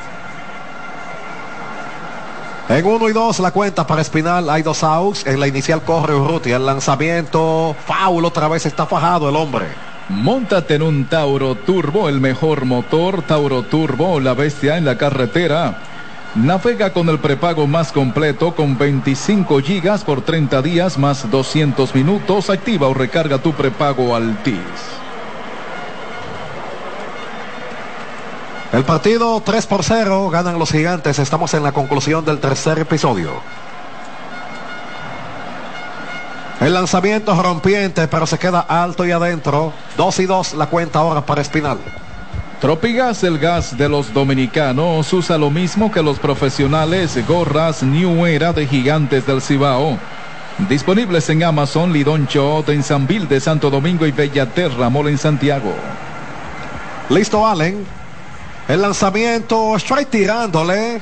En 2.67 2.85
1 2.85 3.09
y 3.09 3.13
2 3.13 3.39
la 3.39 3.51
cuenta 3.51 3.87
para 3.87 4.01
Espinal, 4.01 4.49
hay 4.49 4.63
dos 4.63 4.83
outs. 4.83 5.25
En 5.25 5.39
la 5.39 5.47
inicial 5.47 5.81
corre 5.81 6.13
Urruti. 6.13 6.51
El 6.51 6.65
lanzamiento 6.65 7.75
foul 7.85 8.25
otra 8.25 8.49
vez 8.49 8.65
está 8.65 8.85
fajado 8.85 9.29
el 9.29 9.35
hombre. 9.37 9.92
Móntate 10.09 10.75
en 10.75 10.81
un 10.81 11.05
Tauro 11.05 11.55
Turbo, 11.55 12.09
el 12.09 12.19
mejor 12.19 12.65
motor. 12.65 13.21
Tauro 13.21 13.63
Turbo, 13.63 14.19
la 14.19 14.33
bestia 14.33 14.77
en 14.77 14.85
la 14.85 14.97
carretera. 14.97 15.81
Navega 16.35 16.91
con 16.91 17.07
el 17.09 17.19
prepago 17.19 17.67
más 17.67 17.91
completo 17.91 18.53
con 18.53 18.77
25 18.77 19.59
gigas 19.61 20.03
por 20.03 20.21
30 20.21 20.61
días 20.61 20.97
más 20.97 21.29
200 21.31 21.95
minutos. 21.95 22.49
Activa 22.49 22.87
o 22.87 22.93
recarga 22.93 23.37
tu 23.37 23.53
prepago 23.53 24.15
Altis. 24.15 24.57
El 28.73 28.83
partido 28.83 29.39
3 29.39 29.67
por 29.67 29.83
0 29.83 30.29
ganan 30.31 30.59
los 30.59 30.71
gigantes. 30.71 31.19
Estamos 31.19 31.53
en 31.53 31.63
la 31.63 31.71
conclusión 31.71 32.25
del 32.25 32.39
tercer 32.39 32.79
episodio. 32.79 33.41
El 36.63 36.73
lanzamiento 36.73 37.35
rompiente, 37.43 38.07
pero 38.07 38.25
se 38.25 38.39
queda 38.39 38.61
alto 38.61 39.05
y 39.05 39.11
adentro. 39.11 39.73
2 39.97 40.19
y 40.19 40.25
2 40.25 40.53
la 40.53 40.67
cuenta 40.67 40.99
ahora 40.99 41.25
para 41.25 41.41
Espinal. 41.41 41.77
Tropigas, 42.61 43.21
el 43.25 43.37
gas 43.37 43.77
de 43.77 43.89
los 43.89 44.13
dominicanos, 44.13 45.11
usa 45.11 45.37
lo 45.37 45.49
mismo 45.49 45.91
que 45.91 46.01
los 46.01 46.19
profesionales. 46.19 47.19
Gorras 47.27 47.83
New 47.83 48.25
Era 48.25 48.53
de 48.53 48.65
Gigantes 48.65 49.27
del 49.27 49.41
Cibao. 49.41 49.99
Disponibles 50.69 51.29
en 51.29 51.43
Amazon, 51.43 51.91
Lidón 51.91 52.27
Chot, 52.27 52.69
en 52.69 52.81
San 52.81 53.07
Vil 53.07 53.27
de 53.27 53.41
Santo 53.41 53.69
Domingo 53.69 54.05
y 54.05 54.13
Bellaterra, 54.13 54.87
Mole 54.87 55.11
en 55.11 55.17
Santiago. 55.17 55.73
Listo, 57.09 57.45
Allen. 57.45 57.85
El 58.69 58.81
lanzamiento, 58.81 59.75
strike 59.75 60.09
tirándole. 60.09 61.01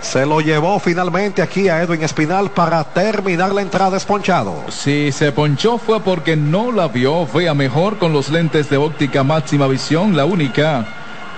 Se 0.00 0.24
lo 0.24 0.40
llevó 0.40 0.78
finalmente 0.78 1.42
aquí 1.42 1.68
a 1.68 1.82
Edwin 1.82 2.02
Espinal 2.02 2.50
para 2.50 2.84
terminar 2.84 3.52
la 3.52 3.62
entrada 3.62 3.96
esponchado. 3.96 4.54
Si 4.68 5.10
se 5.12 5.32
ponchó 5.32 5.76
fue 5.76 6.00
porque 6.00 6.36
no 6.36 6.70
la 6.72 6.88
vio. 6.88 7.26
Vea 7.26 7.52
mejor 7.52 7.98
con 7.98 8.12
los 8.12 8.30
lentes 8.30 8.70
de 8.70 8.76
óptica 8.76 9.24
máxima 9.24 9.66
visión, 9.66 10.16
la 10.16 10.24
única. 10.24 10.86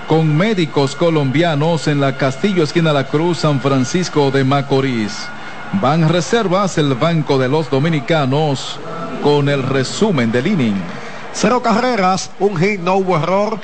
Con 0.07 0.37
médicos 0.37 0.95
colombianos 0.95 1.89
en 1.89 2.01
la 2.01 2.17
Castillo 2.17 2.63
Esquina 2.63 2.93
La 2.93 3.07
Cruz, 3.07 3.39
San 3.39 3.61
Francisco 3.61 4.31
de 4.31 4.45
Macorís. 4.45 5.27
Van 5.75 6.09
Reservas, 6.09 6.79
el 6.79 6.95
Banco 6.95 7.39
de 7.39 7.49
los 7.49 7.71
Dominicanos, 7.71 8.79
con 9.23 9.49
el 9.49 9.63
resumen 9.63 10.33
del 10.33 10.49
inning. 10.49 10.83
Cero 11.33 11.63
carreras, 11.63 12.31
un 12.41 12.57
hit, 12.57 12.81
no 12.81 12.97
hubo 12.97 13.17
error. 13.17 13.59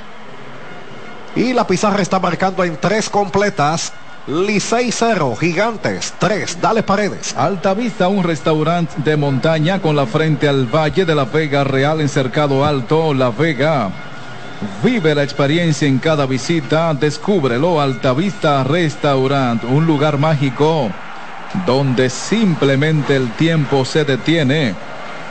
Y 1.35 1.53
la 1.53 1.67
pizarra 1.67 2.01
está 2.01 2.19
marcando 2.19 2.65
en 2.65 2.77
tres 2.77 3.11
completas. 3.11 3.93
Licey 4.27 4.91
0, 4.91 5.37
Gigantes 5.39 6.13
3, 6.19 6.61
Dale 6.61 6.83
Paredes. 6.83 7.33
Alta 7.37 7.75
Vista, 7.75 8.09
un 8.09 8.25
restaurante 8.25 8.93
de 9.05 9.17
montaña 9.17 9.81
con 9.81 9.95
la 9.95 10.05
frente 10.05 10.49
al 10.49 10.67
Valle 10.67 11.05
de 11.05 11.15
la 11.15 11.27
Vega 11.27 11.63
Real 11.63 12.01
en 12.01 12.09
Cercado 12.09 12.65
Alto, 12.65 13.15
La 13.15 13.31
Vega. 13.31 13.89
Vive 14.83 15.15
la 15.15 15.23
experiencia 15.23 15.87
en 15.87 15.99
cada 15.99 16.27
visita, 16.27 16.93
descúbrelo 16.95 17.81
Alta 17.81 18.15
Vista 18.15 18.65
Restaurant, 18.65 19.63
un 19.63 19.87
lugar 19.87 20.19
mágico 20.19 20.91
donde 21.65 22.11
simplemente 22.11 23.15
el 23.15 23.31
tiempo 23.33 23.85
se 23.85 24.05
detiene. 24.05 24.75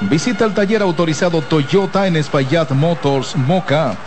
Visita 0.00 0.46
el 0.46 0.54
taller 0.54 0.80
autorizado 0.80 1.42
Toyota 1.42 2.06
en 2.06 2.16
Espaillat 2.16 2.70
Motors 2.70 3.36
Moca. 3.36 3.98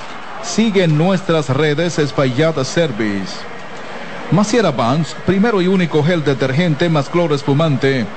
Sigue 0.41 0.87
nuestras 0.87 1.49
redes 1.49 1.99
Espaillat 1.99 2.63
Service. 2.63 3.52
Maciera 4.33 4.71
Vans, 4.71 5.15
primero 5.27 5.61
y 5.61 5.67
único 5.67 6.03
gel 6.03 6.23
detergente 6.23 6.89
más 6.89 7.07
cloro 7.07 7.35
espumante, 7.35 8.07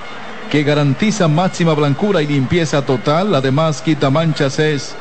que 0.51 0.63
garantiza 0.63 1.29
máxima 1.29 1.75
blancura 1.75 2.23
y 2.23 2.27
limpieza 2.27 2.81
total, 2.81 3.35
además 3.35 3.83
quita 3.83 4.09
manchas 4.09 4.59
es 4.59 4.95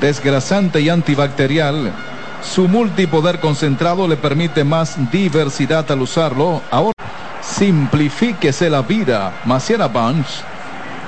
desgrasante 0.00 0.80
y 0.80 0.88
antibacterial. 0.88 1.92
Su 2.40 2.68
multipoder 2.68 3.38
concentrado 3.38 4.08
le 4.08 4.16
permite 4.16 4.64
más 4.64 4.96
diversidad 5.12 5.90
al 5.92 6.00
usarlo. 6.00 6.62
Ahora, 6.70 6.94
simplifíquese 7.42 8.70
la 8.70 8.80
vida. 8.80 9.42
Maciera 9.44 9.88
Bunch 9.88 10.26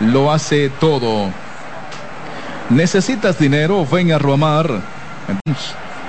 lo 0.00 0.30
hace 0.30 0.68
todo. 0.68 1.30
¿Necesitas 2.68 3.38
dinero? 3.38 3.86
Ven 3.90 4.12
a 4.12 4.18
Romar. 4.18 4.82